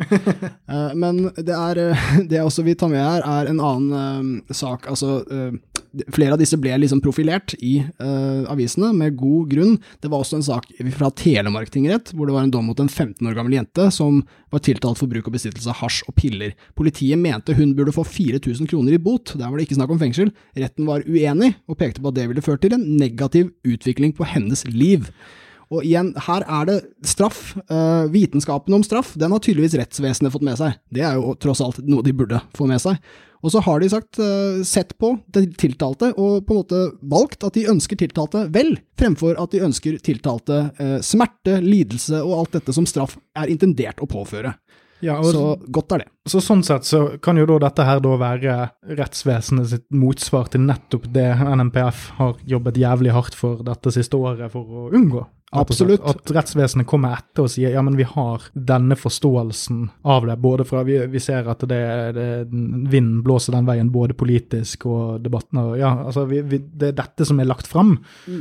uh, 0.66 0.92
Men 1.02 1.28
det 1.38 1.54
er 1.54 1.86
eh, 1.86 2.08
det 2.30 2.40
jeg 2.40 2.50
også 2.50 2.66
vil 2.66 2.80
ta 2.82 2.90
med 2.90 3.04
her, 3.04 3.22
er 3.22 3.52
en 3.52 3.62
annen 3.62 4.42
uh, 4.50 4.56
sak. 4.58 4.90
Altså, 4.90 5.22
flere 6.14 6.36
av 6.36 6.40
disse 6.42 6.58
ble 6.60 6.76
liksom 6.80 7.02
profilert 7.04 7.54
i 7.60 7.82
uh, 8.02 8.48
avisene, 8.52 8.92
med 8.96 9.18
god 9.20 9.50
grunn. 9.52 9.74
Det 10.04 10.12
var 10.12 10.24
også 10.24 10.40
en 10.40 10.46
sak 10.46 10.70
fra 10.96 11.12
Telemark 11.18 11.72
tingrett, 11.74 12.14
hvor 12.16 12.30
det 12.30 12.36
var 12.36 12.48
en 12.48 12.54
dom 12.54 12.70
mot 12.72 12.80
en 12.80 12.90
15 12.90 13.28
år 13.28 13.36
gammel 13.38 13.58
jente 13.58 13.90
som 13.94 14.22
var 14.54 14.64
tiltalt 14.64 15.00
for 15.00 15.12
bruk 15.12 15.28
og 15.28 15.36
besittelse 15.36 15.72
av 15.72 15.82
hasj 15.82 16.02
og 16.08 16.16
piller. 16.20 16.56
Politiet 16.80 17.20
mente 17.20 17.56
hun 17.58 17.76
burde 17.78 17.96
få 17.96 18.06
4000 18.08 18.70
kroner 18.72 18.96
i 18.96 19.02
bot, 19.02 19.36
der 19.36 19.48
var 19.48 19.60
det 19.60 19.68
ikke 19.68 19.80
snakk 19.80 19.94
om 19.94 20.02
fengsel. 20.02 20.34
Retten 20.58 20.90
var 20.90 21.06
uenig, 21.08 21.54
og 21.68 21.80
pekte 21.80 22.04
på 22.04 22.12
at 22.12 22.20
det 22.20 22.28
ville 22.32 22.46
ført 22.46 22.64
til 22.64 22.76
en 22.78 22.88
negativ 23.00 23.52
utvikling 23.68 24.16
på 24.18 24.28
hennes 24.28 24.66
liv. 24.72 25.10
Og 25.72 25.86
igjen, 25.88 26.12
her 26.28 26.44
er 26.44 26.68
det 26.68 26.78
straff. 27.08 27.54
Uh, 27.72 28.08
vitenskapen 28.12 28.76
om 28.76 28.84
straff, 28.84 29.14
den 29.20 29.32
har 29.32 29.40
tydeligvis 29.44 29.78
rettsvesenet 29.80 30.34
fått 30.34 30.44
med 30.44 30.60
seg. 30.60 30.76
Det 30.92 31.04
er 31.08 31.20
jo 31.20 31.36
tross 31.40 31.64
alt 31.64 31.80
noe 31.88 32.04
de 32.04 32.16
burde 32.16 32.42
få 32.58 32.68
med 32.68 32.84
seg. 32.84 33.00
Og 33.42 33.54
så 33.54 33.62
har 33.66 33.82
de 33.82 33.90
sagt, 33.90 34.20
eh, 34.22 34.62
sett 34.64 34.94
på 35.02 35.16
det 35.34 35.58
tiltalte 35.58 36.12
og 36.14 36.46
på 36.46 36.54
en 36.54 36.62
måte 36.62 36.82
valgt 37.02 37.44
at 37.44 37.58
de 37.58 37.68
ønsker 37.72 37.98
tiltalte 37.98 38.46
vel, 38.54 38.76
fremfor 39.00 39.40
at 39.42 39.52
de 39.52 39.64
ønsker 39.66 39.98
tiltalte 40.06 40.60
eh, 40.78 41.00
smerte, 41.02 41.58
lidelse 41.62 42.22
og 42.22 42.38
alt 42.38 42.60
dette 42.60 42.76
som 42.78 42.86
straff 42.86 43.18
er 43.38 43.50
intendert 43.50 44.02
å 44.02 44.10
påføre. 44.10 44.54
Ja, 45.02 45.18
og 45.20 45.32
Så 45.34 45.44
godt 45.74 45.96
er 45.96 46.04
det. 46.04 46.10
Så 46.30 46.42
sånn 46.44 46.64
sett 46.64 46.86
så 46.86 47.18
kan 47.24 47.40
jo 47.40 47.48
da 47.50 47.58
dette 47.64 47.86
her 47.88 48.02
da 48.04 48.16
være 48.22 48.58
rettsvesenet 49.00 49.72
sitt 49.72 49.88
motsvar 49.90 50.52
til 50.54 50.66
nettopp 50.68 51.08
det 51.14 51.28
NMPF 51.42 52.08
har 52.20 52.36
jobbet 52.46 52.78
jævlig 52.78 53.14
hardt 53.16 53.38
for 53.38 53.64
dette 53.66 53.94
siste 53.94 54.20
året 54.20 54.54
for 54.54 54.66
å 54.66 54.90
unngå. 54.94 55.26
Absolutt. 55.52 56.04
At 56.08 56.32
rettsvesenet 56.32 56.88
kommer 56.88 57.18
etter 57.18 57.44
og 57.44 57.52
sier 57.52 57.74
ja, 57.74 57.82
men 57.84 57.98
vi 58.00 58.06
har 58.08 58.46
denne 58.56 58.96
forståelsen 58.96 59.82
av 60.08 60.28
det. 60.30 60.38
Både 60.40 60.64
fra 60.68 60.86
vi, 60.88 60.96
vi 61.12 61.20
ser 61.20 61.50
at 61.52 61.66
det, 61.68 61.82
det, 62.16 62.28
vinden 62.48 63.20
blåser 63.26 63.58
den 63.58 63.68
veien 63.68 63.92
både 63.92 64.16
politisk 64.16 64.88
og 64.88 65.20
debatten. 65.26 65.60
Og, 65.60 65.74
ja, 65.82 65.92
altså 66.06 66.24
vi, 66.30 66.40
vi, 66.48 66.62
det 66.62 66.94
er 66.94 67.00
dette 67.02 67.28
som 67.28 67.42
er 67.44 67.50
lagt 67.52 67.68
fram, 67.68 67.98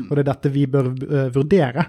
og 0.07 0.12
det 0.14 0.23
er 0.23 0.31
dette 0.31 0.55
vi 0.55 0.68
bør 0.70 0.92
uh, 1.03 1.27
vurdere. 1.35 1.88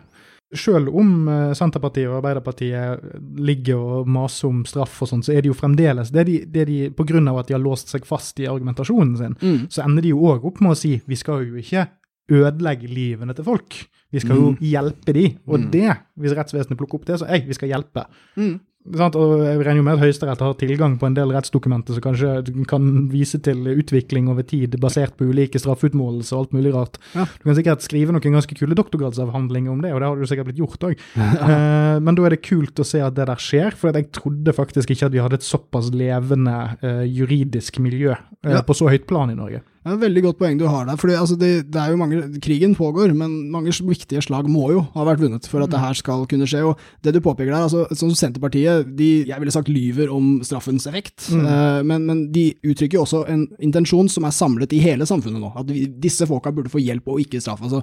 Selv 0.54 0.90
om 1.00 1.28
eh, 1.32 1.54
Senterpartiet 1.56 2.10
og 2.10 2.18
Arbeiderpartiet 2.20 3.00
ligger 3.40 3.78
og 4.02 4.08
maser 4.12 4.50
om 4.50 4.66
straff 4.68 5.02
og 5.02 5.08
sånn, 5.08 5.24
så 5.24 5.32
er 5.36 5.42
de 5.42 5.48
jo 5.48 5.54
fremdeles 5.56 6.12
det 6.12 6.26
de, 6.28 6.40
det 6.46 6.66
de, 6.68 6.80
På 6.92 7.06
grunn 7.08 7.28
av 7.32 7.38
at 7.40 7.48
de 7.48 7.54
har 7.56 7.62
låst 7.64 7.88
seg 7.88 8.04
fast 8.06 8.40
i 8.40 8.48
argumentasjonen 8.52 9.16
sin, 9.18 9.36
Mm. 9.42 9.70
så 9.72 9.84
ender 9.86 10.02
de 10.02 10.10
jo 10.10 10.18
òg 10.20 10.44
opp 10.46 10.60
med 10.62 10.72
å 10.72 10.78
si 10.78 11.02
vi 11.08 11.16
skal 11.16 11.46
jo 11.48 11.56
ikke 11.56 11.88
ødelegge 12.32 12.88
livene 12.88 13.34
til 13.36 13.44
folk. 13.44 13.88
Vi 14.12 14.20
skal 14.20 14.36
jo 14.36 14.50
Mm. 14.52 14.58
hjelpe 14.60 15.14
de. 15.14 15.38
Og 15.48 15.60
Mm. 15.60 15.72
det, 15.72 15.98
hvis 16.20 16.36
rettsvesenet 16.36 16.78
plukker 16.78 16.96
opp 16.96 17.06
det, 17.06 17.20
så 17.20 17.28
ei, 17.30 17.40
vi 17.48 17.54
skal 17.54 17.70
hjelpe. 17.70 18.06
Mm. 18.38 18.60
Sant? 18.98 19.14
Og 19.20 19.44
jeg 19.46 19.60
regner 19.62 19.78
jo 19.78 19.86
med 19.86 20.00
at 20.00 20.02
Høyesterett 20.02 20.42
har 20.42 20.56
tilgang 20.58 20.96
på 20.98 21.06
en 21.06 21.14
del 21.18 21.30
rettsdokumenter 21.36 21.94
som 21.94 22.02
kanskje 22.02 22.32
kan 22.70 22.88
vise 23.12 23.38
til 23.46 23.68
utvikling 23.76 24.30
over 24.32 24.42
tid 24.48 24.74
basert 24.82 25.14
på 25.20 25.28
ulike 25.30 25.62
straffeutmålelser 25.62 26.34
og 26.38 26.48
alt 26.48 26.56
mulig 26.58 26.72
rart. 26.74 26.98
Ja. 27.14 27.28
Du 27.30 27.46
kan 27.46 27.60
sikkert 27.60 27.86
skrive 27.86 28.16
noen 28.16 28.38
ganske 28.40 28.58
kule 28.58 28.78
doktorgradsavhandlinger 28.80 29.70
om 29.76 29.84
det, 29.86 29.94
og 29.94 30.02
det 30.02 30.10
har 30.10 30.18
du 30.18 30.26
sikkert 30.32 30.50
blitt 30.50 30.64
gjort 30.64 30.88
òg. 30.92 30.98
Eh, 31.52 31.98
men 32.00 32.16
da 32.16 32.24
er 32.28 32.34
det 32.36 32.44
kult 32.46 32.80
å 32.80 32.86
se 32.88 33.02
at 33.04 33.16
det 33.18 33.26
der 33.28 33.40
skjer, 33.42 33.76
for 33.78 33.92
jeg 33.96 34.08
trodde 34.16 34.54
faktisk 34.56 34.92
ikke 34.94 35.08
at 35.10 35.14
vi 35.16 35.22
hadde 35.24 35.38
et 35.40 35.46
såpass 35.46 35.90
levende 35.94 36.54
eh, 36.86 37.04
juridisk 37.10 37.80
miljø 37.84 38.14
eh, 38.14 38.52
Ja. 38.54 38.62
på 38.66 38.76
så 38.78 38.88
høyt 38.92 39.08
plan 39.10 39.32
i 39.34 39.36
Norge. 39.38 39.62
Det 39.82 39.90
er 39.90 39.96
et 39.96 40.02
veldig 40.04 40.22
godt 40.28 40.38
poeng 40.38 40.60
du 40.60 40.68
har 40.70 40.86
der. 40.86 40.96
fordi 41.02 41.14
altså, 41.18 41.36
det, 41.42 41.48
det 41.74 41.80
er 41.82 41.90
jo 41.90 41.98
mange, 41.98 42.20
Krigen 42.44 42.76
pågår, 42.78 43.16
men 43.18 43.50
mange 43.50 43.72
viktige 43.74 44.22
slag 44.22 44.46
må 44.48 44.68
jo 44.76 44.84
ha 44.94 45.06
vært 45.08 45.24
vunnet 45.24 45.48
for 45.50 45.64
at 45.66 45.72
det 45.74 45.80
her 45.82 45.94
skal 45.98 46.28
kunne 46.30 46.46
skje. 46.46 46.62
og 46.70 46.78
Det 47.02 47.16
du 47.16 47.20
påpeker 47.20 47.50
der, 47.50 47.64
altså, 47.66 47.88
som 47.98 48.12
Senterpartiet, 48.14 48.92
de 48.96 49.26
jeg 49.26 49.40
ville 49.42 49.52
sagt 49.56 49.70
lyver 49.74 50.14
om 50.14 50.40
straffens 50.46 50.86
effekt, 50.86 51.32
Mm. 51.32 51.46
eh, 51.48 51.82
men, 51.84 52.06
men 52.06 52.32
de 52.32 52.54
uttrykker 52.64 53.00
jo 53.00 53.06
også 53.08 53.24
en 53.30 53.48
intensjon 53.60 54.08
som 54.10 54.24
er 54.24 54.30
samlet 54.38 54.72
i 54.74 54.80
hele 54.86 55.06
samfunnet 55.10 55.42
nå. 55.42 55.52
At 55.58 55.66
vi, 55.74 55.88
disse 55.88 56.28
folka 56.30 56.52
burde 56.54 56.70
få 56.70 56.78
hjelp 56.82 57.08
og 57.08 57.20
ikke 57.26 57.42
straff. 57.42 57.62
altså 57.66 57.82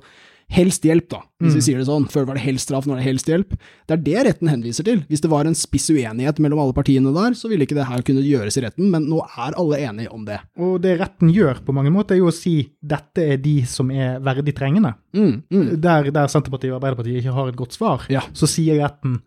Helst 0.50 0.82
hjelp, 0.82 1.10
da, 1.12 1.18
hvis 1.42 1.52
vi 1.52 1.58
Mm. 1.60 1.64
sier 1.66 1.78
det 1.78 1.86
sånn. 1.86 2.06
Før 2.08 2.24
var 2.26 2.34
det 2.38 2.42
helst 2.42 2.68
straff, 2.70 2.86
nå 2.86 2.94
er 2.94 3.02
det 3.02 3.04
helst 3.04 3.26
hjelp. 3.28 3.50
Det 3.86 3.92
er 3.98 4.02
det 4.02 4.22
retten 4.26 4.48
henviser 4.48 4.82
til. 4.82 5.02
Hvis 5.10 5.20
det 5.20 5.28
var 5.30 5.44
en 5.44 5.52
spiss 5.54 5.90
uenighet 5.90 6.38
mellom 6.40 6.58
alle 6.58 6.72
partiene 6.72 7.12
der, 7.12 7.34
så 7.36 7.50
ville 7.50 7.66
ikke 7.66 7.76
det 7.76 7.84
her 7.86 8.00
kunne 8.00 8.22
gjøres 8.24 8.56
i 8.56 8.62
retten, 8.64 8.90
men 8.90 9.04
nå 9.10 9.20
er 9.36 9.52
alle 9.60 9.76
enige 9.76 10.08
om 10.10 10.24
det. 10.24 10.40
Og 10.56 10.80
det 10.80 10.98
retten 10.98 11.30
gjør 11.34 11.60
på 11.66 11.74
mange 11.74 11.92
måter, 11.92 12.14
er 12.16 12.18
jo 12.22 12.28
å 12.28 12.32
si 12.32 12.70
dette 12.82 13.18
er 13.18 13.36
de 13.36 13.62
som 13.68 13.90
er 13.90 14.20
verdig 14.20 14.54
trengende. 14.56 14.94
Mm, 15.14 15.42
mm. 15.52 15.80
Der, 15.82 16.10
der 16.10 16.26
Senterpartiet 16.32 16.72
og 16.72 16.80
Arbeiderpartiet 16.80 17.20
ikke 17.22 17.34
har 17.34 17.48
et 17.48 17.56
godt 17.56 17.72
svar, 17.76 18.06
Ja. 18.08 18.20
så 18.32 18.48
sier 18.48 18.80
retten 18.80 19.20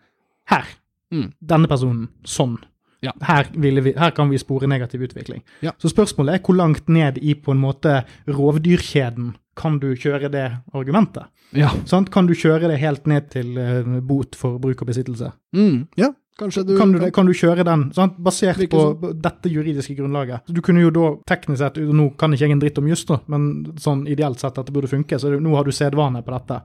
her, 0.49 0.65
Mm. 1.13 1.33
denne 1.45 1.67
personen, 1.67 2.07
sånn. 2.25 2.57
Ja. 3.03 3.11
Her, 3.21 3.45
vi, 3.53 3.93
her 3.93 4.11
kan 4.11 4.29
vi 4.29 4.37
spore 4.37 4.67
negativ 4.67 5.01
utvikling. 5.01 5.41
Ja. 5.61 5.71
Så 5.79 5.89
spørsmålet 5.93 6.33
er 6.35 6.39
hvor 6.39 6.55
langt 6.55 6.87
ned 6.89 7.17
i 7.21 7.33
på 7.35 7.51
en 7.51 7.59
måte 7.61 8.05
rovdyrkjeden 8.27 9.35
kan 9.61 9.77
du 9.81 9.91
kjøre 9.95 10.29
det 10.33 10.47
argumentet? 10.73 11.29
Ja. 11.53 11.69
Sånn, 11.85 12.05
Kan 12.07 12.27
du 12.29 12.33
kjøre 12.37 12.69
det 12.71 12.79
helt 12.79 13.05
ned 13.11 13.29
til 13.33 13.57
eh, 13.59 13.87
bot 14.07 14.37
for 14.39 14.57
bruk 14.63 14.81
og 14.81 14.87
besittelse? 14.89 15.33
Mm, 15.55 15.81
ja, 15.99 16.07
kanskje 16.39 16.63
du 16.69 16.77
Kan 16.79 16.93
du, 16.95 17.01
kan 17.11 17.27
du 17.27 17.33
kjøre 17.35 17.65
den, 17.67 17.89
sant? 17.93 18.15
basert 18.23 18.61
på 18.71 18.83
sånn. 18.85 19.17
dette 19.21 19.51
juridiske 19.51 19.97
grunnlaget? 19.97 20.47
Du 20.47 20.61
kunne 20.63 20.81
jo 20.85 20.93
da 20.95 21.09
teknisk 21.27 21.59
sett, 21.59 21.81
Nå 21.91 22.07
kan 22.17 22.31
ikke 22.33 22.47
jeg 22.47 22.55
en 22.55 22.63
dritt 22.63 22.79
om 22.79 22.87
juss, 22.87 23.03
men 23.27 23.49
sånn 23.83 24.05
ideelt 24.07 24.39
sett 24.39 24.57
at 24.57 24.65
det 24.71 24.73
burde 24.73 24.87
funke, 24.91 25.19
så 25.19 25.33
nå 25.37 25.55
har 25.59 25.67
du 25.67 25.75
sedvane 25.75 26.23
på 26.23 26.31
dette. 26.37 26.61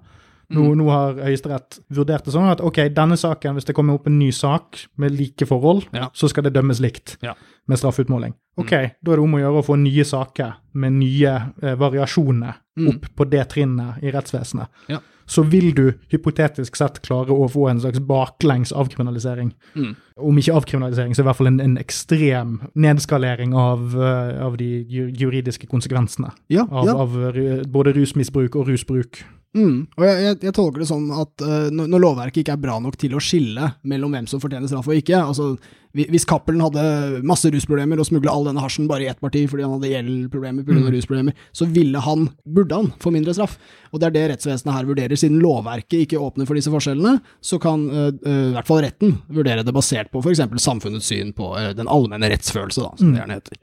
Nå, 0.50 0.62
Mm. 0.62 0.78
nå 0.78 0.90
har 0.90 1.14
Høyesterett 1.14 1.80
vurdert 1.90 2.24
det 2.24 2.32
sånn 2.32 2.50
at 2.52 2.61
ok, 2.61 2.88
denne 2.94 3.16
saken, 3.18 3.54
hvis 3.56 3.64
det 3.66 3.74
kommer 3.74 3.94
opp 3.94 4.06
en 4.06 4.18
ny 4.18 4.30
sak 4.30 4.87
med 4.96 5.11
like 5.18 5.44
forhold, 5.46 5.87
Ja. 5.92 6.09
så 6.14 6.28
skal 6.28 6.44
det 6.44 6.52
dømmes 6.54 6.80
likt 6.80 7.16
Ja. 7.22 7.35
med 7.66 7.78
straffeutmåling. 7.78 8.35
Mm. 8.56 8.64
Ok, 8.64 8.70
da 8.70 9.12
er 9.12 9.16
det 9.16 9.24
om 9.24 9.32
å 9.35 9.40
gjøre 9.40 9.59
å 9.62 9.64
få 9.66 9.76
nye 9.76 10.04
saker 10.04 10.54
med 10.74 10.92
nye 10.92 11.52
eh, 11.62 11.74
variasjoner 11.74 12.54
Mm. 12.78 12.88
opp 12.88 13.06
på 13.16 13.28
det 13.30 13.48
trinnet 13.48 14.02
i 14.02 14.11
rettsvesenet. 14.12 14.68
Ja. 14.88 14.98
Så 15.28 15.42
vil 15.44 15.72
du 15.74 15.92
hypotetisk 16.12 16.76
sett 16.76 17.02
klare 17.02 17.30
å 17.35 17.50
få 17.50 17.68
en 17.68 17.80
slags 17.80 17.98
baklengs 17.98 18.70
avkriminalisering 18.72 19.52
Mm. 19.74 19.96
om 20.18 20.37
ikke 20.38 20.54
avkriminalisering, 20.54 21.14
så 21.16 21.20
i 21.20 21.24
hvert 21.24 21.37
fall 21.37 21.46
en, 21.48 21.61
en 21.61 21.76
ekstrem 21.78 22.61
nedskalering 22.76 23.52
av, 23.52 23.96
uh, 23.96 24.40
av 24.46 24.56
de 24.56 24.85
juridiske 24.85 25.66
konsekvensene 25.66 26.30
av, 26.70 26.88
av 26.88 27.09
både 27.66 27.92
rusmisbruk 27.96 28.54
og 28.54 28.68
rusbruk. 28.68 29.24
Mm. 29.57 29.87
Og 29.97 30.05
jeg, 30.05 30.21
jeg, 30.21 30.37
jeg 30.45 30.55
tolker 30.57 30.83
det 30.83 30.88
sånn 30.90 31.07
at 31.16 31.45
uh, 31.45 31.69
når, 31.73 31.97
lovverket 32.03 32.42
ikke 32.42 32.55
er 32.57 32.61
bra 32.61 32.77
nok 32.83 32.99
til 33.01 33.16
å 33.16 33.23
skille 33.23 33.73
mellom 33.88 34.12
hvem 34.12 34.29
som 34.29 34.42
fortjener 34.42 34.69
straff 34.69 34.90
og 34.90 34.99
ikke 34.99 35.16
altså 35.23 35.55
Hvis 35.97 36.27
Cappelen 36.29 36.61
hadde 36.61 37.23
masse 37.25 37.49
rusproblemer 37.49 37.97
og 37.97 38.05
smugla 38.05 38.35
all 38.35 38.45
denne 38.45 38.61
hasjen 38.61 38.88
bare 38.90 39.07
i 39.07 39.09
ett 39.09 39.23
parti 39.23 39.47
fordi 39.49 39.64
han 39.64 39.79
hadde 39.79 39.92
gjeldproblemer 39.95 40.66
pga. 40.66 40.77
Mm. 40.77 40.90
rusproblemer, 40.92 41.40
så 41.57 41.69
ville 41.73 42.03
han, 42.05 42.29
burde 42.45 42.83
han, 42.83 42.90
få 43.01 43.14
mindre 43.14 43.33
straff. 43.33 43.57
Og 43.95 44.03
det 44.03 44.11
er 44.11 44.16
det 44.19 44.27
rettsvesenet 44.35 44.77
her 44.77 44.90
vurderer. 44.90 45.16
Siden 45.16 45.40
lovverket 45.40 46.05
ikke 46.05 46.21
åpner 46.21 46.49
for 46.49 46.59
disse 46.59 46.73
forskjellene, 46.75 47.16
så 47.40 47.57
kan 47.62 47.88
uh, 47.88 48.11
uh, 48.12 48.47
i 48.51 48.55
hvert 48.59 48.69
fall 48.69 48.85
retten 48.85 49.16
vurdere 49.33 49.64
det 49.64 49.77
basert 49.77 50.12
på 50.12 50.21
f.eks. 50.21 50.45
samfunnets 50.61 51.09
syn 51.09 51.33
på 51.37 51.55
den 51.79 51.88
allmenne 51.88 52.29
rettsfølelse, 52.35 52.85
da, 52.85 52.92
som 53.01 53.14
det 53.14 53.23
gjerne 53.23 53.40
heter. 53.40 53.62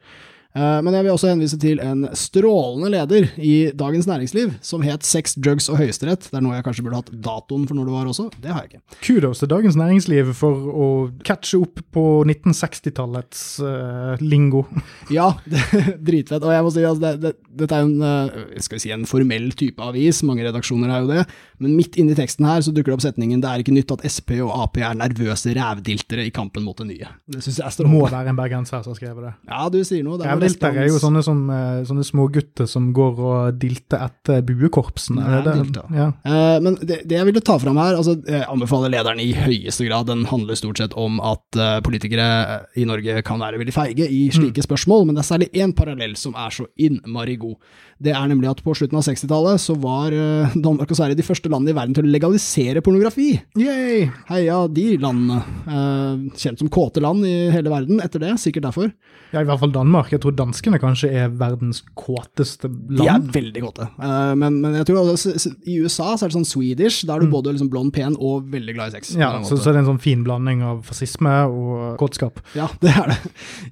Eh, 0.55 0.79
Men 0.85 0.93
jeg 0.93 1.05
vil 1.05 1.13
også 1.15 1.31
henvise 1.31 1.57
til 1.61 1.79
en 1.81 2.05
strålende 2.17 2.91
leder 2.93 3.29
i 3.41 3.71
Dagens 3.73 4.05
Næringsliv, 4.09 4.53
som 4.61 4.83
het 4.85 5.05
Sex, 5.07 5.33
drugs 5.35 5.69
og 5.71 5.79
høyesterett. 5.81 6.27
Det 6.29 6.37
er 6.37 6.43
noe 6.45 6.53
jeg 6.57 6.65
kanskje 6.67 6.85
burde 6.85 6.99
hatt 7.01 7.11
datoen 7.25 7.65
for 7.69 7.77
når 7.77 7.89
det 7.89 7.95
var 7.95 8.11
også. 8.11 8.27
Det 8.43 8.53
har 8.53 8.65
jeg 8.65 8.73
ikke. 8.73 8.99
Kudos 9.07 9.41
til 9.41 9.49
Dagens 9.49 9.77
Næringsliv 9.79 10.33
for 10.37 10.69
å 10.73 10.89
catche 11.25 11.57
opp 11.61 11.81
på 11.93 12.03
1960-tallets 12.29 13.43
uh, 13.65 14.13
lingo. 14.21 14.65
Ja, 15.13 15.33
det, 15.49 15.59
dritfett. 16.01 16.43
Og 16.45 16.53
jeg 16.53 16.63
må 16.65 16.69
si, 16.73 16.83
altså, 16.87 17.01
det, 17.03 17.11
det, 17.21 17.33
dette 17.63 17.75
er 17.77 17.85
en, 17.85 17.97
eh, 18.01 18.61
skal 18.63 18.77
vi 18.77 18.83
si, 18.85 18.91
en 18.93 19.07
formell 19.09 19.49
type 19.57 19.81
avis, 19.83 20.21
mange 20.25 20.45
redaksjoner 20.45 20.89
er 20.93 21.03
jo 21.03 21.09
det, 21.11 21.25
men 21.63 21.75
midt 21.77 21.97
inni 22.01 22.15
teksten 22.17 22.47
her 22.47 22.63
så 22.65 22.73
dukker 22.73 22.93
det 22.93 22.97
opp 22.97 23.03
setningen 23.05 23.41
'Det 23.41 23.49
er 23.49 23.63
ikke 23.63 23.75
nytt 23.75 23.93
at 23.93 24.05
Sp 24.09 24.37
og 24.45 24.53
Ap 24.55 24.77
er 24.79 24.95
nervøse 24.97 25.53
rævdiltere 25.53 26.25
i 26.25 26.31
kampen 26.33 26.63
mot 26.65 26.77
det 26.77 26.87
nye'. 26.87 27.11
Det 27.29 27.43
syns 27.43 27.59
jeg 27.59 27.67
er 27.67 27.77
Det 27.83 27.91
må 27.91 28.05
være 28.07 28.33
en 28.33 28.39
bergenser 28.39 28.83
som 28.83 28.93
har 28.93 28.99
skrevet 28.99 29.27
det. 29.27 29.33
Ja, 29.49 29.67
du 29.69 29.79
sier 29.83 30.03
noe. 30.03 30.17
Det 30.17 30.27
er 30.27 30.42
Rævdilter 30.43 30.77
er 30.83 30.87
jo 30.91 30.99
sånne, 31.01 31.23
som, 31.25 31.41
sånne 31.89 32.05
små 32.07 32.27
gutter 32.33 32.67
som 32.69 32.91
går 32.95 33.19
og 33.23 33.59
dilter 33.61 34.03
etter 34.07 34.41
buekorpsene. 34.45 35.23
Er 35.23 35.41
det- 35.47 35.83
Ja. 35.93 36.07
uh, 36.25 36.59
men 36.63 36.75
det, 36.81 37.01
det 37.07 37.17
jeg 37.17 37.25
ville 37.25 37.41
ta 37.41 37.57
fram 37.59 37.77
her, 37.77 37.95
altså 37.99 38.15
jeg 38.25 38.45
anbefaler 38.49 38.89
lederen 38.93 39.19
i 39.23 39.31
høyeste 39.33 39.87
grad, 39.87 40.07
den 40.07 40.25
handler 40.29 40.55
stort 40.59 40.77
sett 40.77 40.93
om 40.99 41.19
at 41.23 41.43
uh, 41.59 41.79
politikere 41.85 42.65
i 42.77 42.85
Norge 42.85 43.21
kan 43.25 43.39
være 43.39 43.59
veldig 43.61 43.73
feige 43.75 44.07
i 44.09 44.29
slike 44.33 44.63
spørsmål, 44.65 45.05
men 45.07 45.15
det 45.15 45.23
er 45.23 45.29
særlig 45.31 45.49
én 45.53 45.73
parallell 45.75 46.15
som 46.19 46.33
er 46.35 46.49
så 46.53 46.67
innmari 46.77 47.37
god. 47.37 47.55
Det 48.03 48.11
er 48.11 48.27
nemlig 48.27 48.49
at 48.49 48.63
på 48.65 48.73
slutten 48.75 48.97
av 48.99 49.03
60-tallet 49.05 49.61
så 49.63 49.75
var 49.79 50.11
uh, 50.11 50.51
Danmark 50.59 50.89
og 50.91 50.97
Sverige 50.97 51.15
de 51.19 51.23
første 51.25 51.49
landene 51.51 51.71
i 51.71 51.77
verden 51.77 51.93
til 51.95 52.03
å 52.07 52.11
legalisere 52.11 52.81
pornografi. 52.83 53.29
Yay! 53.59 54.09
Heia 54.29 54.67
de 54.67 54.97
landene. 55.01 55.39
Eh, 55.67 56.23
kjent 56.39 56.59
som 56.59 56.69
kåte 56.73 57.01
land 57.03 57.23
i 57.27 57.49
hele 57.53 57.71
verden 57.71 58.01
etter 58.03 58.19
det, 58.23 58.33
sikkert 58.41 58.65
derfor. 58.67 58.89
Ja, 59.33 59.41
i 59.41 59.47
hvert 59.47 59.59
fall 59.61 59.71
Danmark. 59.73 60.11
Jeg 60.13 60.21
tror 60.23 60.32
danskene 60.37 60.79
kanskje 60.81 61.09
er 61.23 61.29
verdens 61.39 61.81
kåteste 61.99 62.69
land. 62.69 62.97
De 62.99 63.07
er 63.09 63.27
veldig 63.35 63.63
kåte. 63.65 63.87
Uh, 63.99 64.33
men, 64.39 64.61
men 64.63 64.77
jeg 64.79 64.87
tror 64.89 65.01
også, 65.13 65.33
s- 65.37 65.49
i 65.69 65.77
USA 65.83 66.13
så 66.17 66.25
er 66.25 66.33
det 66.33 66.37
sånn 66.39 66.47
Swedish, 66.49 67.03
da 67.09 67.15
er 67.17 67.25
du 67.25 67.31
både 67.33 67.53
liksom 67.55 67.69
blond, 67.73 67.93
pen 67.95 68.17
og 68.19 68.49
veldig 68.53 68.75
glad 68.77 68.93
i 68.93 68.97
sex. 68.99 69.13
Mm. 69.15 69.21
Ja, 69.25 69.31
så, 69.47 69.57
så 69.59 69.69
er 69.71 69.77
det 69.79 69.83
en 69.85 69.91
sånn 69.93 70.01
fin 70.03 70.23
blanding 70.27 70.63
av 70.65 70.81
fascisme 70.87 71.35
og 71.49 71.95
kåtskap. 72.01 72.41
Ja, 72.57 72.67
det 72.83 72.91
er 72.95 73.13
det, 73.15 73.19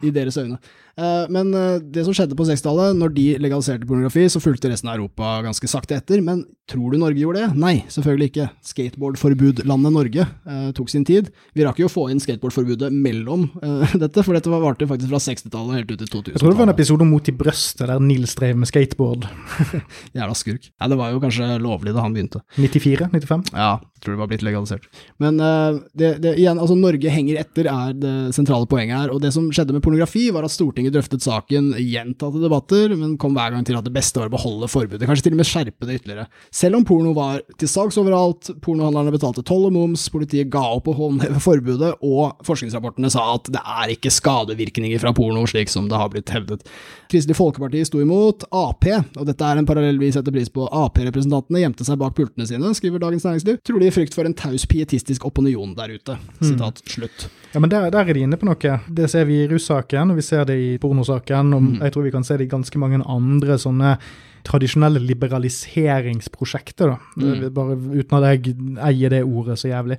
i 0.02 0.14
deres 0.16 0.38
øyne. 0.42 0.60
Eh, 0.98 1.26
Men 1.32 1.54
eh, 1.54 1.80
det 1.80 2.04
som 2.08 2.14
skjedde 2.16 2.36
på 2.38 2.46
60-tallet, 2.48 2.98
når 3.00 3.14
de 3.16 3.28
legaliserte 3.40 3.88
pornografi, 3.88 4.26
så 4.30 4.42
fulgte 4.44 4.70
resten 4.72 4.90
av 4.92 4.98
Europa 5.00 5.38
ganske 5.46 5.68
sakte 5.72 5.96
etter. 6.00 6.22
Men 6.26 6.44
tror 6.72 6.92
du 6.94 6.98
Norge 7.02 7.20
gjorde 7.20 7.46
det? 7.46 7.50
Nei, 7.60 7.84
selvfølgelig 7.92 8.32
ikke. 8.32 8.50
Skateboardforbudlandet 8.72 9.94
Norge 9.94 10.26
eh, 10.26 10.72
tok 10.78 10.90
sin 10.92 11.06
tid. 11.08 11.30
Vi 11.58 11.66
rakk 11.66 11.80
jo 11.82 11.88
å 11.90 11.92
få 11.92 12.08
inn 12.12 12.20
skateboardforbudet 12.22 12.92
mellom 12.94 13.48
eh, 13.64 13.96
dette, 14.04 14.24
for 14.24 14.38
dette 14.38 14.52
var- 14.52 14.64
varte 14.64 14.88
faktisk 14.90 15.12
fra 15.12 15.22
60-tallet 15.24 15.80
helt 15.82 15.92
ut 15.92 16.00
til 16.04 16.08
2000-tallet. 16.08 16.36
Jeg 16.36 16.44
tror 16.44 16.54
det 16.54 16.60
var 16.62 16.70
en 16.70 16.76
episode 16.76 17.06
om 17.06 17.12
Mot 17.12 17.28
i 17.28 17.36
brøstet, 17.36 17.86
der 17.90 18.00
Nils 18.04 18.36
drev 18.40 18.60
med 18.62 18.70
skateboard. 18.70 19.28
Jævla 20.18 20.36
skurk. 20.38 20.70
Nei, 20.80 20.90
det 20.94 21.00
var 21.00 21.12
jo 21.16 21.22
kanskje 21.24 21.50
lovlig 21.62 21.96
da 21.96 22.06
han 22.06 22.16
begynte. 22.16 22.44
94? 22.58 23.10
95? 23.12 23.46
Ja, 23.56 23.72
jeg 23.82 24.04
tror 24.06 24.16
det 24.16 24.22
var 24.24 24.32
blitt 24.32 24.46
legalisert. 24.48 24.88
Men 25.22 25.40
eh, 25.44 25.82
det, 25.98 26.14
det, 26.24 26.36
igjen, 26.42 26.62
altså 26.62 26.78
Norge 26.80 27.12
henger 27.14 27.42
etter 27.44 27.68
er 27.72 27.98
det 28.00 28.16
sentrale 28.38 28.70
poenget 28.72 28.98
her. 29.04 29.12
Og 29.16 29.22
det 29.24 29.34
som 29.36 29.50
skjedde 29.54 29.76
med 29.76 29.84
pornografi, 29.86 30.28
var 30.34 30.48
at 30.48 30.54
Stortinget 30.56 30.81
drøftet 30.90 31.22
saken 31.22 31.74
i 31.78 31.86
gjentatte 31.92 32.42
debatter, 32.42 32.96
men 32.98 33.18
kom 33.22 33.36
hver 33.38 33.54
gang 33.54 33.66
til 33.68 33.78
at 33.78 33.86
det 33.86 33.94
beste 33.94 34.18
var 34.18 34.32
å 34.32 34.34
beholde 34.34 34.70
forbudet. 34.72 35.06
Kanskje 35.06 35.28
til 35.28 35.36
og 35.36 35.42
med 35.42 35.50
skjerpe 35.50 35.88
det 35.88 36.00
ytterligere. 36.00 36.26
Selv 36.50 36.80
om 36.80 36.86
porno 36.88 37.14
var 37.14 37.44
til 37.62 37.70
salgs 37.70 38.00
overalt, 38.02 38.50
pornohandlerne 38.66 39.14
betalte 39.14 39.44
toll 39.46 39.68
og 39.70 39.76
moms, 39.76 40.08
politiet 40.14 40.50
ga 40.54 40.64
opp 40.78 40.90
å 40.90 40.96
håndheve 40.98 41.42
forbudet, 41.44 41.94
og 42.02 42.42
forskningsrapportene 42.48 43.12
sa 43.14 43.28
at 43.36 43.52
det 43.54 43.62
er 43.62 43.94
ikke 43.94 44.14
skadevirkninger 44.14 45.04
fra 45.04 45.14
porno, 45.18 45.44
slik 45.50 45.70
som 45.70 45.92
det 45.92 46.00
har 46.00 46.10
blitt 46.14 46.34
hevdet. 46.34 46.66
Kristelig 47.12 47.38
Folkeparti 47.38 47.84
sto 47.86 48.02
imot. 48.02 48.48
Ap, 48.56 48.88
og 49.20 49.28
dette 49.28 49.46
er 49.46 49.60
en 49.60 49.68
parallell 49.68 50.00
vi 50.02 50.10
setter 50.16 50.34
pris 50.34 50.50
på, 50.50 50.66
Ap-representantene 50.72 51.62
gjemte 51.62 51.86
seg 51.86 52.00
bak 52.02 52.16
pultene 52.18 52.48
sine, 52.50 52.74
skriver 52.78 53.04
Dagens 53.04 53.28
Næringsliv, 53.28 53.60
trolig 53.68 53.92
i 53.92 53.96
frykt 53.96 54.16
for 54.18 54.28
en 54.28 54.38
taus 54.38 54.66
pietistisk 54.70 55.28
opinion 55.28 55.76
der 55.78 55.94
ute. 55.94 56.18
Sitat 56.40 56.82
slutt. 56.90 57.28
Ja, 57.52 57.60
men 57.60 57.70
der, 57.70 57.90
der 57.92 58.08
er 58.08 58.16
de 58.16 58.24
inne 58.24 58.40
på 58.40 58.48
noe. 58.48 58.78
Det 58.88 59.10
ser 59.12 59.26
vi 59.28 59.42
i 59.44 59.48
russaken, 59.52 60.14
og 60.14 60.20
vi 60.22 60.24
ser 60.26 60.46
det 60.48 60.56
i 60.56 60.71
pornosaken, 60.78 61.54
og 61.54 61.62
jeg 61.82 61.92
tror 61.94 62.04
vi 62.04 62.12
kan 62.12 62.24
se 62.24 62.38
det 62.38 62.46
i 62.46 62.50
ganske 62.56 62.78
mange 62.80 63.02
andre 63.06 63.58
sånne 63.58 63.98
tradisjonelle 64.44 65.00
liberaliseringsprosjekter. 65.00 66.98
Det- 67.18 67.54
Bare 67.54 67.76
uten 67.78 68.18
at 68.24 68.44
jeg 68.44 68.56
eier 68.80 69.10
det 69.10 69.24
ordet 69.24 69.58
så 69.60 69.68
jævlig. 69.70 69.98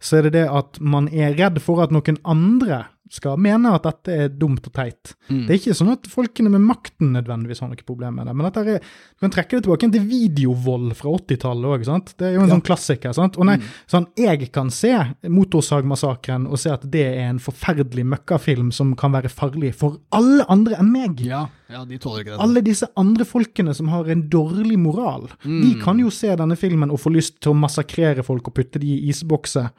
Så 0.00 0.18
er 0.18 0.22
det 0.22 0.32
det 0.32 0.48
at 0.48 0.80
man 0.80 1.08
er 1.08 1.34
redd 1.34 1.60
for 1.60 1.82
at 1.82 1.90
noen 1.90 2.18
andre 2.24 2.84
skal 3.10 3.40
mene 3.42 3.72
at 3.74 3.86
dette 3.86 4.16
er 4.24 4.30
dumt 4.30 4.66
og 4.68 4.74
teit. 4.76 5.14
Mm. 5.28 5.42
Det 5.46 5.54
er 5.54 5.58
ikke 5.58 5.76
sånn 5.76 5.92
at 5.96 6.08
folkene 6.10 6.52
med 6.52 6.62
makten 6.62 7.12
nødvendigvis 7.16 7.62
har 7.64 7.70
noe 7.72 7.86
problem 7.86 8.20
med 8.20 8.30
det. 8.30 8.34
Men 8.38 8.48
dette 8.48 8.64
er, 8.76 8.90
du 9.16 9.26
kan 9.26 9.34
trekke 9.34 9.56
det 9.56 9.62
tilbake 9.66 9.90
til 9.96 10.06
videovold 10.10 10.94
fra 10.98 11.14
80-tallet 11.18 11.70
òg. 11.74 11.86
Det 12.14 12.28
er 12.28 12.36
jo 12.36 12.44
en 12.44 12.54
sånn 12.54 12.66
klassiker. 12.66 13.14
sant? 13.16 13.38
Og 13.40 13.48
nei, 13.50 13.58
sånn, 13.90 14.08
Jeg 14.20 14.50
kan 14.54 14.70
se 14.74 14.92
Motorsagmassakren 15.26 16.46
og 16.46 16.60
se 16.60 16.72
at 16.74 16.84
det 16.90 17.06
er 17.08 17.28
en 17.28 17.42
forferdelig 17.42 18.06
møkkafilm 18.14 18.70
som 18.74 18.94
kan 18.98 19.14
være 19.16 19.32
farlig 19.32 19.74
for 19.80 19.98
alle 20.14 20.46
andre 20.52 20.78
enn 20.80 20.92
meg. 20.94 21.24
Ja, 21.26 21.46
ja, 21.70 21.84
de 21.86 21.98
tåler 22.02 22.24
ikke 22.24 22.34
det. 22.34 22.40
Alle 22.42 22.62
disse 22.66 22.88
andre 23.00 23.26
folkene 23.28 23.74
som 23.76 23.90
har 23.92 24.10
en 24.10 24.26
dårlig 24.32 24.78
moral, 24.80 25.28
de 25.44 25.72
kan 25.82 25.98
jo 26.02 26.12
se 26.14 26.32
denne 26.36 26.58
filmen 26.58 26.90
og 26.90 27.00
få 27.02 27.12
lyst 27.14 27.38
til 27.40 27.54
å 27.54 27.58
massakrere 27.58 28.24
folk 28.26 28.50
og 28.50 28.56
putte 28.56 28.82
de 28.82 28.94
i 28.96 29.10
isbokser 29.12 29.70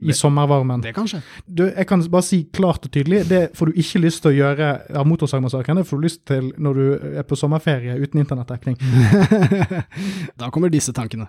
i 0.00 0.14
sommervarmen. 0.16 0.80
Det 0.80 0.94
kan 0.96 1.08
skje. 1.10 1.20
Du, 1.44 1.66
jeg 1.68 1.86
kan 1.88 2.02
bare 2.12 2.24
si 2.24 2.42
klart 2.56 2.86
og 2.88 2.92
tydelig, 2.94 3.24
det 3.28 3.42
får 3.58 3.70
du 3.70 3.80
ikke 3.82 4.04
lyst 4.06 4.22
til 4.24 4.32
å 4.32 4.36
gjøre 4.38 4.70
av 4.96 5.08
Motorsagmassakren. 5.08 5.82
Det 5.82 5.88
får 5.88 6.00
du 6.00 6.06
lyst 6.06 6.22
til 6.30 6.52
når 6.56 6.78
du 6.78 6.86
er 7.20 7.26
på 7.28 7.36
sommerferie 7.38 7.98
uten 8.00 8.22
internettdekning. 8.22 8.78
Da 10.40 10.48
kommer 10.48 10.72
disse 10.72 10.94
tankene. 10.96 11.28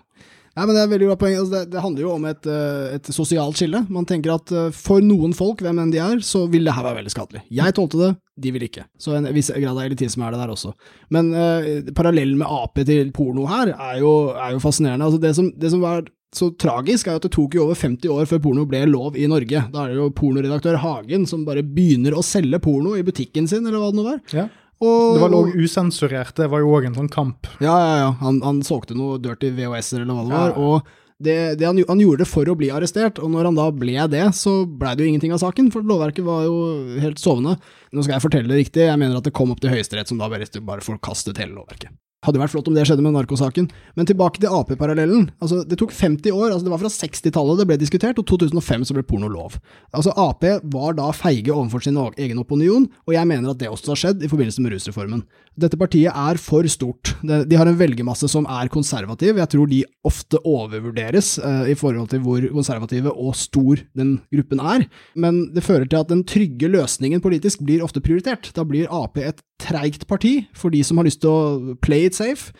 Nei, 0.51 0.65
men 0.65 0.75
Det 0.75 0.81
er 0.81 0.91
veldig 0.91 1.07
bra 1.11 1.17
poeng. 1.21 1.35
Altså, 1.39 1.53
det, 1.53 1.61
det 1.71 1.83
handler 1.83 2.03
jo 2.03 2.13
om 2.17 2.25
et, 2.27 2.47
eh, 2.51 2.95
et 2.97 3.11
sosialt 3.15 3.59
skille. 3.59 3.83
Man 3.93 4.07
tenker 4.09 4.33
at 4.35 4.51
eh, 4.51 4.69
for 4.75 5.03
noen 5.05 5.35
folk, 5.37 5.63
hvem 5.63 5.79
enn 5.79 5.93
de 5.93 6.01
er, 6.03 6.23
så 6.27 6.43
vil 6.51 6.67
det 6.67 6.75
her 6.75 6.85
være 6.87 6.99
veldig 6.99 7.13
skadelig. 7.13 7.43
Jeg 7.55 7.75
tålte 7.77 8.01
det, 8.01 8.11
de 8.43 8.55
vil 8.55 8.67
ikke. 8.67 8.85
Så 8.99 9.15
en 9.15 9.29
viss 9.35 9.51
grad 9.53 9.77
av 9.77 9.85
elitisme 9.85 10.27
er 10.27 10.35
det 10.35 10.41
der 10.43 10.55
også. 10.55 10.73
Men 11.15 11.31
eh, 11.31 11.91
parallellen 11.95 12.41
med 12.41 12.51
Ap 12.51 12.81
til 12.83 13.13
porno 13.15 13.47
her 13.51 13.71
er 13.77 14.01
jo, 14.03 14.15
er 14.35 14.57
jo 14.57 14.63
fascinerende. 14.63 15.07
Altså, 15.07 15.21
det, 15.23 15.35
som, 15.39 15.47
det 15.55 15.71
som 15.71 15.85
var 15.85 16.03
så 16.35 16.47
tragisk, 16.59 17.07
er 17.07 17.19
at 17.19 17.25
det 17.25 17.33
tok 17.35 17.55
jo 17.55 17.65
over 17.65 17.75
50 17.75 18.11
år 18.11 18.27
før 18.29 18.39
porno 18.43 18.63
ble 18.67 18.85
lov 18.87 19.17
i 19.19 19.27
Norge. 19.31 19.65
Da 19.71 19.83
er 19.83 19.91
det 19.91 19.99
jo 19.99 20.11
pornoredaktør 20.15 20.79
Hagen 20.79 21.27
som 21.27 21.43
bare 21.47 21.63
begynner 21.63 22.15
å 22.15 22.23
selge 22.23 22.59
porno 22.63 22.95
i 22.99 23.03
butikken 23.07 23.47
sin, 23.51 23.65
eller 23.67 23.79
hva 23.79 23.91
det 23.91 23.99
nå 23.99 24.05
var. 24.07 24.21
Ja. 24.35 24.47
Og, 24.81 25.15
Det 25.15 25.21
var 25.21 25.29
lov 25.33 25.51
usensurert, 25.53 26.33
det 26.37 26.47
var 26.49 26.63
jo 26.63 26.71
òg 26.73 26.87
en 26.89 26.97
sånn 26.97 27.11
kamp. 27.13 27.47
ja, 27.61 27.75
ja, 27.77 27.93
ja. 28.01 28.09
Han, 28.23 28.41
han 28.41 28.63
solgte 28.65 28.97
noe 28.97 29.19
dirty 29.21 29.51
VHS-er 29.53 30.01
eller 30.01 30.17
hva 30.17 30.25
det 30.25 30.33
var. 30.33 30.55
ja. 30.55 30.65
Og 30.65 30.97
det, 31.21 31.35
det 31.61 31.67
han, 31.67 31.77
han 31.85 31.99
gjorde 32.01 32.23
det 32.23 32.29
for 32.31 32.49
å 32.49 32.55
bli 32.57 32.71
arrestert, 32.73 33.19
og 33.21 33.29
når 33.29 33.51
han 33.51 33.57
da 33.59 33.67
ble 33.69 34.07
det, 34.09 34.23
så 34.33 34.63
blei 34.65 34.95
det 34.97 35.05
jo 35.05 35.11
ingenting 35.11 35.35
av 35.35 35.41
saken, 35.43 35.69
for 35.73 35.85
lovverket 35.85 36.25
var 36.25 36.47
jo 36.47 36.55
helt 37.03 37.21
sovende. 37.21 37.59
Nå 37.93 38.01
skal 38.01 38.15
jeg 38.17 38.25
fortelle 38.25 38.49
det 38.49 38.57
riktig, 38.63 38.87
jeg 38.87 38.97
mener 38.97 39.19
at 39.19 39.27
det 39.27 39.35
kom 39.37 39.53
opp 39.53 39.61
til 39.61 39.69
Høyesterett, 39.69 40.09
som 40.09 40.17
da 40.17 40.31
bare, 40.31 40.49
bare 40.65 40.81
forkastet 40.81 41.37
hele 41.37 41.53
lovverket. 41.59 41.93
Hadde 42.21 42.37
vært 42.37 42.53
flott 42.53 42.67
om 42.69 42.75
det 42.77 42.83
skjedde 42.85 43.01
med 43.01 43.15
narkosaken. 43.15 43.65
Men 43.97 44.05
tilbake 44.05 44.37
til 44.37 44.53
Ap-parallellen. 44.53 45.31
Altså, 45.41 45.63
det 45.65 45.79
tok 45.81 45.93
50 45.97 46.29
år, 46.29 46.51
altså 46.51 46.67
det 46.67 46.73
var 46.75 46.81
fra 46.83 46.91
60-tallet 46.93 47.61
det 47.61 47.65
ble 47.71 47.77
diskutert, 47.81 48.19
og 48.21 48.27
2005 48.29 48.83
så 48.85 48.97
ble 48.97 49.03
porno 49.09 49.29
lov. 49.31 49.55
Altså, 49.89 50.13
Ap 50.13 50.45
var 50.75 50.93
da 50.99 51.07
feige 51.17 51.49
overfor 51.49 51.81
sin 51.81 51.97
egen 51.97 52.41
opinion, 52.43 52.85
og 53.07 53.15
jeg 53.15 53.25
mener 53.25 53.49
at 53.49 53.61
det 53.63 53.71
også 53.73 53.95
har 53.95 54.01
skjedd 54.03 54.21
i 54.21 54.29
forbindelse 54.29 54.61
med 54.61 54.75
rusreformen. 54.75 55.25
Dette 55.57 55.79
partiet 55.81 56.13
er 56.13 56.37
for 56.37 56.69
stort. 56.69 57.15
De 57.25 57.57
har 57.57 57.67
en 57.67 57.79
velgermasse 57.79 58.29
som 58.29 58.45
er 58.45 58.69
konservativ. 58.71 59.41
Jeg 59.41 59.51
tror 59.51 59.71
de 59.73 59.81
ofte 60.07 60.39
overvurderes 60.45 61.33
eh, 61.41 61.73
i 61.73 61.77
forhold 61.77 62.13
til 62.13 62.21
hvor 62.23 62.45
konservative 62.53 63.11
og 63.11 63.33
stor 63.35 63.81
den 63.97 64.19
gruppen 64.29 64.61
er. 64.61 64.85
Men 65.17 65.47
det 65.55 65.65
fører 65.65 65.89
til 65.89 66.05
at 66.05 66.13
den 66.13 66.23
trygge 66.27 66.69
løsningen 66.71 67.23
politisk 67.23 67.65
blir 67.65 67.81
ofte 67.81 68.03
prioritert. 68.03 68.53
Da 68.55 68.65
blir 68.67 68.89
Ap 68.93 69.17
et 69.17 69.41
treigt 69.61 70.07
parti 70.09 70.41
for 70.57 70.73
de 70.73 70.83
som 70.85 70.99
har 70.99 71.07
lyst 71.07 71.21
til 71.23 71.31
å 71.31 71.79
play 71.83 72.09
it 72.09 72.17
safe. 72.17 72.51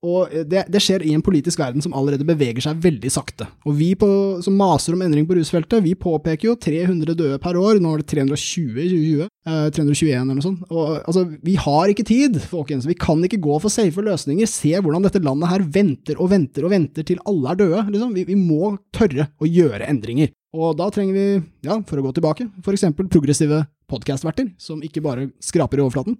Og 0.00 0.32
det, 0.48 0.62
det, 0.72 0.80
skjer 0.80 1.02
i 1.04 1.12
en 1.12 1.22
politisk 1.24 1.60
verden 1.60 1.84
som 1.84 1.92
allerede 1.96 2.24
beveger 2.24 2.64
seg 2.64 2.78
veldig 2.80 3.10
sakte. 3.12 3.44
Og 3.68 3.74
vi 3.76 3.90
på, 4.00 4.08
som 4.44 4.56
maser 4.56 4.96
om 4.96 5.02
endring 5.04 5.26
på 5.28 5.36
rusfeltet, 5.36 5.84
vi 5.84 5.92
påpeker 5.92 6.48
jo 6.48 6.56
300 6.56 7.16
døde 7.18 7.40
per 7.42 7.58
år. 7.60 7.82
Nå 7.82 7.92
var 7.92 8.00
det 8.00 8.08
320 8.08 8.80
i 8.80 8.86
2020. 8.94 9.28
Eh, 9.44 9.66
321 9.76 10.14
eller 10.14 10.38
noe 10.38 10.46
sånt. 10.46 10.64
Og, 10.72 10.94
altså, 11.02 11.26
vi 11.44 11.58
har 11.60 11.92
ikke 11.92 12.08
tid, 12.08 12.40
folkens. 12.48 12.88
Vi 12.88 12.96
kan 12.96 13.20
ikke 13.28 13.42
gå 13.44 13.60
for 13.60 13.72
safe 13.72 14.06
løsninger. 14.06 14.48
Se 14.48 14.72
hvordan 14.78 15.04
dette 15.04 15.20
landet 15.24 15.52
her 15.52 15.66
venter 15.76 16.16
og 16.16 16.32
venter 16.32 16.64
og 16.64 16.72
venter 16.72 17.04
til 17.10 17.20
alle 17.28 17.52
er 17.52 17.60
døde. 17.60 17.86
Liksom. 17.92 18.16
Vi, 18.16 18.24
vi 18.32 18.40
må 18.40 18.76
tørre 18.96 19.28
å 19.36 19.50
gjøre 19.50 19.84
endringer. 19.90 20.32
Og 20.56 20.72
da 20.80 20.88
trenger 20.90 21.14
vi, 21.14 21.26
ja, 21.68 21.76
for 21.86 22.00
å 22.00 22.08
gå 22.08 22.16
tilbake, 22.16 22.48
for 22.64 22.74
eksempel 22.74 23.06
progressive 23.12 23.60
podkastverter, 23.90 24.52
som 24.60 24.82
ikke 24.86 25.02
bare 25.04 25.28
skraper 25.42 25.80
i 25.80 25.84
overflaten. 25.84 26.16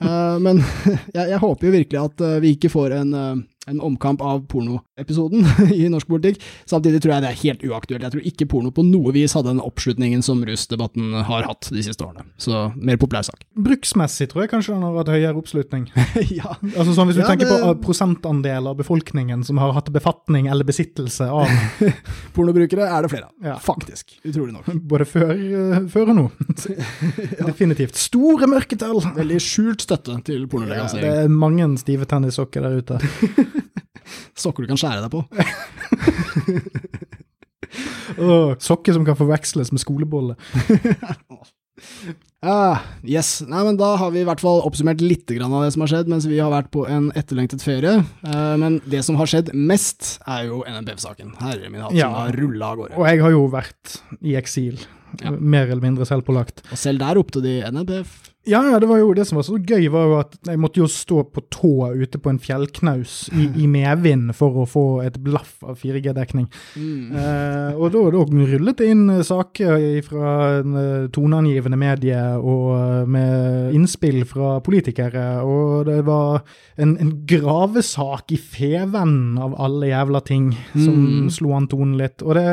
uh, 0.00 0.38
men 0.44 0.62
jeg, 1.16 1.26
jeg, 1.34 1.40
håper 1.42 1.68
jo 1.68 1.74
virkelig 1.76 2.02
at 2.02 2.24
uh, 2.24 2.38
vi 2.42 2.54
ikke 2.56 2.72
får 2.72 2.96
en 3.00 3.14
uh, 3.16 3.42
en 3.66 3.80
omkamp 3.80 4.22
av 4.22 4.46
pornoepisoden 4.50 5.46
i 5.74 5.86
norsk 5.90 6.08
politikk. 6.10 6.42
Samtidig 6.68 7.02
tror 7.02 7.14
jeg 7.14 7.24
det 7.24 7.30
er 7.30 7.40
helt 7.42 7.64
uaktuelt. 7.68 8.04
Jeg 8.06 8.14
tror 8.14 8.26
ikke 8.32 8.48
porno 8.50 8.72
på 8.74 8.84
noe 8.86 9.12
vis 9.14 9.36
hadde 9.36 9.52
den 9.52 9.62
oppslutningen 9.62 10.24
som 10.26 10.42
rusdebatten 10.46 11.14
har 11.28 11.46
hatt 11.46 11.70
de 11.70 11.84
siste 11.84 12.02
årene. 12.04 12.26
Så 12.42 12.64
mer 12.74 12.98
populær 13.00 13.26
sak. 13.26 13.44
Bruksmessig 13.54 14.28
tror 14.32 14.44
jeg 14.44 14.52
kanskje 14.54 14.74
den 14.74 14.86
har 14.86 14.98
hatt 14.98 15.12
høyere 15.12 15.38
oppslutning. 15.38 15.86
ja. 16.40 16.56
Altså 16.72 16.96
sånn 16.96 17.10
Hvis 17.10 17.20
du 17.20 17.22
ja, 17.22 17.30
tenker 17.30 17.50
det... 17.50 17.60
på 17.62 17.76
prosentandel 17.86 18.70
av 18.72 18.78
befolkningen 18.80 19.46
som 19.46 19.60
har 19.62 19.74
hatt 19.76 19.92
befatning 19.94 20.50
eller 20.50 20.66
besittelse 20.66 21.28
av 21.30 21.50
Pornobrukere 22.34 22.88
er 22.88 23.04
det 23.04 23.12
flere 23.12 23.28
av, 23.28 23.34
ja. 23.46 23.56
faktisk. 23.62 24.16
Utrolig 24.26 24.56
nok. 24.56 24.68
Både 24.90 25.06
før, 25.08 25.32
uh, 25.36 25.78
før 25.92 26.12
og 26.12 26.18
nå. 26.18 26.26
Definitivt. 27.38 27.98
Store 28.00 28.48
mørketall! 28.50 28.98
Veldig 29.16 29.40
skjult 29.42 29.86
støtte 29.86 30.18
til 30.26 30.48
pornolegalisering. 30.50 31.06
Det 31.06 31.26
er 31.26 31.34
mange 31.42 31.68
stive 31.80 32.08
tennissokker 32.10 32.64
der 32.64 32.80
ute. 32.82 33.51
Sokker 34.42 34.64
du 34.64 34.68
kan 34.72 34.80
skjære 34.80 35.04
deg 35.04 35.12
på. 35.12 35.20
oh, 38.22 38.54
sokker 38.60 38.92
som 38.96 39.04
kan 39.06 39.18
forveksles 39.18 39.72
med 39.72 39.82
skolebolle. 39.82 40.34
ah, 42.54 42.82
yes. 43.04 43.40
Nei, 43.48 43.62
men 43.66 43.78
Da 43.80 43.94
har 44.00 44.10
vi 44.14 44.22
i 44.22 44.28
hvert 44.28 44.42
fall 44.42 44.62
oppsummert 44.66 45.02
litt 45.04 45.30
av 45.32 45.58
det 45.64 45.72
som 45.74 45.84
har 45.84 45.92
skjedd 45.92 46.10
mens 46.12 46.28
vi 46.28 46.40
har 46.42 46.52
vært 46.52 46.72
på 46.74 46.86
en 46.90 47.10
etterlengtet 47.18 47.64
ferie. 47.64 47.94
Uh, 48.26 48.54
men 48.60 48.80
det 48.84 49.04
som 49.06 49.18
har 49.20 49.30
skjedd 49.30 49.52
mest, 49.54 50.16
er 50.26 50.48
jo 50.50 50.64
NMPF-saken. 50.68 51.36
Herre 51.42 51.70
min 51.70 51.84
hatt, 51.84 51.96
ja. 51.96 52.10
som 52.10 52.18
har 52.20 52.42
rulla 52.42 52.72
av 52.72 52.82
gårde. 52.82 52.98
Og 52.98 53.08
jeg 53.08 53.24
har 53.24 53.36
jo 53.36 53.46
vært 53.52 53.96
i 54.20 54.36
eksil. 54.40 54.82
Ja. 55.20 55.34
Mer 55.36 55.68
eller 55.68 55.84
mindre 55.84 56.08
selvpålagt. 56.08 56.64
Og 56.72 56.78
selv 56.80 57.02
der 57.02 57.18
ropte 57.18 57.42
de 57.44 57.58
NMPF. 57.68 58.31
Ja, 58.44 58.70
ja, 58.70 58.78
det 58.82 58.88
var 58.90 58.98
jo 58.98 59.12
det 59.14 59.22
som 59.28 59.38
var 59.38 59.44
så 59.46 59.54
gøy, 59.54 59.84
var 59.94 60.08
jo 60.08 60.14
at 60.18 60.32
jeg 60.48 60.58
måtte 60.58 60.80
jo 60.80 60.88
stå 60.90 61.20
på 61.30 61.44
tå 61.54 61.72
ute 61.94 62.18
på 62.18 62.32
en 62.32 62.40
fjellknaus 62.42 63.28
i, 63.38 63.44
i 63.62 63.68
medvind 63.70 64.32
for 64.34 64.56
å 64.58 64.66
få 64.66 64.84
et 65.04 65.20
blaff 65.22 65.60
av 65.62 65.76
4G-dekning. 65.78 66.48
Mm. 66.74 67.12
Eh, 67.14 67.78
og 67.78 67.92
da, 67.94 68.02
da, 68.16 68.24
rullet 68.50 68.80
det 68.80 68.88
inn 68.90 69.04
saker 69.28 69.84
fra 70.08 70.32
eh, 70.58 71.04
toneangivende 71.14 71.78
medier 71.78 72.42
og 72.42 72.66
eh, 72.80 73.12
med 73.14 73.76
innspill 73.78 74.24
fra 74.26 74.56
politikere, 74.66 75.28
og 75.46 75.86
det 75.86 76.00
var 76.08 76.42
en, 76.82 76.96
en 76.98 77.12
gravesak 77.30 78.34
i 78.34 78.40
Fevennen 78.42 79.38
av 79.38 79.54
alle 79.62 79.92
jævla 79.92 80.24
ting 80.26 80.50
som 80.72 80.98
mm. 80.98 81.30
slo 81.38 81.54
an 81.60 81.70
tonen 81.70 81.94
litt. 82.02 82.26
og 82.26 82.34
det 82.40 82.48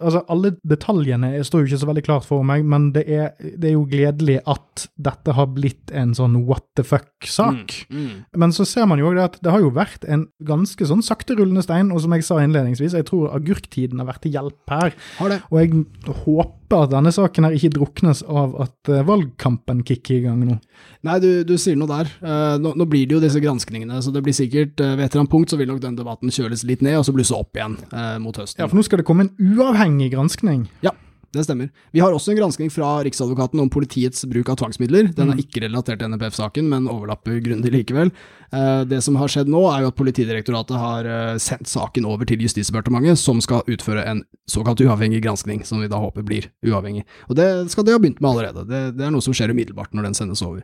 Altså, 0.00 0.22
Alle 0.32 0.52
detaljene 0.66 1.32
står 1.46 1.62
jo 1.62 1.70
ikke 1.70 1.80
så 1.82 1.88
veldig 1.90 2.04
klart 2.06 2.26
for 2.28 2.46
meg, 2.46 2.66
men 2.68 2.90
det 2.96 3.06
er, 3.08 3.30
det 3.40 3.70
er 3.70 3.76
jo 3.76 3.86
gledelig 3.90 4.38
at 4.48 4.86
dette 5.00 5.34
har 5.36 5.48
blitt 5.54 5.92
en 5.96 6.12
sånn 6.16 6.42
what 6.48 6.66
the 6.78 6.84
fuck-sak. 6.86 7.74
Mm, 7.88 8.02
mm. 8.02 8.18
Men 8.42 8.52
så 8.56 8.66
ser 8.68 8.88
man 8.90 9.00
jo 9.00 9.12
at 9.22 9.38
det 9.44 9.52
har 9.52 9.62
jo 9.64 9.72
vært 9.74 10.04
en 10.10 10.26
ganske 10.46 10.88
sånn 10.88 11.04
sakterullende 11.04 11.64
stein, 11.64 11.92
og 11.94 12.02
som 12.04 12.14
jeg 12.16 12.26
sa 12.26 12.40
innledningsvis, 12.42 12.96
jeg 12.98 13.08
tror 13.08 13.32
agurktiden 13.36 14.02
har 14.02 14.10
vært 14.10 14.24
til 14.26 14.36
hjelp 14.36 14.76
her. 14.76 14.96
Og 15.22 15.60
jeg 15.60 15.84
håper 16.24 16.65
at 16.74 16.90
denne 16.90 17.12
saken 17.14 17.46
her 17.46 17.54
ikke 17.56 17.72
druknes 17.76 18.22
av 18.26 18.56
at 18.66 18.90
uh, 18.90 19.04
valgkampen 19.06 19.84
kicker 19.86 20.18
i 20.18 20.24
gang 20.24 20.42
nå. 20.42 20.58
Nei, 21.06 21.16
du, 21.22 21.30
du 21.46 21.54
sier 21.60 21.78
noe 21.78 21.90
der. 21.90 22.10
Uh, 22.18 22.56
nå, 22.62 22.74
nå, 22.78 22.88
blir 22.90 23.06
det 23.06 23.16
jo 23.16 23.22
disse 23.22 23.42
granskningene, 23.42 24.00
så 24.02 24.12
det 24.14 24.24
blir 24.26 24.36
sikkert 24.36 24.80
uh, 24.82 24.94
ved 24.96 25.06
et 25.06 25.10
eller 25.12 25.24
annet 25.24 25.34
punkt 25.36 25.52
så 25.52 25.60
vil 25.60 25.70
nok 25.70 25.82
den 25.84 25.98
debatten 25.98 26.34
kjøles 26.34 26.66
litt 26.66 26.82
ned, 26.84 26.98
og 26.98 27.06
så 27.06 27.14
blusse 27.14 27.36
opp 27.36 27.56
igjen 27.56 27.78
mot 28.22 28.36
høsten. 28.36 28.62
Ja, 28.62 28.70
for 28.70 28.78
nå 28.78 28.84
skal 28.86 29.02
det 29.02 29.06
komme 29.08 29.28
en 29.28 29.56
uavhengig 29.56 30.10
granskning. 30.14 30.66
Ja, 30.84 30.92
det 31.36 31.44
stemmer. 31.46 31.68
Vi 31.94 32.02
har 32.02 32.14
også 32.14 32.32
en 32.32 32.38
granskning 32.40 32.70
fra 32.72 32.96
Riksadvokaten 33.06 33.60
om 33.62 33.70
politiets 33.72 34.24
bruk 34.28 34.48
av 34.52 34.58
tvangsmidler. 34.60 35.12
Den 35.16 35.30
er 35.30 35.38
mm. 35.38 35.42
ikke 35.44 35.62
relatert 35.66 36.00
til 36.00 36.12
NPF-saken, 36.12 36.68
men 36.72 36.88
overlapper 36.90 37.38
grundig 37.44 37.72
likevel. 37.74 38.10
Eh, 38.50 38.82
det 38.88 39.02
som 39.04 39.18
har 39.20 39.30
skjedd 39.32 39.50
nå, 39.52 39.62
er 39.70 39.84
jo 39.84 39.92
at 39.92 39.98
Politidirektoratet 39.98 40.80
har 40.80 41.08
eh, 41.10 41.38
sendt 41.42 41.70
saken 41.70 42.08
over 42.08 42.28
til 42.28 42.42
Justisdepartementet, 42.44 43.20
som 43.20 43.40
skal 43.44 43.66
utføre 43.70 44.04
en 44.06 44.24
såkalt 44.50 44.82
uavhengig 44.84 45.22
granskning, 45.24 45.64
som 45.66 45.82
vi 45.82 45.90
da 45.92 46.00
håper 46.00 46.26
blir 46.26 46.50
uavhengig. 46.66 47.06
Og 47.30 47.38
det 47.38 47.48
skal 47.72 47.86
de 47.86 47.96
ha 47.96 48.02
begynt 48.02 48.22
med 48.22 48.32
allerede. 48.32 48.66
Det, 48.68 48.84
det 48.98 49.06
er 49.06 49.14
noe 49.14 49.24
som 49.24 49.36
skjer 49.36 49.54
umiddelbart 49.54 49.96
når 49.96 50.10
den 50.10 50.18
sendes 50.18 50.44
over. 50.46 50.62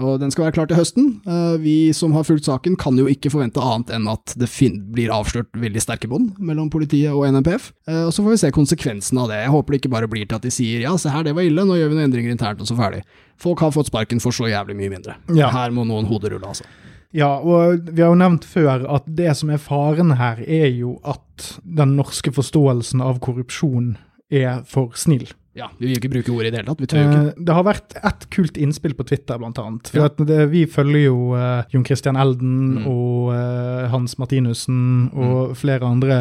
Og 0.00 0.16
den 0.22 0.32
skal 0.32 0.46
være 0.46 0.54
klar 0.56 0.68
til 0.70 0.78
høsten. 0.78 1.08
Eh, 1.28 1.56
vi 1.60 1.74
som 1.96 2.14
har 2.16 2.24
fulgt 2.24 2.46
saken, 2.48 2.78
kan 2.80 2.96
jo 2.96 3.04
ikke 3.10 3.30
forvente 3.32 3.60
annet 3.60 3.92
enn 3.92 4.08
at 4.10 4.32
det 4.40 4.48
blir 4.94 5.12
avslørt 5.12 5.52
veldig 5.52 5.82
sterke 5.84 6.08
bånd 6.08 6.38
mellom 6.40 6.70
politiet 6.72 7.12
og 7.12 7.26
NMPF. 7.28 7.72
Eh, 7.88 8.04
og 8.06 8.14
så 8.14 8.24
får 8.24 8.34
vi 8.34 8.40
se 8.40 8.52
konsekvensen 8.56 9.20
av 9.20 9.28
det. 9.28 9.42
Jeg 9.44 9.52
håper 9.52 9.74
det 9.74 9.82
ikke 9.82 9.92
bare 9.92 10.08
blir 10.10 10.24
til 10.24 10.38
at 10.40 10.46
de 10.46 10.54
sier 10.54 10.86
ja, 10.86 10.94
se 10.96 11.12
her, 11.12 11.26
det 11.26 11.36
var 11.36 11.44
ille, 11.44 11.66
nå 11.68 11.76
gjør 11.76 11.92
vi 11.92 11.98
noen 11.98 12.08
endringer 12.08 12.32
internt, 12.32 12.62
og 12.64 12.70
så 12.70 12.78
ferdig. 12.78 13.02
Folk 13.42 13.60
har 13.60 13.74
fått 13.74 13.92
sparken 13.92 14.22
for 14.22 14.34
så 14.34 14.48
jævlig 14.48 14.78
mye 14.78 14.94
mindre. 14.94 15.18
Ja. 15.36 15.52
Her 15.52 15.74
må 15.74 15.84
noen 15.88 16.08
hoder 16.08 16.34
rulle, 16.34 16.54
altså. 16.54 16.64
Ja, 17.12 17.34
og 17.44 17.90
vi 17.92 18.00
har 18.00 18.08
jo 18.14 18.16
nevnt 18.16 18.46
før 18.48 18.86
at 18.88 19.04
det 19.04 19.34
som 19.36 19.50
er 19.52 19.60
faren 19.60 20.14
her, 20.16 20.40
er 20.40 20.70
jo 20.72 20.96
at 21.04 21.52
den 21.60 21.98
norske 21.98 22.32
forståelsen 22.32 23.04
av 23.04 23.20
korrupsjon 23.20 23.98
er 24.32 24.62
for 24.64 24.96
snill. 24.96 25.28
Ja, 25.52 25.66
vi 25.76 25.84
vil 25.84 25.92
jo 25.92 26.00
ikke 26.00 26.10
bruke 26.14 26.32
ordet 26.32 26.48
i 26.48 26.52
det 26.54 26.60
hele 26.62 26.70
tatt. 26.70 26.80
vi 26.80 26.86
tør 26.88 27.02
jo 27.02 27.08
ikke. 27.10 27.24
Eh, 27.28 27.40
det 27.44 27.56
har 27.56 27.64
vært 27.66 27.96
ett 28.08 28.22
kult 28.32 28.56
innspill 28.56 28.94
på 28.96 29.04
Twitter, 29.10 29.36
blant 29.40 29.58
annet. 29.60 29.90
For 29.92 30.00
ja. 30.00 30.24
det, 30.30 30.38
vi 30.48 30.62
følger 30.70 31.04
jo 31.04 31.16
uh, 31.36 31.66
Jon 31.74 31.84
Christian 31.84 32.16
Elden 32.16 32.54
mm. 32.78 32.86
og 32.88 33.28
uh, 33.36 33.90
Hans 33.92 34.16
Martinussen 34.20 34.80
og 35.10 35.52
mm. 35.52 35.60
flere 35.60 35.92
andre 35.92 36.18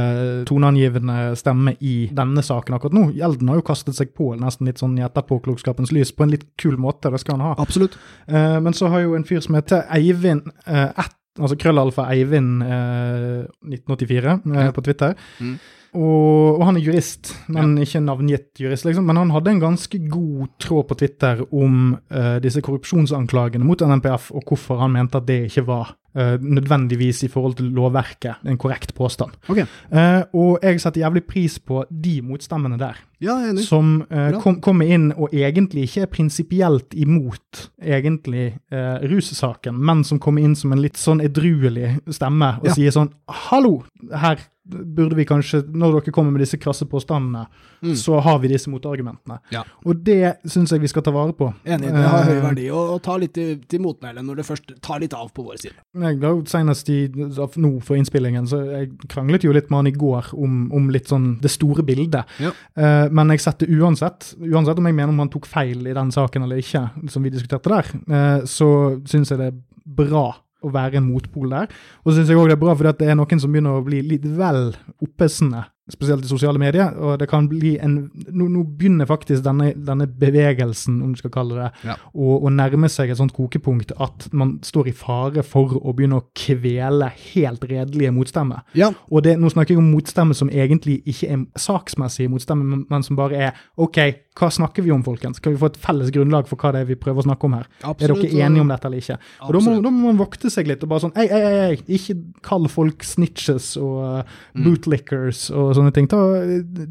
toneangivende 0.49 1.31
stemmer 1.39 1.79
i 1.79 1.95
denne 2.11 2.43
saken 2.43 2.75
akkurat 2.75 2.97
nå. 2.97 3.07
Elden 3.15 3.53
har 3.53 3.61
jo 3.61 3.67
kastet 3.71 3.95
seg 3.95 4.11
på 4.19 4.33
nesten 4.35 4.67
litt 4.67 4.83
sånn 4.83 4.99
i 4.99 5.07
etterpåklokskapens 5.07 5.95
lys, 5.95 6.11
på 6.11 6.27
en 6.27 6.35
litt 6.35 6.49
kul 6.59 6.75
måte. 6.75 7.13
Det 7.13 7.23
skal 7.23 7.39
han 7.39 7.53
ha. 7.53 7.55
Absolutt. 7.63 7.95
Uh, 8.27 8.59
men 8.59 8.75
så 8.75 8.91
har 8.91 9.05
jo 9.05 9.15
en 9.15 9.27
fyr 9.27 9.39
som 9.43 9.55
heter 9.55 9.87
Eivind 9.95 10.51
ett, 10.67 11.19
altså 11.39 11.55
krøllalfa 11.55 12.09
Eivind 12.11 12.65
1984 12.65 14.41
ja. 14.43 14.73
på 14.75 14.83
Twitter. 14.83 15.15
Mm 15.39 15.55
og, 15.91 16.55
og, 16.55 16.61
han 16.69 16.77
er 16.79 16.85
jurist, 16.85 17.33
men 17.51 17.73
ja. 17.75 17.83
ikke 17.83 17.99
navngitt 18.05 18.61
jurist, 18.63 18.85
liksom. 18.87 19.09
Men 19.09 19.17
han 19.19 19.31
hadde 19.35 19.51
en 19.51 19.63
ganske 19.63 19.97
god 20.07 20.53
tråd 20.63 20.85
på 20.87 20.95
Twitter 21.01 21.41
om 21.51 21.97
uh, 22.13 22.37
disse 22.43 22.63
korrupsjonsanklagene 22.63 23.67
mot 23.67 23.83
NMPF, 23.83 24.29
og 24.31 24.45
hvorfor 24.47 24.79
han 24.79 24.93
mente 24.95 25.19
at 25.19 25.27
det 25.27 25.41
ikke 25.49 25.65
var 25.67 25.91
uh, 26.15 26.37
nødvendigvis 26.39 27.25
i 27.27 27.29
forhold 27.33 27.57
til 27.59 27.73
lovverket 27.75 28.47
en 28.47 28.59
korrekt 28.61 28.93
påstand. 28.95 29.35
Okay. 29.51 29.65
Uh, 29.91 30.23
og 30.31 30.63
jeg 30.63 30.79
setter 30.79 31.03
jævlig 31.03 31.25
pris 31.27 31.57
på 31.59 31.83
de 31.91 32.21
motstemmene 32.23 32.79
der. 32.79 33.01
Ja. 33.21 33.35
Som 33.61 33.99
kom, 34.41 34.55
kommer 34.65 34.87
inn 34.89 35.11
og 35.11 35.35
egentlig 35.35 35.83
ikke 35.85 36.07
er 36.07 36.09
prinsipielt 36.09 36.95
imot 36.97 37.67
egentlig 37.77 38.47
russaken, 38.71 39.77
men 39.77 40.01
som 40.07 40.17
kommer 40.17 40.41
inn 40.41 40.55
som 40.57 40.73
en 40.73 40.81
litt 40.81 40.97
sånn 40.97 41.21
edruelig 41.21 41.99
stemme 42.09 42.55
og 42.63 42.71
ja. 42.71 42.73
sier 42.79 42.95
sånn 42.95 43.11
Hallo, 43.51 43.83
her 44.09 44.41
burde 44.71 45.17
vi 45.17 45.25
kanskje, 45.27 45.61
når 45.67 45.97
dere 45.97 46.13
kommer 46.15 46.33
med 46.35 46.43
disse 46.43 46.59
krasse 46.61 46.85
påstandene, 46.89 47.45
mm. 47.81 47.95
så 47.99 48.19
har 48.23 48.39
vi 48.43 48.51
disse 48.51 48.71
motargumentene. 48.71 49.39
Ja. 49.53 49.63
Og 49.85 50.01
det 50.05 50.37
syns 50.49 50.73
jeg 50.73 50.83
vi 50.83 50.91
skal 50.91 51.05
ta 51.05 51.13
vare 51.15 51.35
på. 51.37 51.49
Enig, 51.65 51.91
det 51.93 52.03
har 52.05 52.27
høy 52.27 52.35
eh, 52.35 52.43
verdi. 52.45 52.67
Og, 52.73 52.95
og 52.95 53.01
ta 53.05 53.17
litt 53.21 53.33
til, 53.37 53.55
til 53.69 53.83
motmæle 53.83 54.23
når 54.25 54.41
det 54.41 54.47
først 54.47 54.75
tar 54.83 55.01
litt 55.03 55.15
av 55.17 55.31
på 55.35 55.45
våre 55.47 55.59
sider. 55.61 55.79
Jeg 56.01 56.19
har 56.23 56.37
jo 56.37 56.43
Senest 56.51 56.91
i, 56.91 56.99
nå 57.11 57.71
for 57.85 57.99
innspillingen, 57.99 58.47
så 58.49 58.61
jeg 58.69 58.91
kranglet 59.11 59.45
jo 59.47 59.55
litt 59.55 59.71
med 59.71 59.83
han 59.83 59.91
i 59.91 59.95
går 59.95 60.31
om, 60.37 60.61
om 60.75 60.91
litt 60.93 61.11
sånn 61.11 61.33
det 61.41 61.53
store 61.53 61.85
bildet. 61.87 62.37
Ja. 62.43 62.53
Uh, 62.77 63.07
men 63.13 63.33
jeg 63.35 63.43
setter 63.45 63.71
uansett, 63.79 64.33
uansett 64.41 64.79
om 64.79 64.89
jeg 64.89 64.97
mener 64.97 65.13
om 65.13 65.23
han 65.23 65.33
tok 65.33 65.49
feil 65.49 65.85
i 65.87 65.97
den 65.97 66.13
saken 66.13 66.47
eller 66.47 66.61
ikke, 66.61 66.87
som 67.11 67.25
vi 67.25 67.33
diskuterte 67.33 67.71
der, 67.71 67.91
uh, 68.11 68.47
så 68.49 68.71
syns 69.09 69.33
jeg 69.33 69.41
det 69.41 69.51
er 69.51 69.59
bra 70.01 70.31
å 70.61 70.71
være 70.73 70.99
en 71.01 71.07
motpol 71.09 71.53
der. 71.53 71.71
Og 72.03 72.11
så 72.11 72.19
syns 72.19 72.31
jeg 72.31 72.39
òg 72.39 72.51
det 72.51 72.57
er 72.57 72.63
bra, 72.63 72.75
fordi 72.77 72.93
det 73.01 73.11
er 73.11 73.19
noen 73.19 73.41
som 73.41 73.53
begynner 73.53 73.77
å 73.77 73.85
bli 73.85 74.01
litt 74.05 74.25
vel 74.37 74.71
oppesende 75.01 75.65
spesielt 75.93 76.25
i 76.25 76.29
sosiale 76.31 76.59
medier. 76.61 76.93
Og 76.97 77.19
det 77.21 77.27
kan 77.31 77.47
bli 77.51 77.75
en 77.83 77.97
Nå, 78.31 78.45
nå 78.47 78.63
begynner 78.77 79.05
faktisk 79.09 79.43
denne, 79.43 79.71
denne 79.75 80.05
bevegelsen, 80.07 81.01
om 81.03 81.11
du 81.13 81.19
skal 81.19 81.31
kalle 81.33 81.57
det, 81.57 81.69
Ja. 81.89 81.95
å, 82.15 82.37
å 82.45 82.49
nærme 82.53 82.89
seg 82.89 83.09
et 83.11 83.17
sånt 83.19 83.33
kokepunkt 83.35 83.91
at 83.99 84.27
man 84.33 84.57
står 84.63 84.87
i 84.91 84.93
fare 84.95 85.43
for 85.43 85.73
å 85.81 85.93
begynne 85.95 86.21
å 86.21 86.25
kvele 86.37 87.09
helt 87.33 87.63
redelige 87.67 88.13
motstemmer. 88.15 88.63
Ja, 88.77 88.91
Og 89.11 89.23
det, 89.23 89.37
nå 89.39 89.49
snakker 89.51 89.75
jeg 89.75 89.81
om 89.83 89.91
motstemmer 89.91 90.37
som 90.37 90.49
egentlig 90.49 91.01
ikke 91.05 91.29
er 91.35 91.45
saksmessige 91.59 92.31
motstemmer, 92.31 92.65
men, 92.65 92.85
men 92.89 93.03
som 93.03 93.17
bare 93.19 93.35
er 93.49 93.61
OK, 93.81 93.99
hva 94.39 94.47
snakker 94.53 94.85
vi 94.85 94.91
om, 94.95 95.03
folkens? 95.03 95.41
Kan 95.43 95.53
vi 95.53 95.59
få 95.59 95.67
et 95.73 95.79
felles 95.81 96.11
grunnlag 96.15 96.47
for 96.47 96.55
hva 96.61 96.71
det 96.75 96.85
er 96.85 96.89
vi 96.93 96.95
prøver 96.99 97.19
å 97.23 97.27
snakke 97.27 97.47
om 97.49 97.57
her? 97.59 97.67
er 97.83 98.13
dere 98.13 98.45
enige 98.47 98.63
om 98.63 98.69
dette 98.71 98.87
eller 98.87 99.01
ikke? 99.03 99.17
Og 99.43 99.53
da 99.57 99.59
må, 99.65 99.73
da 99.83 99.91
må 99.91 100.05
man 100.07 100.21
vokte 100.21 100.51
seg 100.53 100.69
litt 100.71 100.83
og 100.85 100.91
bare 100.93 101.03
sånn 101.03 101.17
Ei, 101.19 101.25
ei, 101.27 101.41
ei, 101.65 101.79
ikke 101.97 102.15
kall 102.47 102.69
folk 102.71 103.03
snitches 103.03 103.73
og 103.81 103.97
uh, 104.23 104.39
bootlickers 104.55 105.49
og 105.51 105.73
sånne 105.81 105.93
ting. 105.95 106.07
Ta, 106.11 106.19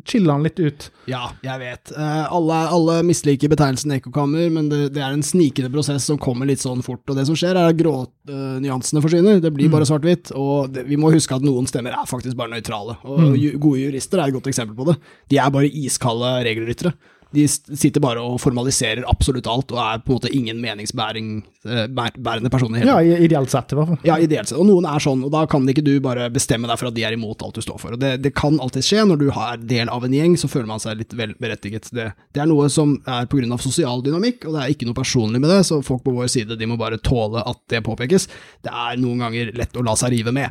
chill 0.08 0.28
han 0.30 0.44
litt 0.44 0.60
ut. 0.60 0.88
Ja, 1.10 1.30
jeg 1.46 1.62
vet. 1.62 1.92
Eh, 1.94 2.24
alle, 2.26 2.58
alle 2.74 2.98
misliker 3.06 3.52
betegnelsen 3.52 3.94
ekkokammer, 3.96 4.50
men 4.52 4.68
det, 4.72 4.82
det 4.96 5.04
er 5.04 5.14
en 5.14 5.24
snikende 5.26 5.72
prosess 5.72 6.08
som 6.10 6.20
kommer 6.20 6.50
litt 6.50 6.62
sånn 6.62 6.84
fort. 6.86 7.04
Og 7.08 7.18
det 7.18 7.26
som 7.28 7.38
skjer, 7.38 7.54
er 7.54 7.70
at 7.70 7.78
grånyansene 7.78 9.04
forsvinner. 9.04 9.40
Det 9.42 9.54
blir 9.54 9.72
bare 9.72 9.88
svart-hvitt. 9.88 10.34
Og 10.38 10.74
det, 10.74 10.84
vi 10.90 10.98
må 11.00 11.12
huske 11.14 11.38
at 11.38 11.46
noen 11.46 11.70
stemmer 11.70 11.96
er 11.96 12.10
faktisk 12.10 12.38
bare 12.40 12.54
nøytrale. 12.56 12.98
Og 13.06 13.30
mm. 13.30 13.38
gode 13.62 13.86
jurister 13.86 14.20
er 14.20 14.28
et 14.28 14.36
godt 14.36 14.50
eksempel 14.52 14.76
på 14.78 14.90
det. 14.90 14.98
De 15.32 15.40
er 15.40 15.54
bare 15.54 15.72
iskalde 15.80 16.34
regelryttere. 16.46 16.94
De 17.34 17.46
sitter 17.46 18.02
bare 18.02 18.22
og 18.22 18.40
formaliserer 18.42 19.04
absolutt 19.08 19.46
alt, 19.50 19.70
og 19.74 19.78
er 19.82 20.00
på 20.02 20.12
en 20.12 20.18
måte 20.18 20.32
ingen 20.34 20.58
meningsbærende 20.62 22.50
personer. 22.50 22.86
Ja, 22.86 22.98
ideelt 23.00 23.52
sett, 23.52 23.72
i 23.72 23.78
hvert 23.78 23.92
fall. 23.92 24.00
Ja, 24.06 24.18
ideelt 24.18 24.50
sett. 24.50 24.58
Og 24.58 24.66
noen 24.66 24.88
er 24.90 25.02
sånn, 25.02 25.22
og 25.26 25.30
da 25.34 25.44
kan 25.50 25.68
ikke 25.70 25.84
du 25.86 25.92
bare 26.02 26.26
bestemme 26.32 26.68
deg 26.70 26.80
for 26.80 26.90
at 26.90 26.96
de 26.96 27.04
er 27.06 27.14
imot 27.14 27.44
alt 27.46 27.60
du 27.60 27.62
står 27.64 27.78
for. 27.82 27.94
Og 27.94 28.02
det, 28.02 28.16
det 28.24 28.34
kan 28.38 28.58
alltid 28.62 28.86
skje 28.86 29.06
når 29.06 29.22
du 29.22 29.28
er 29.30 29.62
del 29.62 29.92
av 29.92 30.04
en 30.06 30.16
gjeng, 30.16 30.36
så 30.40 30.50
føler 30.50 30.68
man 30.70 30.82
seg 30.82 30.98
litt 31.00 31.14
vel 31.18 31.36
berettiget. 31.40 31.92
Det, 31.94 32.10
det 32.34 32.42
er 32.42 32.50
noe 32.50 32.68
som 32.72 32.96
er 33.06 33.30
pga. 33.30 33.58
sosial 33.62 34.02
dynamikk, 34.06 34.48
og 34.48 34.56
det 34.56 34.64
er 34.64 34.74
ikke 34.74 34.90
noe 34.90 34.98
personlig 34.98 35.40
med 35.42 35.52
det, 35.52 35.62
så 35.68 35.80
folk 35.86 36.02
på 36.06 36.16
vår 36.16 36.30
side 36.32 36.58
de 36.58 36.70
må 36.70 36.78
bare 36.80 36.98
tåle 36.98 37.44
at 37.46 37.62
det 37.70 37.84
påpekes. 37.86 38.28
Det 38.66 38.72
er 38.74 39.00
noen 39.00 39.22
ganger 39.26 39.54
lett 39.56 39.76
å 39.78 39.86
la 39.86 39.94
seg 39.98 40.16
rive 40.16 40.34
med. 40.34 40.50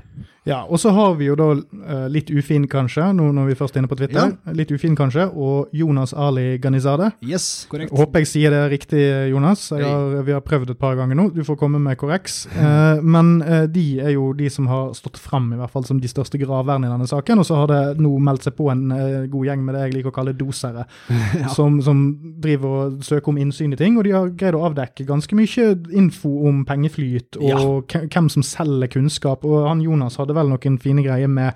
Ja, 0.50 0.64
og 0.66 0.80
så 0.82 0.92
har 0.96 1.14
vi 1.20 1.28
jo 1.30 1.36
da 1.38 1.52
eh, 1.54 2.06
litt 2.12 2.30
ufin, 2.34 2.66
kanskje, 2.72 3.10
nå 3.16 3.30
når 3.36 3.52
vi 3.52 3.58
først 3.60 3.76
er 3.78 3.84
inne 3.84 3.92
på 3.92 3.98
Twitter. 4.00 4.34
Litt 4.58 4.72
ufin, 4.74 4.96
kanskje, 4.98 5.28
og 5.30 5.70
Jonas 5.78 6.14
Ali 6.18 6.58
Ghanizade. 6.62 7.12
Yes, 7.26 7.68
korrekt. 7.70 7.94
Håper 7.96 8.24
jeg 8.24 8.30
sier 8.32 8.54
det 8.56 8.64
riktig, 8.74 9.04
Jonas. 9.32 9.68
Jeg 9.76 9.86
har, 9.86 10.18
vi 10.26 10.34
har 10.36 10.42
prøvd 10.46 10.74
et 10.74 10.80
par 10.82 10.98
ganger 10.98 11.18
nå. 11.20 11.28
Du 11.36 11.44
får 11.46 11.60
komme 11.62 11.82
med 11.84 11.98
korreks. 12.02 12.42
Eh, 12.60 13.00
men 13.02 13.40
eh, 13.46 13.64
de 13.72 13.84
er 14.04 14.12
jo 14.14 14.32
de 14.36 14.50
som 14.52 14.66
har 14.68 14.90
stått 14.98 15.18
fram 15.22 15.46
i 15.54 15.58
hvert 15.60 15.72
fall 15.72 15.86
som 15.88 16.00
de 16.02 16.10
største 16.12 16.38
graverne 16.42 16.88
i 16.88 16.92
denne 16.92 17.08
saken. 17.08 17.40
Og 17.42 17.46
så 17.48 17.56
har 17.62 17.70
det 17.72 18.02
nå 18.04 18.12
meldt 18.24 18.44
seg 18.46 18.56
på 18.58 18.68
en 18.74 18.82
eh, 18.92 19.28
god 19.32 19.48
gjeng 19.48 19.64
med 19.66 19.76
det 19.78 19.84
jeg 19.86 19.94
liker 19.96 20.12
å 20.12 20.16
kalle 20.16 20.34
dosere, 20.38 20.84
som, 21.56 21.78
som 21.86 22.02
driver 22.44 22.76
og 22.90 23.00
søker 23.06 23.32
om 23.32 23.40
innsyn 23.42 23.74
i 23.76 23.80
ting. 23.80 23.96
Og 24.00 24.06
de 24.08 24.14
har 24.16 24.32
greid 24.38 24.58
å 24.58 24.66
avdekke 24.68 25.06
ganske 25.08 25.38
mye 25.40 25.70
info 26.02 26.32
om 26.50 26.64
pengeflyt 26.68 27.40
og 27.40 27.48
Ja. 27.94 28.02
hvem 28.12 28.30
som 28.34 28.44
selger 28.46 28.92
kunnskap. 28.98 29.46
Og 29.48 29.66
han 29.70 29.82
Jonas 29.86 30.20
hadde 30.20 30.36
vel 30.40 30.50
noen 30.56 30.80
fine 30.82 31.04
greier 31.06 31.30
med 31.30 31.54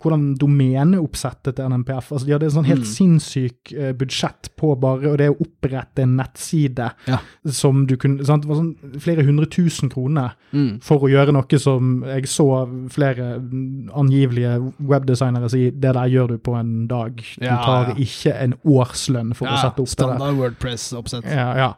hvordan 0.00 0.30
domeneoppsettet 0.40 1.58
til 1.58 1.66
NMPF 1.68 2.06
altså 2.14 2.24
De 2.24 2.32
hadde 2.32 2.46
en 2.48 2.54
sånn 2.54 2.68
helt 2.70 2.86
mm. 2.86 2.88
sinnssyk 2.88 3.72
budsjett 4.00 4.48
på 4.56 4.70
bare 4.80 5.10
og 5.10 5.18
det 5.20 5.26
å 5.28 5.36
opprette 5.44 6.06
en 6.06 6.14
nettside 6.16 6.86
Ja. 7.04 7.18
som 7.52 7.82
du 7.84 7.98
kunne 8.00 8.24
sant? 8.24 8.46
Det 8.46 8.48
var 8.48 8.62
sånn 8.62 8.96
flere 9.04 9.26
hundre 9.28 9.44
tusen 9.52 9.92
kroner 9.92 10.32
Mm. 10.56 10.80
for 10.82 11.04
å 11.04 11.10
gjøre 11.12 11.34
noe 11.36 11.58
som 11.60 12.00
jeg 12.08 12.24
så 12.32 12.46
flere 12.90 13.36
angivelige 13.94 14.72
webdesignere 14.80 15.50
si 15.52 15.66
det 15.70 15.92
der 15.94 16.08
gjør 16.10 16.32
du 16.34 16.38
på 16.38 16.56
en 16.58 16.86
dag. 16.90 17.16
Du 17.38 17.44
Ja, 17.46 17.56
tar 17.64 17.88
ja. 17.92 17.94
ikke 17.94 18.34
en 18.40 18.54
årslønn 18.64 19.34
for 19.36 19.46
å 19.48 19.56
sette 19.60 19.80
opp 19.84 19.88
det 19.88 19.96
der. 19.96 20.16
standard 20.16 20.36
Wordpress-oppsett. 20.40 21.24
Ja, 21.28 21.52
ja. 21.56 21.74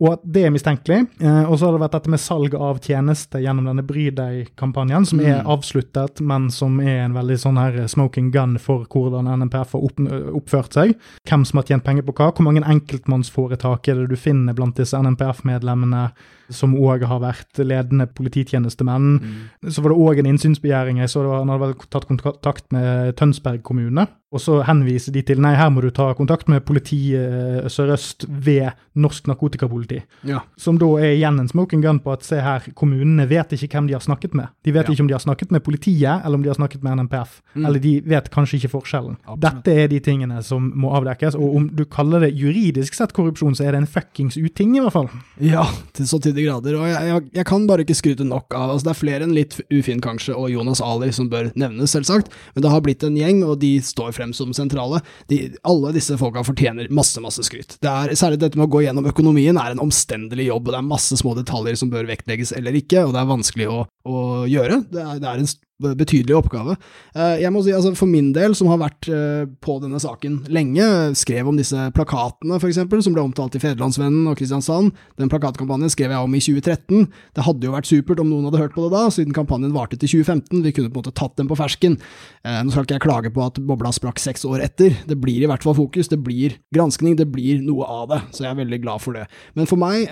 Og 0.00 0.14
at 0.14 0.22
det 0.24 0.46
er 0.46 0.52
mistenkelig. 0.54 1.02
Eh, 1.20 1.42
og 1.44 1.58
så 1.58 1.68
har 1.68 1.76
det 1.76 1.82
vært 1.82 1.94
dette 1.98 2.12
med 2.12 2.22
salg 2.22 2.54
av 2.56 2.78
tjenester 2.80 3.42
gjennom 3.44 3.66
denne 3.68 3.84
Bry 3.84 4.06
deg-kampanjen, 4.16 5.04
som 5.08 5.20
er 5.20 5.42
avsluttet, 5.44 6.22
men 6.24 6.48
som 6.54 6.78
er 6.80 7.02
en 7.04 7.16
veldig 7.16 7.36
sånn 7.42 7.60
her 7.60 7.76
smoking 7.90 8.30
gun 8.32 8.56
for 8.62 8.86
hvordan 8.88 9.28
NMPF 9.28 9.76
har 9.76 9.84
opp, 9.90 10.00
oppført 10.40 10.78
seg. 10.78 10.94
Hvem 11.28 11.44
som 11.48 11.60
har 11.60 11.68
tjent 11.68 11.84
penger 11.84 12.06
på 12.06 12.16
hva. 12.16 12.30
Hvor 12.32 12.48
mange 12.48 12.64
enkeltmannsforetak 12.64 13.90
er 13.92 14.00
det 14.00 14.14
du 14.14 14.16
finner 14.20 14.56
blant 14.56 14.80
disse 14.80 14.96
NMPF-medlemmene 14.96 16.06
som 16.50 16.72
òg 16.80 17.04
har 17.06 17.20
vært 17.22 17.60
ledende 17.60 18.08
polititjenestemenn? 18.08 19.20
Så 19.68 19.84
var 19.84 19.92
det 19.92 20.00
òg 20.00 20.22
en 20.22 20.32
innsynsbegjæring. 20.32 21.04
Jeg 21.04 21.12
så 21.12 21.26
det 21.26 21.34
var, 21.34 21.44
han 21.44 21.52
hadde 21.52 21.66
vel 21.68 21.92
tatt 21.92 22.08
kontakt 22.08 22.72
med 22.72 23.12
Tønsberg 23.20 23.60
kommune. 23.68 24.08
Og 24.30 24.38
så 24.38 24.60
henviser 24.62 25.10
de 25.10 25.22
til 25.26 25.40
nei, 25.42 25.56
her 25.58 25.70
må 25.74 25.82
du 25.82 25.88
ta 25.90 26.12
kontakt 26.14 26.46
med 26.46 26.62
politiet 26.62 27.64
Sør-Øst 27.72 28.28
ved 28.30 28.68
Norsk 28.94 29.26
Narkotikapoliti. 29.26 29.98
Ja. 30.28 30.42
Som 30.60 30.78
da 30.78 30.86
er 31.02 31.16
igjen 31.16 31.40
en 31.42 31.48
smoking 31.50 31.82
gun 31.82 31.98
på 32.04 32.12
at 32.14 32.22
se 32.26 32.38
her, 32.42 32.62
kommunene 32.78 33.26
vet 33.30 33.50
ikke 33.56 33.72
hvem 33.74 33.88
de 33.90 33.96
har 33.96 34.04
snakket 34.04 34.34
med. 34.38 34.52
De 34.62 34.70
vet 34.74 34.86
Ja. 34.86 34.92
ikke 34.94 35.00
om 35.02 35.08
de 35.10 35.14
har 35.14 35.24
snakket 35.24 35.50
med 35.50 35.64
politiet, 35.66 36.22
eller 36.24 36.34
om 36.38 36.42
de 36.42 36.48
har 36.48 36.54
snakket 36.54 36.82
med 36.82 36.98
NMPF. 37.00 37.40
Eller 37.56 37.80
de 37.82 38.00
vet 38.06 38.30
kanskje 38.30 38.60
ikke 38.60 38.70
forskjellen. 38.76 39.16
Absolutt. 39.26 39.64
Dette 39.64 39.74
er 39.82 39.88
de 39.88 39.98
tingene 40.00 40.42
som 40.44 40.70
må 40.76 40.92
avdekkes, 40.94 41.34
og 41.34 41.56
om 41.56 41.68
du 41.74 41.84
kaller 41.84 42.20
det 42.20 42.34
juridisk 42.38 42.94
sett 42.94 43.12
korrupsjon, 43.12 43.54
så 43.58 43.64
er 43.66 43.72
det 43.72 43.80
en 43.82 43.86
fuckings 43.90 44.36
uting, 44.38 44.76
i 44.76 44.80
hvert 44.80 44.92
fall. 44.92 45.08
Ja, 45.40 45.64
til 45.92 46.06
så 46.06 46.20
til 46.22 46.34
de 46.34 46.44
grader. 46.46 46.78
Og 46.78 46.86
jeg, 46.86 47.02
jeg, 47.08 47.22
jeg 47.34 47.46
kan 47.46 47.66
bare 47.66 47.82
ikke 47.82 47.94
skryte 47.98 48.24
nok 48.24 48.54
av 48.54 48.70
altså 48.76 48.84
Det 48.84 48.94
er 48.94 49.00
flere 49.00 49.22
enn 49.26 49.34
litt 49.34 49.58
ufin, 49.72 50.00
kanskje, 50.00 50.36
og 50.38 50.50
Jonas 50.54 50.80
Ali 50.80 51.10
som 51.10 51.28
bør 51.28 51.50
nevnes, 51.56 51.90
selvsagt. 51.90 52.30
Men 52.54 52.62
det 52.62 52.70
har 52.70 52.80
blitt 52.86 53.02
en 53.02 53.16
gjeng, 53.18 53.42
og 53.42 53.58
de 53.58 53.80
står 53.80 54.12
frem 54.12 54.19
som 54.36 54.52
sentrale. 54.56 55.00
De, 55.30 55.40
alle 55.66 55.92
disse 55.96 56.16
folka 56.20 56.44
fortjener 56.46 56.90
masse, 56.94 57.20
masse 57.24 57.44
skryt. 57.46 57.76
Det 57.80 57.90
er, 57.90 58.14
særlig 58.18 58.40
dette 58.42 58.60
med 58.60 58.68
å 58.68 58.72
gå 58.72 58.84
gjennom 58.84 59.08
økonomien 59.10 59.58
er 59.60 59.74
en 59.74 59.82
omstendelig 59.82 60.50
jobb, 60.50 60.68
og 60.68 60.74
det 60.74 60.80
er 60.80 60.90
masse 60.90 61.20
små 61.20 61.34
detaljer 61.38 61.78
som 61.80 61.92
bør 61.92 62.08
vektlegges 62.10 62.52
eller 62.56 62.76
ikke, 62.80 63.06
og 63.06 63.14
det 63.16 63.22
er 63.22 63.30
vanskelig 63.30 63.70
å, 63.70 63.78
å 64.08 64.46
gjøre. 64.48 64.84
Det 64.90 65.02
er, 65.02 65.18
det 65.20 65.28
er 65.28 65.42
en 65.44 65.50
betydelig 65.80 66.34
oppgave. 66.36 66.74
Eh, 67.16 67.38
Jeg 67.40 67.50
må 67.54 67.62
si, 67.64 67.72
altså 67.72 67.94
For 67.96 68.04
min 68.04 68.34
del, 68.36 68.52
som 68.52 68.68
har 68.68 68.76
vært 68.82 69.08
eh, 69.08 69.46
på 69.64 69.78
denne 69.80 69.96
saken 70.02 70.42
lenge, 70.52 70.84
skrev 71.16 71.48
om 71.48 71.56
disse 71.56 71.86
plakatene 71.96 72.58
for 72.60 72.68
eksempel, 72.68 73.00
som 73.00 73.14
ble 73.16 73.22
omtalt 73.24 73.56
i 73.56 73.62
Federlandsvennen 73.62 74.28
og 74.28 74.36
Kristiansand. 74.36 74.92
Den 75.20 75.30
plakatkampanjen 75.32 75.92
skrev 75.92 76.12
jeg 76.12 76.20
om 76.26 76.36
i 76.36 76.42
2013. 76.44 77.06
Det 77.36 77.46
hadde 77.46 77.64
jo 77.68 77.72
vært 77.72 77.88
supert 77.88 78.20
om 78.20 78.28
noen 78.28 78.50
hadde 78.50 78.60
hørt 78.60 78.74
på 78.76 78.84
det 78.84 78.92
da, 78.92 79.06
siden 79.14 79.32
kampanjen 79.36 79.72
varte 79.72 79.96
til 79.96 80.12
2015. 80.20 80.60
Vi 80.68 80.74
kunne 80.76 80.92
på 80.92 81.00
en 81.00 81.04
måte 81.06 81.14
tatt 81.16 81.36
den 81.40 81.48
på 81.48 81.56
fersken. 81.60 81.96
Eh, 82.44 82.60
Nå 82.60 82.74
skal 82.74 82.84
ikke 82.84 82.98
jeg 82.98 83.06
klage 83.06 83.32
på 83.32 83.44
at 83.46 83.62
bobla 83.64 83.92
sprakk 83.96 84.20
seks 84.20 84.44
år 84.48 84.66
etter. 84.68 84.98
Det 85.08 85.16
blir 85.20 85.40
i 85.46 85.48
hvert 85.48 85.64
fall 85.64 85.78
fokus, 85.80 86.12
det 86.12 86.20
blir 86.24 86.58
granskning, 86.76 87.16
det 87.16 87.30
blir 87.32 87.64
noe 87.64 87.88
av 87.88 88.04
det. 88.12 88.20
Så 88.36 88.44
jeg 88.44 88.52
er 88.52 88.60
veldig 88.60 88.82
glad 88.84 89.00
for 89.00 89.16
det. 89.16 89.24
Men 89.56 89.68
for 89.70 89.80
meg, 89.80 90.04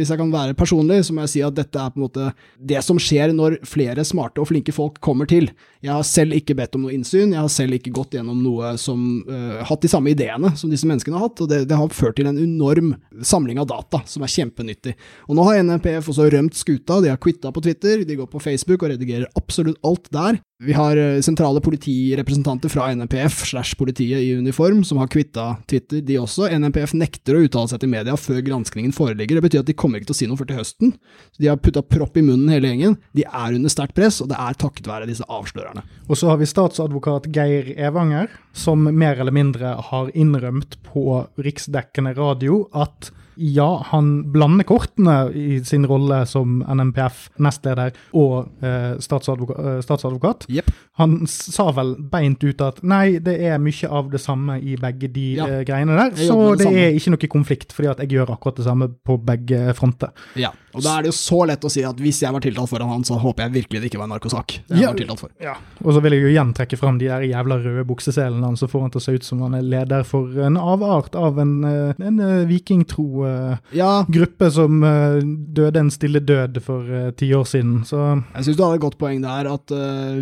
hvis 0.00 0.14
jeg 0.14 0.20
kan 0.20 0.32
være 0.32 0.56
personlig, 0.56 1.02
så 1.04 1.12
må 1.12 1.26
jeg 1.28 1.34
si 1.36 1.44
at 1.44 1.60
dette 1.60 1.76
er 1.76 1.92
på 1.92 2.00
en 2.00 2.06
måte 2.08 2.30
det 2.56 2.80
som 2.88 2.96
skjer 3.00 3.29
når 3.36 3.58
flere 3.68 4.04
smarte 4.06 4.42
og 4.42 4.48
flinke 4.50 4.74
folk 4.74 4.98
kommer 5.04 5.28
til. 5.30 5.48
Jeg 5.84 5.92
har 5.92 6.04
selv 6.06 6.36
ikke 6.36 6.56
bedt 6.58 6.76
om 6.76 6.84
noe 6.86 6.94
innsyn, 6.94 7.34
jeg 7.34 7.40
har 7.40 7.52
selv 7.52 7.76
ikke 7.76 7.94
gått 7.96 8.16
gjennom 8.16 8.42
noe 8.44 8.74
som 8.80 9.22
uh, 9.28 9.62
hatt 9.66 9.84
de 9.84 9.90
samme 9.92 10.12
ideene 10.12 10.52
som 10.58 10.72
disse 10.72 10.88
menneskene 10.88 11.18
har 11.18 11.28
hatt, 11.28 11.42
og 11.44 11.50
det, 11.50 11.62
det 11.70 11.78
har 11.78 11.94
ført 11.94 12.18
til 12.20 12.30
en 12.30 12.40
enorm 12.40 12.94
samling 13.22 13.60
av 13.62 13.70
data 13.70 14.02
som 14.10 14.26
er 14.26 14.34
kjempenyttig. 14.34 14.96
Og 15.28 15.38
nå 15.38 15.46
har 15.48 15.62
NPF 15.64 16.12
også 16.12 16.28
rømt 16.32 16.58
skuta, 16.58 17.00
de 17.00 17.12
har 17.12 17.20
quitta 17.22 17.52
på 17.54 17.64
Twitter, 17.64 18.04
de 18.06 18.20
går 18.20 18.30
på 18.30 18.42
Facebook 18.42 18.84
og 18.84 18.94
redigerer 18.94 19.30
absolutt 19.38 19.80
alt 19.86 20.10
der. 20.14 20.40
Vi 20.62 20.74
har 20.76 20.96
eh, 20.96 21.20
sentrale 21.20 21.60
politirepresentanter 21.64 22.68
fra 22.68 22.90
NPF 22.92 23.46
slash 23.48 23.78
politiet 23.80 24.20
i 24.20 24.34
uniform 24.36 24.82
som 24.84 24.98
har 25.00 25.08
kvitta 25.08 25.54
Twitter, 25.66 26.02
de 26.04 26.18
også. 26.20 26.50
NPF 26.52 26.92
nekter 27.00 27.38
å 27.38 27.44
uttale 27.46 27.70
seg 27.70 27.80
til 27.80 27.88
media 27.88 28.16
før 28.20 28.42
granskningen 28.44 28.92
foreligger. 28.92 29.38
Det 29.38 29.46
betyr 29.46 29.64
at 29.64 29.70
de 29.70 29.76
kommer 29.80 30.00
ikke 30.00 30.10
til 30.10 30.18
å 30.18 30.18
si 30.18 30.28
noe 30.28 30.36
før 30.36 30.50
til 30.50 30.60
høsten. 30.60 30.92
De 31.40 31.48
har 31.48 31.56
putta 31.64 31.80
propp 31.80 32.20
i 32.20 32.24
munnen 32.26 32.52
hele 32.52 32.68
gjengen. 32.68 32.98
De 33.16 33.24
er 33.24 33.56
under 33.56 33.72
sterkt 33.72 33.96
press, 33.96 34.20
og 34.20 34.28
det 34.28 34.36
er 34.36 34.58
takket 34.60 34.90
være 34.90 35.08
disse 35.08 35.24
avslørerne. 35.32 35.86
Og 36.10 36.20
så 36.20 36.28
har 36.28 36.42
vi 36.42 36.50
statsadvokat 36.52 37.30
Geir 37.32 37.72
Evanger, 37.80 38.28
som 38.52 38.84
mer 38.84 39.16
eller 39.16 39.32
mindre 39.32 39.78
har 39.88 40.12
innrømt 40.12 40.76
på 40.84 41.22
riksdekkende 41.40 42.12
radio 42.20 42.66
at 42.76 43.08
ja, 43.40 43.68
han 43.90 44.10
blander 44.32 44.66
kortene 44.68 45.14
i 45.32 45.60
sin 45.64 45.86
rolle 45.88 46.20
som 46.28 46.60
NMPF-nestleder 46.68 47.94
og 48.16 48.50
eh, 48.64 48.98
statsadvoka 49.00 49.56
eh, 49.56 49.80
statsadvokat. 49.84 50.44
Yep. 50.52 50.70
Han 51.00 51.14
sa 51.30 51.70
vel 51.76 51.94
beint 52.12 52.42
ut 52.44 52.60
at 52.64 52.82
nei, 52.84 53.18
det 53.24 53.38
er 53.48 53.58
mye 53.62 53.88
av 53.88 54.10
det 54.12 54.20
samme 54.20 54.58
i 54.60 54.76
begge 54.80 55.08
de 55.14 55.26
Ja. 55.38 55.46
eh, 55.48 55.62
greiene 55.64 55.96
der, 55.96 56.12
så 56.20 56.54
det 56.58 56.66
det 56.70 56.76
er 56.84 56.96
ikke 56.98 57.10
noe 57.14 57.28
konflikt, 57.32 57.72
fordi 57.72 57.88
at 57.90 57.98
jeg 58.04 58.12
gjør 58.16 58.34
akkurat 58.36 58.56
det 58.60 58.66
samme 58.66 58.90
på 59.06 59.16
begge 59.24 59.72
fronter. 59.78 60.10
Ja. 60.36 60.50
Og 60.74 60.84
da 60.84 60.98
er 60.98 61.02
det 61.02 61.10
jo 61.10 61.16
så 61.18 61.40
lett 61.48 61.64
å 61.66 61.70
si 61.72 61.82
at 61.82 61.98
hvis 61.98 62.20
jeg 62.22 62.30
var 62.32 62.40
tiltalt 62.44 62.70
foran 62.70 62.88
han, 62.92 63.02
så 63.06 63.16
håper 63.18 63.42
jeg 63.48 63.54
virkelig 63.56 63.80
det 63.82 63.88
ikke 63.90 63.98
var 63.98 64.06
en 64.06 64.12
narkosak. 64.14 64.60
Det 64.68 64.76
jeg 64.76 64.82
Ja. 64.84 64.90
var 64.92 64.98
tiltalt 65.00 65.18
for. 65.24 65.30
Ja, 65.42 65.54
og 65.82 65.94
så 65.96 66.00
vil 66.04 66.12
jeg 66.14 66.22
jo 66.22 66.28
igjen 66.30 66.52
trekke 66.54 66.78
fram 66.78 66.98
de 67.00 67.08
der 67.08 67.24
jævla 67.26 67.56
røde 67.64 67.84
bukseselene 67.88 68.44
hans, 68.44 68.60
så 68.60 68.68
får 68.70 68.80
han 68.84 68.90
til 68.94 69.00
å 69.00 69.02
se 69.02 69.12
ut 69.16 69.24
som 69.24 69.40
han 69.42 69.54
er 69.54 69.62
leder 69.66 70.04
for 70.06 70.28
en 70.44 70.56
avart 70.56 71.16
av 71.16 71.38
en, 71.42 71.64
eh, 71.64 71.94
en 72.06 72.20
eh, 72.20 72.44
vikingtro 72.46 73.24
Ja, 73.76 74.04
gruppe 74.10 74.50
som 74.54 74.82
eh, 74.84 75.20
døde 75.56 75.80
en 75.82 75.90
stille 75.90 76.20
død 76.20 76.60
for 76.64 76.82
eh, 76.86 77.10
ti 77.16 77.30
år 77.36 77.44
siden. 77.50 77.80
Så 77.88 77.98
jeg 78.34 78.44
syns 78.48 78.56
du 78.58 78.64
hadde 78.64 78.78
et 78.80 78.84
godt 78.84 78.98
poeng 79.00 79.22
der, 79.22 79.50
at 79.52 79.74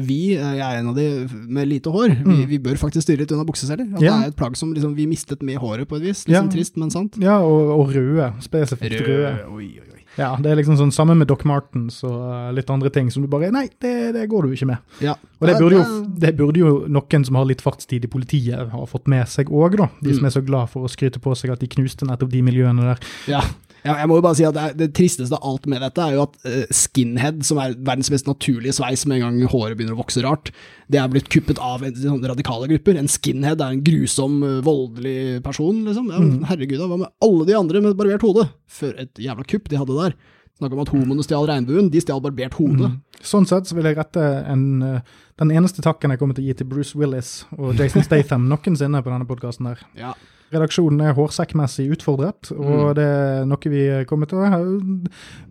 vi, 0.09 0.35
jeg 0.37 0.59
er 0.65 0.79
en 0.81 0.89
av 0.93 0.97
de 0.99 1.09
med 1.49 1.69
lite 1.69 1.91
hår, 1.95 2.09
vi, 2.25 2.39
Mm. 2.39 2.47
vi 2.49 2.59
bør 2.59 2.77
faktisk 2.81 3.07
styre 3.09 3.23
litt 3.25 3.33
unna 3.33 3.45
bukseseler. 3.49 3.87
At 3.95 4.03
Ja. 4.03 4.17
Det 4.19 4.25
er 4.25 4.33
et 4.33 4.37
plagg 4.37 4.57
som 4.57 4.73
liksom, 4.75 4.95
vi 4.97 5.07
mistet 5.07 5.43
med 5.43 5.57
håret 5.59 5.89
på 5.89 5.97
et 5.97 6.03
vis. 6.03 6.27
Litt 6.29 6.35
Ja. 6.37 6.43
sånn 6.43 6.53
trist, 6.53 6.77
men 6.77 6.91
sant. 6.91 7.17
ja, 7.19 7.39
og, 7.41 7.71
og 7.81 7.95
røde. 7.95 8.33
Spesifikt 8.45 9.01
røde. 9.07 9.33
Oi, 9.53 9.69
oi, 9.79 9.89
oi. 9.95 9.98
Ja, 10.19 10.33
det 10.43 10.51
er 10.51 10.57
liksom 10.59 10.77
sånn 10.81 10.91
samme 10.93 11.15
med 11.17 11.29
Doc 11.31 11.45
Martens 11.47 12.01
og 12.05 12.17
eh, 12.27 12.49
litt 12.57 12.71
andre 12.75 12.91
ting 12.91 13.09
som 13.15 13.23
du 13.23 13.29
bare 13.31 13.53
Nei, 13.55 13.69
det, 13.81 14.13
det 14.17 14.25
går 14.29 14.49
du 14.49 14.55
ikke 14.57 14.67
med. 14.67 14.79
Ja. 15.01 15.15
Og 15.39 15.47
det 15.47 15.55
burde, 15.61 15.79
jo, 15.79 15.85
det- 16.09 16.21
det 16.27 16.33
burde 16.37 16.59
jo 16.59 16.73
noen 16.91 17.25
som 17.25 17.39
har 17.39 17.47
litt 17.47 17.63
fartstid 17.63 18.05
i 18.05 18.11
politiet, 18.11 18.69
ha 18.73 18.85
fått 18.91 19.07
med 19.09 19.29
seg 19.31 19.47
òg, 19.49 19.77
da. 19.79 19.89
De 20.03 20.13
som 20.13 20.25
Mm. 20.25 20.27
er 20.27 20.35
så 20.41 20.45
glad 20.45 20.69
for 20.71 20.83
å 20.83 20.91
skryte 20.91 21.21
på 21.23 21.37
seg 21.39 21.53
at 21.55 21.61
de 21.61 21.69
knuste 21.69 22.05
nettopp 22.05 22.31
de 22.31 22.43
miljøene 22.43 22.83
der. 22.83 22.99
Ja. 23.31 23.41
Ja, 23.85 23.95
jeg 24.01 24.09
må 24.11 24.19
jo 24.19 24.25
bare 24.25 24.39
si 24.39 24.47
at 24.47 24.57
det, 24.57 24.67
det 24.81 24.89
tristeste 24.97 25.37
av 25.37 25.45
alt 25.47 25.69
med 25.71 25.83
dette 25.85 26.03
er 26.03 26.17
jo 26.17 26.25
at 26.25 26.49
eh, 26.49 26.73
skinhead, 26.75 27.45
som 27.47 27.61
er 27.63 27.77
verdens 27.77 28.11
mest 28.13 28.29
naturlige 28.29 28.75
sveis 28.79 29.05
med 29.07 29.21
en 29.21 29.27
gang 29.27 29.53
håret 29.53 29.79
begynner 29.79 29.97
å 29.97 30.01
vokse 30.01 30.23
rart, 30.25 30.51
det 30.91 31.01
er 31.01 31.11
blitt 31.13 31.31
kuppet 31.33 31.61
av 31.63 31.85
radikale 31.85 32.71
grupper. 32.73 32.99
En 32.99 33.11
skinhead 33.11 33.63
er 33.63 33.77
en 33.77 33.85
grusom, 33.87 34.41
eh, 34.47 34.59
voldelig 34.67 35.43
person, 35.47 35.85
liksom. 35.87 36.11
Ja, 36.15 36.23
mm. 36.25 36.49
Herregud, 36.51 36.83
hva 36.83 36.99
med 37.05 37.13
alle 37.25 37.47
de 37.49 37.59
andre 37.59 37.85
med 37.85 37.99
barbert 37.99 38.27
hode? 38.27 38.49
For 38.67 38.99
et 38.99 39.23
jævla 39.23 39.47
kupp 39.49 39.71
de 39.71 39.81
hadde 39.81 39.99
der. 40.01 40.19
Snakk 40.59 40.75
om 40.75 40.83
at 40.83 40.91
homoene 40.91 41.23
stjal 41.23 41.47
regnbuen, 41.47 41.91
de 41.93 42.01
stjal 42.03 42.23
barbert 42.25 42.57
hode. 42.59 42.91
Sånn 43.23 43.47
sett 43.47 43.69
så 43.71 43.77
vil 43.79 43.87
jeg 43.87 43.99
rette 43.99 44.25
en, 44.51 44.65
eh, 44.83 45.21
den 45.39 45.53
eneste 45.55 45.85
takken 45.87 46.11
jeg 46.11 46.19
kommer 46.19 46.35
til 46.35 46.49
å 46.49 46.51
gi 46.51 46.59
til 46.59 46.67
Bruce 46.67 46.99
Willis 46.99 47.45
og 47.55 47.79
Jason 47.79 48.03
Statham 48.07 48.49
noensinne 48.51 49.05
på 49.05 49.13
denne 49.13 49.29
podkasten 49.29 49.71
der. 49.71 49.87
Ja. 49.99 50.17
Redaksjonen 50.53 51.03
er 51.05 51.17
hårsekkmessig 51.19 51.91
utfordret, 51.93 52.49
Mm. 52.49 52.65
og 52.69 52.95
det 52.97 53.05
er 53.05 53.45
noe 53.45 53.69
vi 53.69 53.83
kommer 54.09 54.27
til 54.29 54.39
å 54.39 54.49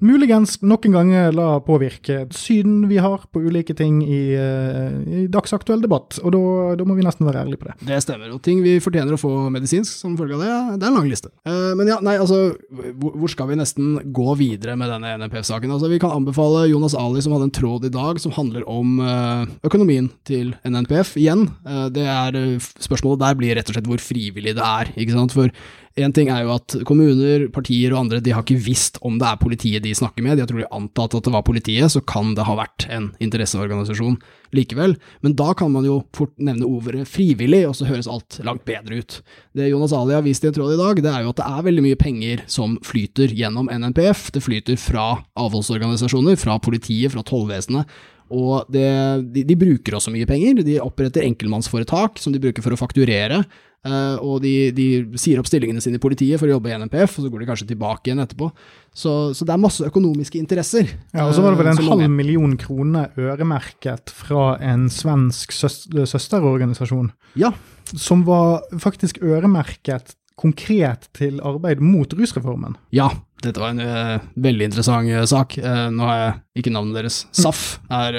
muligens 0.02 0.58
noen 0.62 0.94
ganger 0.94 1.34
la 1.36 1.60
påvirke 1.64 2.26
synen 2.34 2.88
vi 2.90 2.98
har 3.02 3.26
på 3.32 3.42
ulike 3.46 3.76
ting 3.78 4.02
i, 4.04 4.34
eh, 4.34 5.24
i 5.24 5.28
dagsaktuell 5.32 5.82
debatt. 5.84 6.20
Og 6.24 6.32
da, 6.34 6.86
må 6.88 6.96
vi 6.98 7.06
nesten 7.06 7.28
være 7.28 7.44
ærlige 7.46 7.62
på 7.62 7.70
det. 7.70 7.76
Det 7.86 8.00
stemmer, 8.04 8.32
og 8.34 8.42
ting 8.42 8.62
vi 8.64 8.78
fortjener 8.84 9.14
å 9.14 9.22
få 9.22 9.32
medisinsk 9.54 9.92
som 9.92 10.18
følge 10.18 10.38
av 10.38 10.42
det, 10.42 10.80
det 10.80 10.88
er 10.88 10.92
en 10.92 11.00
lang 11.00 11.10
liste. 11.10 11.30
Eh, 11.46 11.74
men 11.78 11.88
ja, 11.92 12.00
nei, 12.02 12.18
altså, 12.18 12.56
hvor, 12.98 13.28
skal 13.30 13.52
vi 13.52 13.60
nesten 13.60 14.14
gå 14.14 14.38
videre 14.40 14.78
med 14.80 14.90
denne 14.90 15.18
NNPF-saken? 15.20 15.72
Altså, 15.72 15.90
vi 15.92 16.00
kan 16.00 16.16
anbefale 16.16 16.68
Jonas 16.72 16.96
Ali 16.98 17.22
som 17.22 17.36
hadde 17.36 17.50
en 17.50 17.58
tråd 17.58 17.86
i 17.86 17.94
dag 17.94 18.22
som 18.24 18.34
handler 18.38 18.66
om 18.68 19.00
eh, 19.04 19.46
økonomien 19.68 20.10
til 20.28 20.56
NNPF. 20.66 21.16
Igjen, 21.18 21.48
det 21.94 22.06
er, 22.08 22.36
spørsmålet 22.82 23.22
der 23.22 23.38
blir 23.40 23.56
rett 23.58 23.70
og 23.70 23.76
slett 23.78 23.88
hvor 23.90 24.02
frivillig 24.02 24.56
det 24.58 24.64
er, 24.64 24.87
ikke 24.96 25.16
sant? 25.16 25.36
For 25.36 25.52
en 25.98 26.14
ting 26.14 26.30
er 26.30 26.44
jo 26.46 26.54
at 26.54 26.76
kommuner, 26.86 27.48
partier 27.54 27.94
og 27.94 28.04
andre 28.04 28.20
de 28.22 28.34
har 28.36 28.44
ikke 28.46 28.60
visst 28.62 29.00
om 29.06 29.18
det 29.18 29.26
er 29.26 29.40
politiet 29.42 29.86
de 29.86 29.94
snakker 29.98 30.22
med, 30.26 30.38
de 30.38 30.44
har 30.46 30.50
trolig 30.52 30.68
antatt 30.74 31.16
at 31.18 31.26
det 31.26 31.34
var 31.34 31.46
politiet, 31.48 31.90
så 31.90 32.04
kan 32.06 32.36
det 32.38 32.46
ha 32.46 32.58
vært 32.60 32.86
en 32.94 33.10
interesseorganisasjon 33.24 34.20
likevel. 34.56 34.94
Men 35.26 35.34
da 35.40 35.52
kan 35.58 35.72
man 35.74 35.88
jo 35.88 36.00
fort 36.16 36.36
nevne 36.38 36.70
ordet 36.70 37.08
frivillig, 37.10 37.64
og 37.68 37.74
så 37.80 37.88
høres 37.90 38.10
alt 38.12 38.38
langt 38.46 38.66
bedre 38.70 39.02
ut. 39.02 39.18
Det 39.58 39.72
Jonas 39.72 39.96
Ali 39.98 40.16
har 40.16 40.26
vist 40.26 40.46
i 40.46 40.52
en 40.52 40.58
tråd 40.58 40.76
i 40.76 40.82
dag, 40.82 41.02
det 41.04 41.14
er 41.14 41.26
jo 41.26 41.34
at 41.34 41.42
det 41.42 41.48
er 41.50 41.66
veldig 41.66 41.86
mye 41.88 42.00
penger 42.00 42.46
som 42.52 42.78
flyter 42.86 43.34
gjennom 43.34 43.72
NNPF. 43.74 44.30
Det 44.38 44.44
flyter 44.46 44.78
fra 44.80 45.08
avholdsorganisasjoner, 45.40 46.38
fra 46.40 46.60
politiet, 46.62 47.16
fra 47.16 47.26
tollvesenet. 47.26 47.90
Og 48.34 48.68
det, 48.72 48.88
de, 49.34 49.46
de 49.48 49.58
bruker 49.60 49.98
også 49.98 50.12
mye 50.14 50.28
penger. 50.30 50.64
De 50.68 50.80
oppretter 50.84 51.26
enkeltmannsforetak 51.28 52.20
som 52.22 52.36
de 52.36 52.42
bruker 52.44 52.66
for 52.66 52.76
å 52.76 52.80
fakturere. 52.80 53.44
Uh, 53.88 54.18
og 54.26 54.42
de, 54.44 54.72
de 54.76 54.88
sier 55.22 55.40
opp 55.40 55.48
stillingene 55.48 55.80
sine 55.84 56.00
i 56.00 56.02
politiet 56.02 56.42
for 56.42 56.50
å 56.50 56.56
jobbe 56.58 56.72
i 56.72 56.76
NNPF, 56.82 57.20
og 57.20 57.24
så 57.24 57.32
går 57.32 57.44
de 57.44 57.48
kanskje 57.48 57.70
tilbake 57.70 58.10
igjen 58.10 58.24
etterpå. 58.24 58.50
Så, 58.92 59.14
så 59.38 59.48
det 59.48 59.54
er 59.54 59.62
masse 59.64 59.86
økonomiske 59.88 60.40
interesser. 60.42 60.90
Ja, 61.14 61.28
Og 61.28 61.36
så 61.38 61.46
var 61.46 61.54
det 61.54 61.62
vel 61.62 61.70
eh, 61.72 61.78
en 61.78 61.92
halv 61.94 62.12
million 62.12 62.58
kroner 62.60 63.14
øremerket 63.22 64.12
fra 64.12 64.58
en 64.66 64.88
svensk 64.92 65.56
søs 65.56 65.86
søsterorganisasjon, 66.10 67.14
Ja, 67.40 67.54
som 67.94 68.26
var 68.28 68.66
faktisk 68.82 69.22
øremerket 69.24 70.18
konkret 70.38 71.08
til 71.18 71.40
arbeid 71.46 71.80
mot 71.82 72.12
rusreformen. 72.18 72.76
Ja, 72.94 73.10
dette 73.46 73.62
var 73.62 73.74
en 73.74 73.82
uh, 73.84 74.24
veldig 74.42 74.66
interessant 74.72 75.10
uh, 75.14 75.22
sak. 75.30 75.58
Uh, 75.62 75.88
nå 75.94 76.06
har 76.08 76.18
jeg 76.18 76.64
ikke 76.64 76.74
navnet 76.74 76.98
deres. 76.98 77.20
SAF 77.38 77.62
er 77.94 78.16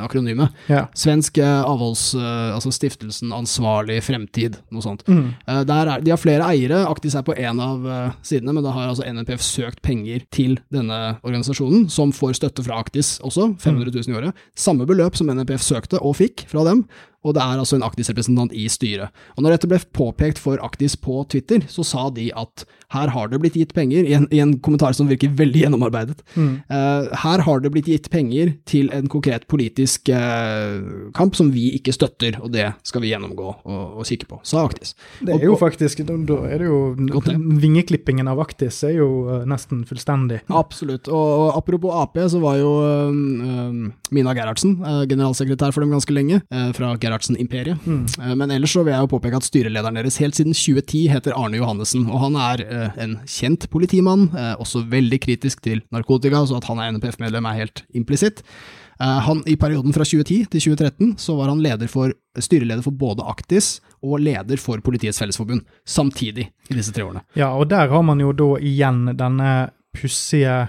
akronymet. 0.00 0.54
Ja. 0.72 0.86
Svensk 0.96 1.36
avholds... 1.44 2.14
altså 2.16 2.70
Stiftelsen 2.72 3.34
Ansvarlig 3.36 3.98
Fremtid, 4.06 4.56
noe 4.72 4.80
sånt. 4.80 5.04
Mm. 5.04 5.34
Er, 5.44 5.90
de 6.00 6.14
har 6.14 6.20
flere 6.20 6.46
eiere. 6.54 6.80
Aktis 6.88 7.18
er 7.18 7.26
på 7.26 7.36
én 7.36 7.60
av 7.60 7.84
sidene, 8.24 8.54
men 8.56 8.64
da 8.64 8.72
har 8.72 8.88
altså 8.88 9.04
NNPF 9.04 9.44
søkt 9.44 9.82
penger 9.84 10.24
til 10.32 10.56
denne 10.72 11.18
organisasjonen, 11.20 11.84
som 11.92 12.16
får 12.16 12.38
støtte 12.40 12.64
fra 12.64 12.80
Aktis 12.80 13.18
også, 13.20 13.50
500 13.60 13.92
000 13.92 14.08
i 14.08 14.20
året. 14.22 14.44
Samme 14.56 14.88
beløp 14.88 15.20
som 15.20 15.28
NNPF 15.28 15.68
søkte 15.68 16.00
og 16.00 16.16
fikk 16.22 16.46
fra 16.48 16.64
dem. 16.70 16.86
Og 17.22 17.36
det 17.36 17.42
er 17.42 17.60
altså 17.60 17.78
en 17.78 17.84
Aktis-representant 17.86 18.54
i 18.56 18.66
styret. 18.72 19.14
Og 19.36 19.44
når 19.44 19.56
dette 19.56 19.70
ble 19.70 19.78
påpekt 19.94 20.40
for 20.42 20.58
Aktis 20.64 20.96
på 20.98 21.22
Twitter, 21.30 21.62
så 21.70 21.84
sa 21.86 22.08
de 22.14 22.30
at 22.34 22.64
her 22.92 23.12
har 23.14 23.30
det 23.32 23.40
blitt 23.40 23.56
gitt 23.56 23.72
penger, 23.76 24.04
i 24.04 24.16
en, 24.16 24.26
i 24.34 24.40
en 24.42 24.54
kommentar 24.60 24.92
som 24.96 25.08
virker 25.08 25.32
veldig 25.38 25.64
gjennomarbeidet. 25.64 26.18
Mm. 26.36 26.54
uh, 26.68 27.12
her 27.22 27.44
har 27.46 27.62
det 27.62 27.72
blitt 27.72 27.88
gitt 27.88 28.10
penger 28.12 28.54
til 28.68 28.90
en 28.94 29.08
konkret 29.12 29.46
politisk 29.50 30.10
uh, 30.12 31.10
kamp 31.16 31.38
som 31.38 31.52
vi 31.54 31.70
ikke 31.78 31.94
støtter, 31.94 32.36
og 32.42 32.52
det 32.54 32.68
skal 32.86 33.04
vi 33.04 33.12
gjennomgå 33.12 33.48
og, 33.48 33.82
og 34.02 34.08
kikke 34.08 34.28
på, 34.28 34.40
sa 34.46 34.66
Aktis. 34.66 34.94
Det 35.22 35.38
er 35.38 35.46
jo 35.46 35.56
faktisk 35.60 36.02
Da 36.02 36.38
er 36.48 36.62
det 36.62 36.68
jo. 36.68 36.80
Vingeklippingen 37.62 38.28
av 38.30 38.42
Aktis 38.42 38.82
er 38.88 38.96
jo 38.98 39.08
uh, 39.30 39.46
nesten 39.48 39.86
fullstendig. 39.88 40.42
Absolutt. 40.52 41.08
Og, 41.08 41.46
og 41.46 41.56
apropos 41.62 41.96
Ap, 42.02 42.18
så 42.28 42.38
var 42.42 42.58
jo 42.60 42.70
Mina 44.12 44.34
Gerhardsen 44.36 44.74
generalsekretær 45.08 45.72
for 45.72 45.84
dem 45.84 45.92
ganske 45.94 46.12
lenge, 46.12 46.42
fra 46.76 46.92
Gerhardsen-imperiet. 47.12 47.86
Mm. 47.86 48.36
Men 48.38 48.50
ellers 48.50 48.72
så 48.72 48.82
vil 48.82 48.94
jeg 48.94 49.04
jo 49.04 49.10
påpeke 49.12 49.38
at 49.38 49.46
styrelederen 49.46 50.00
deres 50.00 50.18
helt 50.22 50.38
siden 50.38 50.56
2010 50.56 51.06
heter 51.12 51.36
Arne 51.36 51.60
Johannessen, 51.60 52.08
og 52.08 52.22
han 52.24 52.38
er 52.40 52.64
uh, 52.66 53.00
en 53.04 53.18
kjent 53.28 53.68
politimann, 53.72 54.30
uh, 54.32 54.54
også 54.62 54.86
veldig 54.90 55.20
kritisk 55.22 55.62
til 55.64 55.84
narkotika, 55.92 56.44
så 56.48 56.58
at 56.60 56.70
han 56.70 56.80
er 56.80 56.94
NPF-medlem 56.96 57.50
er 57.50 57.60
helt 57.64 57.84
implisitt. 57.94 58.42
Han, 59.02 59.40
I 59.50 59.56
perioden 59.58 59.90
fra 59.90 60.04
2010 60.06 60.44
til 60.52 60.60
2013 60.62 61.14
så 61.18 61.34
var 61.34 61.48
han 61.50 61.88
for, 61.90 62.12
styreleder 62.38 62.84
for 62.84 62.94
både 62.94 63.24
Aktis 63.26 63.80
og 63.98 64.20
leder 64.20 64.60
for 64.60 64.78
Politiets 64.78 65.18
Fellesforbund, 65.18 65.64
samtidig 65.82 66.52
i 66.70 66.76
disse 66.76 66.92
tre 66.92 67.02
årene. 67.02 67.24
Ja, 67.34 67.48
og 67.50 67.66
der 67.70 67.88
har 67.88 68.02
man 68.02 68.20
jo 68.20 68.30
da 68.30 68.60
igjen 68.60 69.16
denne 69.18 69.72
pussige 69.96 70.68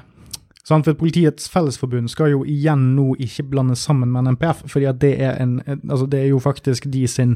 Sant, 0.63 0.85
for 0.87 0.93
Politiets 0.95 1.49
Fellesforbund 1.51 2.07
skal 2.09 2.29
jo 2.31 2.43
igjen 2.47 2.93
nå 2.95 3.17
ikke 3.19 3.43
blandes 3.51 3.81
sammen 3.83 4.07
med 4.13 4.29
NPF, 4.37 4.61
fordi 4.71 4.85
det 5.01 5.09
er, 5.19 5.33
en, 5.43 5.57
altså 5.89 6.05
det 6.07 6.21
er 6.21 6.29
jo 6.29 6.39
faktisk 6.39 6.85
de 6.93 7.01
sin, 7.11 7.33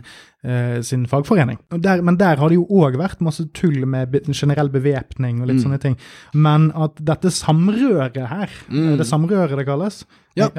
eh, 0.48 0.78
sin 0.82 1.04
fagforening. 1.12 1.58
Der, 1.84 2.02
men 2.02 2.16
der 2.16 2.38
har 2.40 2.48
det 2.48 2.56
jo 2.56 2.64
òg 2.72 2.96
vært 2.96 3.20
masse 3.20 3.44
tull 3.54 3.84
med 3.86 4.16
generell 4.32 4.70
bevæpning 4.72 5.42
og 5.42 5.48
litt 5.52 5.58
Mm. 5.58 5.64
sånne 5.66 5.80
ting. 5.84 5.98
Men 6.34 6.72
at 6.72 6.96
dette 7.04 7.28
samrøret 7.36 8.16
her, 8.30 8.48
Mm. 8.72 8.94
er 8.94 8.98
det 8.98 9.08
samrøret 9.08 9.58
det 9.58 9.66
kalles? 9.68 10.06
Ja. 10.38 10.48
det, 10.48 10.54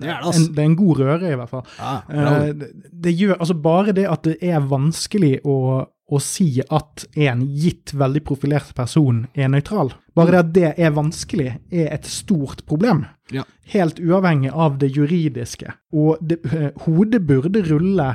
Det 0.00 0.08
er 0.08 0.22
det, 0.22 0.26
ass. 0.28 0.38
en, 0.38 0.54
det 0.54 0.58
er 0.58 0.64
en 0.64 0.76
god 0.76 0.96
røre, 0.98 1.32
i 1.32 1.36
hvert 1.36 1.50
fall. 1.50 1.64
Ja, 1.78 2.00
Eh, 2.08 2.52
det, 2.54 2.72
det 3.02 3.18
gjør 3.18 3.36
altså 3.38 3.54
bare 3.60 3.92
det 3.92 4.06
at 4.08 4.22
det 4.22 4.36
er 4.40 4.60
vanskelig 4.60 5.40
å, 5.44 5.86
å 6.08 6.20
si 6.22 6.62
at 6.64 7.04
en 7.20 7.42
gitt 7.60 7.92
veldig 7.98 8.22
profilert 8.24 8.70
person 8.76 9.26
er 9.36 9.50
nøytral. 9.52 9.92
Bare 10.16 10.32
det 10.32 10.40
at 10.40 10.54
det 10.54 10.70
er 10.86 10.94
vanskelig, 10.96 11.50
er 11.70 11.92
et 11.92 12.08
stort 12.08 12.64
problem. 12.68 13.04
Ja. 13.34 13.44
Helt 13.74 14.00
uavhengig 14.00 14.54
av 14.54 14.78
det 14.80 14.88
juridiske. 14.96 15.74
Og 15.92 16.16
det, 16.24 16.40
eh, 16.48 16.70
hodet 16.86 17.20
burde 17.28 17.62
rulle 17.68 18.08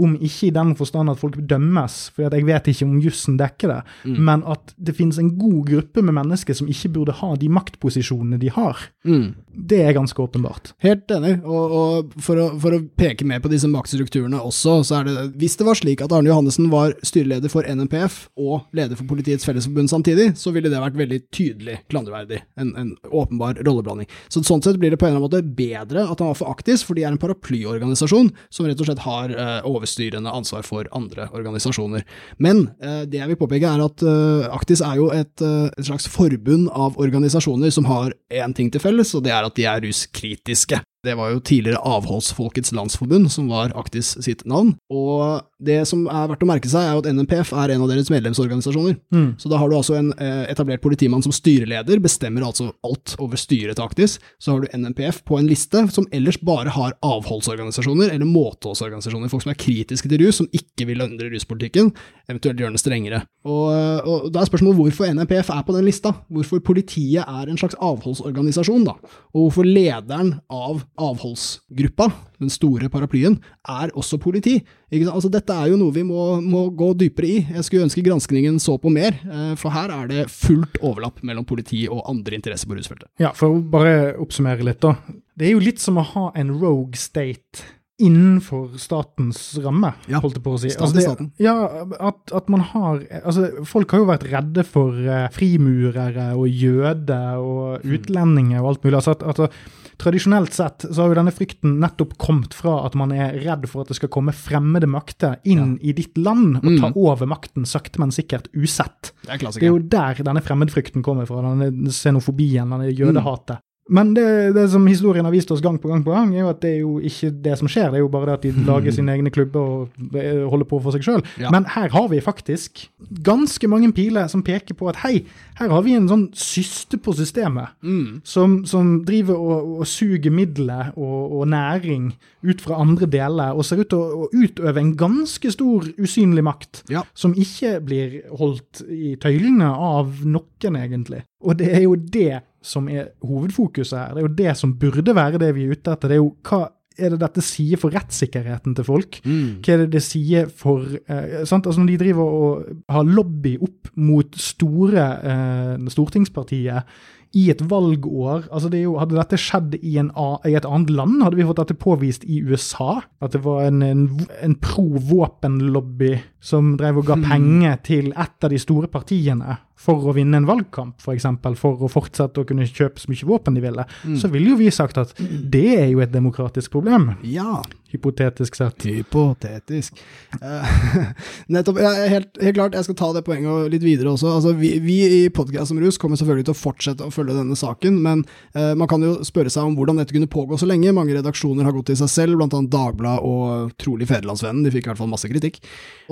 om 0.00 0.14
ikke 0.16 0.48
i 0.48 0.54
den 0.56 0.72
forstand 0.78 1.12
at 1.12 1.20
folk 1.20 1.36
dømmes, 1.50 1.98
for 2.14 2.24
jeg 2.26 2.46
vet 2.48 2.70
ikke 2.72 2.86
om 2.88 2.98
jussen 3.04 3.36
dekker 3.40 3.74
det, 3.74 3.80
Mm. 4.04 4.16
men 4.24 4.42
at 4.48 4.72
det 4.80 4.94
finnes 4.96 5.18
en 5.18 5.30
god 5.38 5.66
gruppe 5.68 6.02
med 6.02 6.14
mennesker 6.16 6.54
som 6.56 6.68
ikke 6.70 6.88
burde 6.94 7.12
ha 7.20 7.34
de 7.36 7.48
maktposisjonene 7.52 8.38
de 8.40 8.48
har. 8.54 8.78
Mm. 9.04 9.34
Det 9.70 9.80
er 9.84 9.92
ganske 9.96 10.16
åpenbart. 10.22 10.72
Helt 10.80 11.10
enig, 11.10 11.34
og, 11.44 11.72
og 11.80 12.12
for, 12.22 12.38
å, 12.40 12.46
for 12.62 12.76
å 12.76 12.80
peke 12.96 13.26
mer 13.28 13.42
på 13.44 13.50
disse 13.52 13.68
maktstrukturene 13.68 14.40
også, 14.40 14.78
så 14.86 15.00
er 15.00 15.08
det 15.08 15.16
Hvis 15.40 15.56
det 15.60 15.66
var 15.66 15.76
slik 15.78 16.00
at 16.04 16.12
Arne 16.16 16.30
Johannessen 16.30 16.70
var 16.72 16.94
styreleder 17.04 17.50
for 17.52 17.66
NNPF 17.68 18.28
og 18.40 18.68
leder 18.76 18.96
for 18.96 19.04
Politiets 19.10 19.44
Fellesforbund 19.44 19.90
samtidig, 19.92 20.30
så 20.38 20.52
ville 20.54 20.70
det 20.72 20.80
vært 20.80 20.96
veldig 20.98 21.20
tydelig 21.34 21.80
klandreverdig. 21.90 22.40
En, 22.60 22.72
en 22.78 22.92
åpenbar 23.10 23.60
rolleblanding. 23.66 24.08
Så 24.30 24.42
sånn 24.46 24.62
sett 24.64 24.78
blir 24.80 24.94
det 24.94 25.00
på 25.00 25.06
en 25.08 25.14
eller 25.16 25.26
annen 25.26 25.28
måte 25.28 25.56
bedre 25.60 26.06
at 26.08 26.22
han 26.22 26.30
var 26.32 26.38
for 26.40 26.50
Aktis, 26.54 26.84
for 26.86 26.96
de 26.96 27.04
er 27.04 27.12
en 27.12 27.20
paraplyorganisasjon 27.20 28.30
som 28.50 28.66
rett 28.68 28.80
og 28.80 28.88
slett 28.88 29.04
har 29.04 29.34
eh, 29.34 29.58
overstyrende 29.90 30.30
ansvar 30.30 30.62
for 30.62 30.88
andre 30.92 31.28
organisasjoner. 31.32 32.04
Men 32.38 32.70
eh, 32.82 33.04
det 33.06 33.20
jeg 33.20 33.28
vil 33.28 33.40
påpeke 33.40 33.66
er 33.66 33.82
at 33.84 34.02
eh, 34.02 34.48
Aktis 34.50 34.80
er 34.80 34.96
jo 34.96 35.10
et, 35.10 35.40
eh, 35.40 35.70
et 35.76 35.86
slags 35.86 36.08
forbund 36.08 36.70
av 36.70 36.98
organisasjoner 36.98 37.70
som 37.70 37.84
har 37.86 38.14
én 38.30 38.54
ting 38.54 38.70
til 38.70 38.80
felles, 38.80 39.14
og 39.14 39.24
det 39.24 39.32
er 39.32 39.44
at 39.44 39.56
de 39.56 39.64
er 39.66 39.82
ruskritiske. 39.84 40.80
Det 41.00 41.14
var 41.16 41.30
jo 41.32 41.40
tidligere 41.40 41.80
Avholdsfolkets 41.80 42.74
Landsforbund, 42.76 43.30
som 43.32 43.46
var 43.48 43.72
Aktis 43.78 44.12
sitt 44.20 44.42
navn. 44.44 44.74
Og 44.92 45.40
det 45.56 45.78
som 45.88 46.02
er 46.08 46.28
verdt 46.28 46.44
å 46.44 46.48
merke 46.48 46.68
seg, 46.68 46.84
er 46.84 46.96
jo 46.96 47.00
at 47.00 47.08
NMPF 47.08 47.54
er 47.56 47.72
en 47.72 47.84
av 47.86 47.88
deres 47.88 48.10
medlemsorganisasjoner. 48.12 48.98
Mm. 49.14 49.30
Så 49.40 49.48
da 49.48 49.56
har 49.60 49.70
du 49.70 49.76
altså 49.78 49.96
en 49.96 50.10
eh, 50.20 50.44
etablert 50.52 50.82
politimann 50.84 51.24
som 51.24 51.32
styreleder, 51.32 52.02
bestemmer 52.04 52.44
altså 52.44 52.68
alt 52.84 53.14
over 53.16 53.40
styret 53.40 53.78
til 53.78 53.86
Aktis. 53.86 54.18
Så 54.40 54.52
har 54.52 54.60
du 54.60 54.76
NMPF 54.76 55.22
på 55.28 55.38
en 55.40 55.48
liste 55.48 55.86
som 55.94 56.08
ellers 56.12 56.36
bare 56.44 56.72
har 56.74 56.92
avholdsorganisasjoner, 57.00 58.12
eller 58.12 58.28
måteholdsorganisasjoner, 58.28 59.32
folk 59.32 59.46
som 59.46 59.54
er 59.54 59.60
kritiske 59.60 60.12
til 60.12 60.26
rus, 60.26 60.42
som 60.42 60.50
ikke 60.52 60.88
vil 60.90 61.00
endre 61.06 61.32
ruspolitikken, 61.32 61.94
eventuelt 62.28 62.60
gjøre 62.60 62.76
den 62.76 62.84
strengere. 62.84 63.22
Og, 63.48 64.04
og 64.04 64.28
da 64.34 64.42
er 64.42 64.52
spørsmålet 64.52 64.82
hvorfor 64.82 65.16
NMPF 65.16 65.52
er 65.56 65.64
på 65.64 65.78
den 65.78 65.88
lista, 65.88 66.12
hvorfor 66.28 66.60
politiet 66.60 67.24
er 67.24 67.48
en 67.48 67.60
slags 67.60 67.78
avholdsorganisasjon, 67.80 68.84
da, 68.84 68.98
og 69.32 69.46
hvorfor 69.46 69.64
lederen 69.64 70.36
av 70.52 70.84
avholdsgruppa, 71.00 72.06
den 72.40 72.52
store 72.52 72.88
paraplyen, 72.92 73.38
er 73.68 73.90
også 73.98 74.18
politi. 74.22 74.58
Altså, 74.92 75.30
dette 75.32 75.54
er 75.56 75.70
jo 75.72 75.78
noe 75.80 75.94
vi 75.96 76.04
må, 76.06 76.40
må 76.44 76.66
gå 76.76 76.92
dypere 77.00 77.26
i. 77.30 77.40
Jeg 77.56 77.64
skulle 77.66 77.86
ønske 77.88 78.04
granskningen 78.06 78.60
så 78.62 78.76
på 78.80 78.92
mer, 78.92 79.16
eh, 79.24 79.54
for 79.60 79.70
her 79.74 79.90
er 79.96 80.08
det 80.12 80.28
fullt 80.30 80.78
overlapp 80.82 81.22
mellom 81.26 81.44
politi 81.48 81.86
og 81.90 82.04
andre 82.10 82.38
interesser 82.38 82.70
på 82.70 82.78
rusfeltet. 82.78 83.08
Ja, 83.22 83.32
for 83.36 83.56
å 83.56 83.60
bare 83.72 84.14
oppsummere 84.20 84.64
litt, 84.66 84.80
da. 84.84 84.94
Det 85.36 85.48
er 85.48 85.54
jo 85.56 85.64
litt 85.64 85.80
som 85.80 85.96
å 86.00 86.04
ha 86.14 86.30
en 86.36 86.54
rogue 86.60 86.96
state 87.00 87.64
innenfor 88.00 88.78
statens 88.80 89.58
ramme, 89.60 89.90
Ja, 90.08 90.20
holdt 90.24 90.38
jeg 90.38 90.42
på 90.46 90.54
å 90.56 90.58
si. 90.62 90.68
Altså 90.72 90.94
det- 91.18 91.30
Ja, 91.44 91.84
at, 92.00 92.32
at 92.32 92.48
man 92.48 92.60
har 92.60 93.00
Altså, 93.24 93.62
folk 93.66 93.90
har 93.90 94.00
jo 94.00 94.06
vært 94.06 94.24
redde 94.30 94.64
for 94.64 94.92
eh, 94.96 95.28
frimurere 95.28 96.30
og 96.34 96.48
jøder 96.48 97.36
og 97.36 97.82
Mm. 97.84 97.92
utlendinger 97.98 98.60
og 98.62 98.68
alt 98.70 98.82
mulig. 98.84 98.94
Altså, 98.96 99.10
at, 99.10 99.22
altså, 99.22 99.50
tradisjonelt 99.98 100.52
sett 100.52 100.84
så 100.90 101.02
har 101.02 101.08
jo 101.08 101.14
denne 101.14 101.32
frykten 101.34 101.78
nettopp 101.80 102.16
kommet 102.18 102.54
fra 102.54 102.84
at 102.86 102.94
man 102.94 103.12
er 103.12 103.34
redd 103.44 103.66
for 103.68 103.82
at 103.82 103.88
det 103.88 103.96
skal 103.96 104.08
komme 104.12 104.32
fremmede 104.32 104.86
makter 104.90 105.38
inn 105.44 105.78
i 105.82 105.92
ditt 105.92 106.16
land 106.18 106.56
og 106.58 106.68
ta 106.80 106.90
Mm. 106.90 106.96
over 106.96 107.26
makten 107.26 107.64
sakte, 107.66 107.98
men 107.98 108.10
sikkert 108.10 108.48
usett. 108.54 109.12
Det 109.24 109.30
er 109.34 109.38
Det 109.38 109.62
er 109.62 109.66
jo 109.68 109.78
der 109.78 110.14
denne 110.14 110.40
fremmedfrykten 110.42 111.02
kommer 111.02 111.26
fra, 111.26 111.42
denne 111.42 111.70
xenofobien, 111.90 112.68
denne 112.70 112.92
jødehatet. 112.92 113.58
Men 113.90 114.12
det, 114.14 114.24
det 114.54 114.68
som 114.70 114.86
historien 114.86 115.26
har 115.26 115.34
vist 115.34 115.50
oss 115.50 115.62
gang 115.64 115.78
på 115.82 115.90
gang 115.90 116.04
på 116.06 116.12
gang, 116.14 116.30
er 116.36 116.44
jo 116.44 116.50
at 116.52 116.60
det 116.62 116.70
er 116.76 116.80
jo 116.84 116.92
ikke 117.02 117.30
det 117.44 117.56
som 117.58 117.70
skjer. 117.70 117.90
Det 117.90 117.98
er 117.98 118.04
jo 118.04 118.10
bare 118.12 118.28
det 118.30 118.36
at 118.38 118.44
de 118.46 118.64
lager 118.70 118.94
sine 118.94 119.16
egne 119.16 119.32
klubber 119.34 119.60
og 119.60 120.14
eh, 120.14 120.44
holder 120.50 120.68
på 120.70 120.78
for 120.84 120.94
seg 120.94 121.06
sjøl. 121.06 121.24
Ja. 121.42 121.50
Men 121.54 121.66
her 121.74 121.90
har 121.94 122.06
vi 122.12 122.20
faktisk 122.22 122.84
ganske 123.26 123.70
mange 123.70 123.90
piler 123.96 124.30
som 124.30 124.44
peker 124.46 124.78
på 124.78 124.88
at 124.92 125.00
hei, 125.02 125.24
her 125.58 125.72
har 125.74 125.82
vi 125.86 125.96
en 125.98 126.06
sånn 126.10 126.28
syste 126.38 127.00
på 127.02 127.14
systemet. 127.18 127.74
Mm. 127.82 128.20
Som, 128.24 128.60
som 128.70 128.92
driver 129.08 129.40
og, 129.40 129.72
og 129.80 129.88
suger 129.90 130.30
midler 130.34 130.92
og, 130.94 131.40
og 131.40 131.48
næring 131.50 132.12
ut 132.46 132.62
fra 132.64 132.78
andre 132.80 133.08
deler, 133.10 133.56
og 133.58 133.66
ser 133.66 133.82
ut 133.82 133.90
til 133.90 133.98
å, 134.00 134.24
å 134.24 134.30
utøve 134.32 134.80
en 134.80 134.94
ganske 134.96 135.50
stor 135.52 135.90
usynlig 136.00 136.44
makt 136.46 136.84
Ja. 136.94 137.02
som 137.14 137.34
ikke 137.36 137.74
blir 137.84 138.20
holdt 138.38 138.84
i 138.88 139.16
tøylene 139.20 139.68
av 139.74 140.22
noen, 140.24 140.78
egentlig. 140.78 141.24
Og 141.44 141.58
det 141.60 141.68
er 141.74 141.84
jo 141.84 141.96
det 141.96 142.40
som 142.62 142.88
er 142.92 143.12
hovedfokuset 143.24 143.96
her. 143.98 144.12
Det 144.14 144.22
er 144.22 144.28
jo 144.28 144.36
det 144.42 144.56
som 144.58 144.76
burde 144.78 145.16
være 145.16 145.40
det 145.40 145.54
vi 145.56 145.66
er 145.66 145.74
ute 145.76 145.94
etter. 145.94 146.10
Det 146.10 146.18
er 146.18 146.22
jo 146.22 146.34
hva 146.48 146.66
er 147.00 147.14
det 147.14 147.20
dette 147.22 147.42
sier 147.44 147.80
for 147.80 147.94
rettssikkerheten 147.94 148.74
til 148.76 148.86
folk? 148.86 149.20
Mm. 149.24 149.60
Hva 149.62 149.74
er 149.74 149.84
det 149.84 149.92
det 149.94 150.02
sier 150.04 150.50
for 150.52 150.84
eh, 150.84 151.40
sant? 151.48 151.66
Altså 151.66 151.80
Når 151.80 151.92
de 151.92 152.00
driver 152.02 152.34
og 152.40 152.74
har 152.92 153.08
lobby 153.08 153.56
opp 153.62 153.92
mot 154.00 154.36
store 154.36 155.06
eh, 155.32 155.88
Stortingspartiet 155.94 156.92
i 157.38 157.44
et 157.52 157.60
valgår 157.70 158.48
altså 158.50 158.66
det 158.72 158.80
er 158.80 158.88
jo, 158.88 158.96
Hadde 158.98 159.14
dette 159.14 159.38
skjedd 159.38 159.76
i, 159.78 159.94
en, 160.02 160.10
i 160.48 160.54
et 160.58 160.66
annet 160.66 160.90
land, 160.90 161.20
hadde 161.22 161.38
vi 161.38 161.46
fått 161.46 161.60
dette 161.62 161.78
påvist 161.78 162.26
i 162.26 162.40
USA. 162.42 162.98
At 163.22 163.36
det 163.36 163.44
var 163.44 163.68
en, 163.68 163.84
en, 163.86 164.02
en 164.42 164.56
pro-våpenlobby 164.58 166.16
som 166.42 166.74
drev 166.80 166.98
og 167.00 167.12
ga 167.12 167.20
penger 167.22 167.78
til 167.86 168.10
et 168.10 168.46
av 168.46 168.50
de 168.50 168.58
store 168.60 168.90
partiene 168.90 169.60
for 169.80 170.10
å 170.10 170.14
vinne 170.16 170.36
en 170.40 170.48
valgkamp, 170.48 170.96
f.eks. 170.98 171.04
For, 171.06 171.16
eksempel, 171.16 171.54
for 171.56 171.80
å 171.86 171.88
fortsette 171.90 172.42
å 172.42 172.46
kunne 172.48 172.66
kjøpe 172.68 173.00
så 173.00 173.08
mye 173.10 173.28
våpen 173.28 173.56
de 173.56 173.62
ville. 173.64 173.84
Så 174.20 174.28
ville 174.32 174.52
jo 174.52 174.58
vi 174.60 174.68
sagt 174.74 174.98
at 175.00 175.14
det 175.20 175.66
er 175.78 175.86
jo 175.94 176.02
et 176.04 176.12
demokratisk 176.12 176.74
problem, 176.74 177.14
Ja. 177.24 177.62
hypotetisk 177.90 178.54
sett. 178.54 178.84
Hypotetisk. 178.86 179.96
Uh, 180.38 180.68
nettopp. 181.54 181.80
Ja, 181.82 181.90
helt, 182.12 182.36
helt 182.38 182.54
klart, 182.58 182.76
jeg 182.76 182.86
skal 182.86 182.98
ta 183.00 183.08
det 183.16 183.24
poenget 183.26 183.72
litt 183.72 183.82
videre 183.82 184.12
også. 184.12 184.30
Altså, 184.36 184.52
vi, 184.58 184.74
vi 184.84 184.98
i 185.24 185.30
Podcast 185.34 185.72
om 185.74 185.80
rus 185.82 185.98
kommer 185.98 186.20
selvfølgelig 186.20 186.46
til 186.50 186.54
å 186.54 186.60
fortsette 186.60 187.06
å 187.08 187.14
følge 187.14 187.34
denne 187.38 187.56
saken, 187.58 187.96
men 188.04 188.22
uh, 188.54 188.74
man 188.78 188.90
kan 188.90 189.02
jo 189.02 189.16
spørre 189.26 189.50
seg 189.50 189.66
om 189.66 189.74
hvordan 189.78 189.98
dette 190.02 190.14
kunne 190.14 190.30
pågå 190.30 190.60
så 190.60 190.68
lenge. 190.70 190.92
Mange 190.94 191.16
redaksjoner 191.16 191.66
har 191.66 191.74
gått 191.76 191.94
i 191.94 191.98
seg 191.98 192.12
selv, 192.12 192.44
annet 192.44 192.70
Dagbladet 192.70 193.24
og 193.26 193.72
trolig 193.80 194.06
Federlandsvennen. 194.10 194.62
De 194.66 194.74
fikk 194.74 194.86
i 194.86 194.92
hvert 194.92 195.00
fall 195.00 195.10
masse 195.10 195.30
kritikk. 195.32 195.58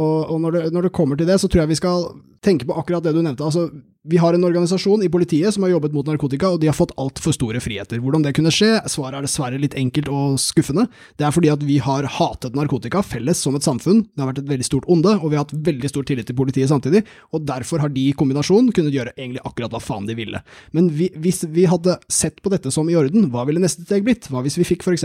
Og, 0.01 0.33
og 0.33 0.43
når, 0.43 0.57
det, 0.59 0.64
når 0.75 0.89
det 0.89 0.97
kommer 0.99 1.21
til 1.21 1.29
det, 1.31 1.39
så 1.43 1.51
tror 1.51 1.62
jeg 1.66 1.75
vi 1.77 1.79
skal 1.79 2.09
tenke 2.45 2.66
på 2.69 2.75
akkurat 2.79 3.03
det 3.03 3.12
du 3.16 3.23
nevnte. 3.23 3.43
Altså, 3.47 3.57
vi 4.09 4.16
har 4.16 4.34
en 4.34 4.44
organisasjon 4.44 5.02
i 5.04 5.11
politiet 5.12 5.52
som 5.54 5.64
har 5.66 5.74
jobbet 5.74 5.92
mot 5.92 6.06
narkotika, 6.09 6.48
og 6.54 6.62
de 6.62 6.68
har 6.70 6.76
fått 6.76 6.94
altfor 7.00 7.34
store 7.34 7.61
friheter. 7.61 8.00
Hvordan 8.00 8.22
det 8.24 8.32
kunne 8.36 8.52
skje? 8.54 8.70
Svaret 8.88 9.18
er 9.18 9.26
dessverre 9.26 9.59
litt 9.61 9.74
enkelt 9.76 10.09
og 10.09 10.38
skuffende. 10.40 10.86
Det 11.20 11.26
er 11.26 11.34
fordi 11.34 11.50
at 11.52 11.64
vi 11.66 11.76
har 11.84 12.06
hatet 12.16 12.56
narkotika 12.56 13.02
felles 13.04 13.42
som 13.44 13.59
et 13.59 13.66
samfunn. 13.66 14.04
Det 14.09 14.22
har 14.22 14.30
vært 14.30 14.40
et 14.44 14.52
veldig 14.52 14.68
stort 14.68 14.88
onde, 14.88 15.12
og 15.18 15.28
vi 15.28 15.36
har 15.36 15.44
hatt 15.44 15.52
veldig 15.66 15.90
stor 15.92 16.06
tillit 16.09 16.30
til 16.30 16.38
politiet 16.38 16.70
samtidig, 16.70 17.02
og 17.36 17.44
derfor 17.48 17.82
har 17.84 17.92
de 17.92 18.06
i 18.09 18.14
kombinasjon 18.16 18.70
kunnet 18.76 18.96
gjøre 18.96 19.12
egentlig 19.16 19.42
akkurat 19.44 19.76
hva 19.76 19.82
faen 19.82 20.09
de 20.09 20.16
ville. 20.16 20.40
Men 20.72 20.88
vi, 20.94 21.11
hvis 21.18 21.42
vi 21.52 21.66
hadde 21.68 21.98
sett 22.09 22.40
på 22.44 22.54
dette 22.54 22.72
som 22.72 22.88
i 22.88 22.96
orden, 22.96 23.28
hva 23.34 23.44
ville 23.48 23.61
neste 23.61 23.84
steg 23.84 24.06
blitt? 24.09 24.30
Hva 24.32 24.44
hvis 24.46 24.56
vi 24.61 24.66
fikk 24.70 24.86
f.eks. 24.86 25.04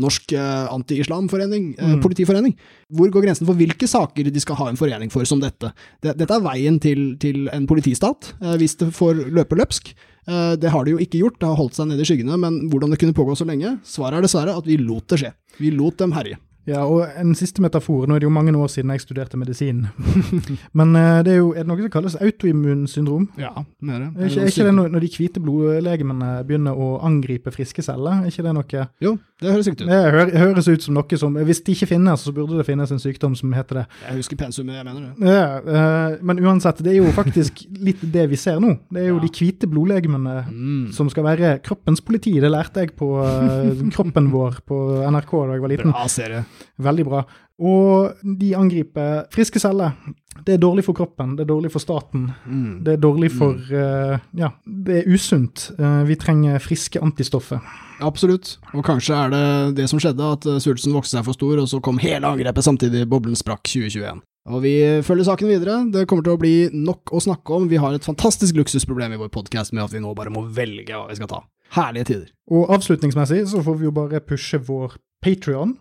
Norsk 0.00 0.34
eh, 0.34 0.66
anti-islamforening, 0.74 1.70
eh, 1.78 1.96
politiforening? 2.02 2.56
Hvor 2.90 3.14
går 3.14 3.28
grensen 3.28 3.46
for 3.46 3.54
hvilke 3.54 3.86
saker 3.86 4.26
de 4.26 4.42
skal 4.42 4.58
ha 4.58 4.70
en 4.72 4.80
forening 4.80 5.14
for 5.14 5.28
som 5.28 5.38
dette? 5.42 5.70
Det, 6.02 6.16
dette 6.18 6.34
er 6.34 6.42
veien 6.42 6.82
til, 6.82 7.12
til 7.22 7.46
en 7.54 7.70
politistat, 7.90 8.34
eh, 8.40 8.56
hvis 8.58 8.76
det 8.78 8.92
får 8.94 9.30
løpe 9.30 9.56
løpsk. 9.56 9.94
Eh, 10.28 10.56
Det 10.56 10.70
har 10.70 10.84
de 10.84 10.92
jo 10.92 10.98
ikke 10.98 11.18
gjort, 11.20 11.38
det 11.40 11.48
har 11.48 11.56
holdt 11.56 11.74
seg 11.74 11.88
nede 11.88 12.00
i 12.00 12.04
skyggene, 12.04 12.38
men 12.38 12.68
hvordan 12.70 12.90
det 12.90 12.98
kunne 12.98 13.14
pågå 13.14 13.36
så 13.36 13.46
lenge? 13.46 13.80
Svaret 13.84 14.18
er 14.18 14.22
dessverre 14.22 14.56
at 14.56 14.64
vi 14.64 14.76
lot 14.76 15.06
det 15.08 15.18
skje. 15.18 15.32
Vi 15.58 15.70
lot 15.70 15.96
dem 15.96 16.12
herje. 16.12 16.36
Ja, 16.68 16.82
og 16.84 17.06
en 17.18 17.32
siste 17.34 17.62
metafor. 17.64 18.04
Nå 18.06 18.14
er 18.14 18.20
det 18.22 18.26
jo 18.28 18.32
mange 18.34 18.52
år 18.56 18.68
siden 18.68 18.90
jeg 18.92 19.00
studerte 19.00 19.38
medisin. 19.40 19.86
Men 20.78 20.94
eh, 20.96 21.22
det 21.24 21.32
er 21.32 21.38
jo 21.40 21.52
er 21.54 21.64
det 21.64 21.70
noe 21.70 21.80
som 21.80 21.90
kalles 21.94 22.16
autoimmunsyndrom. 22.20 23.28
Ja, 23.40 23.52
det 23.80 23.94
Er 23.96 24.26
ikke, 24.28 24.40
er 24.44 24.52
ikke 24.52 24.66
det 24.68 24.74
når, 24.76 24.88
når 24.92 25.00
de 25.06 25.10
hvite 25.16 25.40
blodlegemene 25.42 26.28
begynner 26.46 26.76
å 26.76 26.90
angripe 27.06 27.50
friske 27.54 27.82
celler? 27.82 28.20
Er 28.24 28.30
ikke 28.32 28.44
det 28.46 28.54
noe 28.58 28.84
Jo, 29.02 29.14
det 29.40 29.54
høres 29.54 29.70
ut. 29.72 29.78
Det 29.86 30.00
hø 30.14 30.26
høres 30.44 30.68
ut 30.68 30.84
som 30.84 30.94
noe 30.98 31.18
som 31.20 31.38
Hvis 31.48 31.62
det 31.64 31.74
ikke 31.78 31.90
finnes, 31.94 32.20
så 32.26 32.34
burde 32.36 32.58
det 32.60 32.66
finnes 32.68 32.92
en 32.92 33.02
sykdom 33.02 33.34
som 33.38 33.52
heter 33.56 33.80
det. 33.82 33.86
Jeg 34.06 34.20
husker 34.20 34.40
pensumet, 34.44 34.76
jeg 34.78 34.86
mener 34.90 35.08
det. 35.08 35.32
Ja, 35.32 35.48
eh, 35.58 36.18
men 36.22 36.42
uansett, 36.44 36.84
det 36.84 36.92
er 36.94 37.00
jo 37.00 37.10
faktisk 37.16 37.64
litt 37.80 38.04
det 38.12 38.28
vi 38.30 38.38
ser 38.40 38.60
nå. 38.62 38.76
Det 38.92 39.04
er 39.04 39.08
jo 39.10 39.16
Ja. 39.20 39.24
de 39.26 39.32
hvite 39.40 39.66
blodlegemene 39.70 40.36
Mm. 40.50 40.92
som 40.92 41.08
skal 41.10 41.24
være 41.24 41.58
kroppens 41.64 42.00
politi. 42.00 42.38
Det 42.40 42.50
lærte 42.50 42.80
jeg 42.84 42.94
på 42.96 43.10
eh, 43.24 43.90
Kroppen 43.90 44.30
vår 44.30 44.60
på 44.66 44.76
NRK 45.10 45.32
da 45.46 45.52
jeg 45.56 45.60
var 45.64 45.68
liten. 45.72 45.92
Bra 45.92 46.06
serie. 46.08 46.44
Veldig 46.80 47.06
bra. 47.08 47.22
Og 47.60 48.24
de 48.40 48.54
angriper 48.56 49.26
friske 49.32 49.60
celler. 49.60 49.92
Det 50.46 50.54
er 50.54 50.62
dårlig 50.62 50.86
for 50.86 50.96
kroppen, 50.96 51.34
det 51.36 51.44
er 51.44 51.50
dårlig 51.50 51.72
for 51.74 51.82
staten. 51.82 52.30
Mm. 52.46 52.80
Det 52.86 52.94
er 52.94 53.00
dårlig 53.02 53.28
for 53.34 53.58
eh, 53.76 54.16
Ja, 54.38 54.52
det 54.64 55.00
er 55.00 55.10
usunt. 55.10 55.66
Uh, 55.76 56.06
vi 56.08 56.16
trenger 56.16 56.62
friske 56.62 57.02
antistoffer. 57.02 57.60
Absolutt. 58.00 58.54
Og 58.72 58.84
kanskje 58.86 59.18
er 59.18 59.34
det 59.34 59.44
det 59.82 59.90
som 59.90 60.00
skjedde, 60.00 60.32
at 60.38 60.48
eh, 60.48 60.60
svulsten 60.62 60.96
vokste 60.96 61.18
seg 61.18 61.26
for 61.26 61.36
stor, 61.36 61.60
og 61.60 61.68
så 61.68 61.82
kom 61.84 62.00
hele 62.00 62.30
angrepet 62.30 62.64
samtidig. 62.64 63.04
Boblen 63.10 63.36
sprakk 63.36 63.66
2021. 63.68 64.22
Og 64.50 64.62
vi 64.64 64.74
følger 65.04 65.28
saken 65.28 65.50
videre. 65.50 65.76
Det 65.92 66.06
kommer 66.08 66.24
til 66.24 66.38
å 66.38 66.40
bli 66.40 66.54
nok 66.72 67.12
å 67.12 67.20
snakke 67.20 67.58
om. 67.58 67.68
Vi 67.68 67.80
har 67.82 67.94
et 67.94 68.06
fantastisk 68.06 68.56
luksusproblem 68.56 69.12
i 69.12 69.20
vår 69.20 69.28
podkast 69.34 69.74
med 69.76 69.84
at 69.84 69.92
vi 69.92 70.00
nå 70.00 70.14
bare 70.16 70.32
må 70.32 70.46
velge 70.48 70.96
hva 70.96 71.10
vi 71.10 71.18
skal 71.20 71.30
ta. 71.30 71.42
Herlige 71.76 72.08
tider. 72.08 72.30
Og 72.50 72.72
avslutningsmessig 72.74 73.44
så 73.52 73.62
får 73.66 73.78
vi 73.82 73.90
jo 73.90 73.94
bare 73.94 74.24
pushe 74.24 74.58
vår 74.64 74.96
Patrion. 75.22 75.76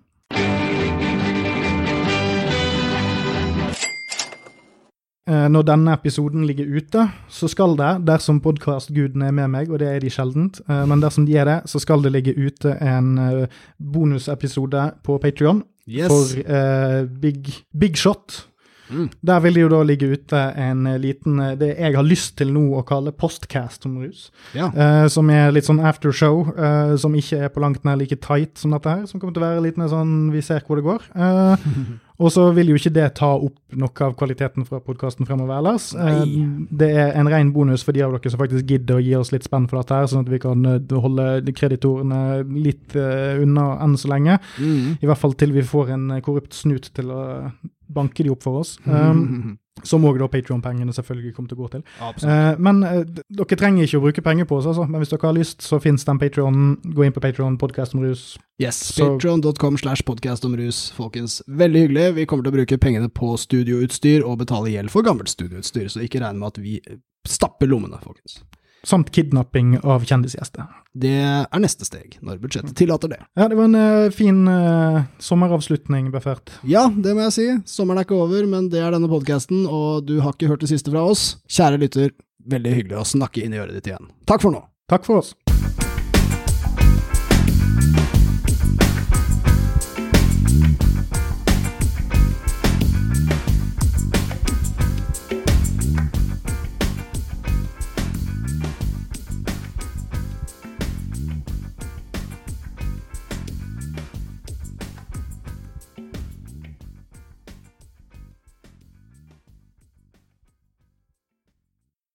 Når 5.29 5.65
denne 5.67 5.93
episoden 5.93 6.45
ligger 6.49 6.65
ute, 6.73 7.03
så 7.29 7.47
skal 7.51 7.75
det, 7.77 7.89
dersom 8.07 8.39
podkastgudene 8.41 9.27
er 9.29 9.35
med 9.35 9.51
meg, 9.53 9.69
og 9.69 9.81
det 9.81 9.89
er 9.91 9.99
de 10.01 10.09
sjeldent, 10.09 10.61
eh, 10.65 10.85
men 10.89 11.03
dersom 11.03 11.27
de 11.27 11.35
er 11.37 11.45
det, 11.45 11.57
så 11.69 11.81
skal 11.81 12.01
det 12.01 12.13
ligge 12.15 12.33
ute 12.33 12.73
en 12.81 13.11
eh, 13.21 13.59
bonusepisode 13.77 14.87
på 15.05 15.19
Patrion 15.21 15.63
Yes. 15.89 16.07
for 16.07 16.43
uh, 16.45 17.07
big, 17.21 17.47
big 17.73 17.97
Shot. 17.97 18.48
Mm. 18.89 19.09
Der 19.21 19.39
vil 19.43 19.57
det 19.57 19.63
jo 19.63 19.69
da 19.71 19.79
ligge 19.85 20.09
ute 20.09 20.41
en 20.57 20.87
eh, 20.89 20.97
liten 21.01 21.39
eh, 21.43 21.55
Det 21.59 21.69
jeg 21.75 21.95
har 21.95 22.05
lyst 22.05 22.35
til 22.39 22.53
nå 22.55 22.65
å 22.79 22.83
kalle 22.87 23.13
postcast 23.13 23.85
om 23.89 23.99
rus. 24.01 24.29
Ja. 24.57 24.71
Uh, 24.73 25.05
som 25.11 25.29
er 25.33 25.53
litt 25.53 25.67
sånn 25.67 25.81
aftershow, 25.85 26.43
uh, 26.57 26.95
som 26.99 27.15
ikke 27.17 27.45
er 27.45 27.53
på 27.53 27.63
langt 27.63 27.85
nær 27.85 27.99
like 27.99 28.17
tight 28.23 28.57
som 28.59 28.73
dette 28.75 28.89
her. 28.89 29.07
Som 29.09 29.21
kommer 29.21 29.35
til 29.35 29.45
å 29.45 29.49
være 29.49 29.65
litt 29.67 29.79
mer 29.79 29.91
sånn 29.91 30.29
vi 30.33 30.43
ser 30.45 30.65
hvor 30.65 30.79
det 30.79 30.87
går. 30.87 31.05
Uh, 31.13 31.99
og 32.19 32.33
så 32.35 32.49
vil 32.51 32.73
jo 32.73 32.79
ikke 32.79 32.91
det 32.97 33.05
ta 33.21 33.29
opp 33.37 33.77
noe 33.79 34.03
av 34.03 34.15
kvaliteten 34.19 34.65
fra 34.67 34.81
podkasten 34.83 35.27
fremover 35.29 35.55
ellers. 35.61 35.91
Nei. 35.95 36.43
det 36.81 36.89
er 37.05 37.13
en 37.15 37.29
ren 37.31 37.53
bonus 37.55 37.85
for 37.85 37.95
de 37.95 38.03
av 38.03 38.17
dere 38.17 38.33
som 38.33 38.41
faktisk 38.41 38.67
gidder 38.67 38.99
å 38.99 39.05
gi 39.05 39.13
oss 39.15 39.31
litt 39.31 39.47
spenn 39.47 39.69
for 39.71 39.79
dette, 39.79 39.95
her, 39.95 40.09
sånn 40.11 40.25
at 40.25 40.33
vi 40.33 40.41
kan 40.43 40.67
holde 40.91 41.55
kreditorene 41.55 42.41
litt 42.59 42.97
unna 42.97 43.69
enn 43.85 43.95
så 43.99 44.11
lenge. 44.11 44.35
Mm. 44.59 44.97
I 44.99 45.07
hvert 45.07 45.21
fall 45.21 45.37
til 45.39 45.55
vi 45.55 45.63
får 45.63 45.95
en 45.95 46.09
korrupt 46.25 46.57
snut 46.59 46.91
til 46.97 47.15
å 47.15 47.21
banke 47.89 48.23
de 48.23 48.31
opp 48.33 48.45
for 48.45 48.61
oss. 48.61 48.77
Um, 48.85 49.57
som 49.87 50.03
òg 50.03 50.19
Patrion-pengene 50.31 50.93
selvfølgelig 50.95 51.33
kommer 51.35 51.51
til 51.51 51.57
å 51.57 51.61
gå 51.63 51.69
til. 51.75 51.83
Eh, 52.03 52.59
men 52.59 52.81
uh, 52.83 53.01
dere 53.07 53.59
trenger 53.59 53.85
ikke 53.85 53.99
å 53.99 54.03
bruke 54.03 54.23
penger 54.25 54.49
på 54.49 54.59
oss, 54.59 54.67
altså. 54.71 54.85
Men 54.89 55.03
hvis 55.03 55.13
dere 55.13 55.29
har 55.29 55.37
lyst, 55.37 55.63
så 55.65 55.79
fins 55.83 56.05
den 56.07 56.19
Patrionen. 56.21 56.73
Gå 56.83 57.07
inn 57.07 57.15
på 57.15 57.23
Patrion 57.23 57.57
podkast 57.61 57.95
om 57.95 58.03
rus. 58.03 58.33
Yes, 58.59 58.81
Patrion.com 58.97 59.79
slash 59.79 60.03
podkast 60.07 60.47
om 60.47 60.57
rus, 60.59 60.89
folkens. 60.97 61.39
Veldig 61.47 61.85
hyggelig. 61.85 62.07
Vi 62.19 62.27
kommer 62.29 62.45
til 62.45 62.53
å 62.53 62.59
bruke 62.59 62.81
pengene 62.81 63.11
på 63.11 63.33
studioutstyr 63.39 64.27
og 64.27 64.41
betale 64.43 64.73
gjeld 64.73 64.91
for 64.93 65.07
gammelt 65.07 65.31
studioutstyr, 65.31 65.87
så 65.93 66.03
ikke 66.03 66.23
regn 66.25 66.41
med 66.41 66.51
at 66.51 66.63
vi 66.63 66.79
stapper 67.29 67.69
lommene, 67.71 68.01
folkens. 68.03 68.41
Samt 68.87 69.11
kidnapping 69.11 69.75
av 69.83 70.05
kjendisgjester. 70.07 70.69
Det 70.95 71.15
er 71.19 71.61
neste 71.61 71.85
steg, 71.87 72.15
når 72.25 72.39
budsjettet 72.43 72.77
tillater 72.79 73.11
det. 73.11 73.19
Ja, 73.37 73.49
det 73.51 73.57
var 73.59 73.67
en 73.67 73.77
uh, 73.77 74.13
fin 74.15 74.39
uh, 74.47 75.03
sommeravslutning, 75.23 76.09
Beffert. 76.13 76.53
Ja, 76.67 76.87
det 76.89 77.13
må 77.15 77.27
jeg 77.27 77.35
si. 77.35 77.47
Sommeren 77.69 78.01
er 78.01 78.07
ikke 78.07 78.17
over, 78.19 78.47
men 78.49 78.71
det 78.73 78.81
er 78.83 78.95
denne 78.95 79.11
podkasten, 79.11 79.65
og 79.67 80.07
du 80.09 80.17
har 80.23 80.33
ikke 80.35 80.51
hørt 80.51 80.65
det 80.65 80.71
siste 80.71 80.93
fra 80.93 81.05
oss. 81.11 81.33
Kjære 81.51 81.83
lytter, 81.83 82.15
veldig 82.49 82.75
hyggelig 82.79 83.01
å 83.03 83.07
snakke 83.17 83.43
inn 83.45 83.55
i 83.55 83.61
øret 83.61 83.77
ditt 83.77 83.91
igjen. 83.91 84.11
Takk 84.29 84.47
for 84.47 84.55
nå. 84.55 84.65
Takk 84.89 85.05
for 85.05 85.21
oss. 85.21 85.35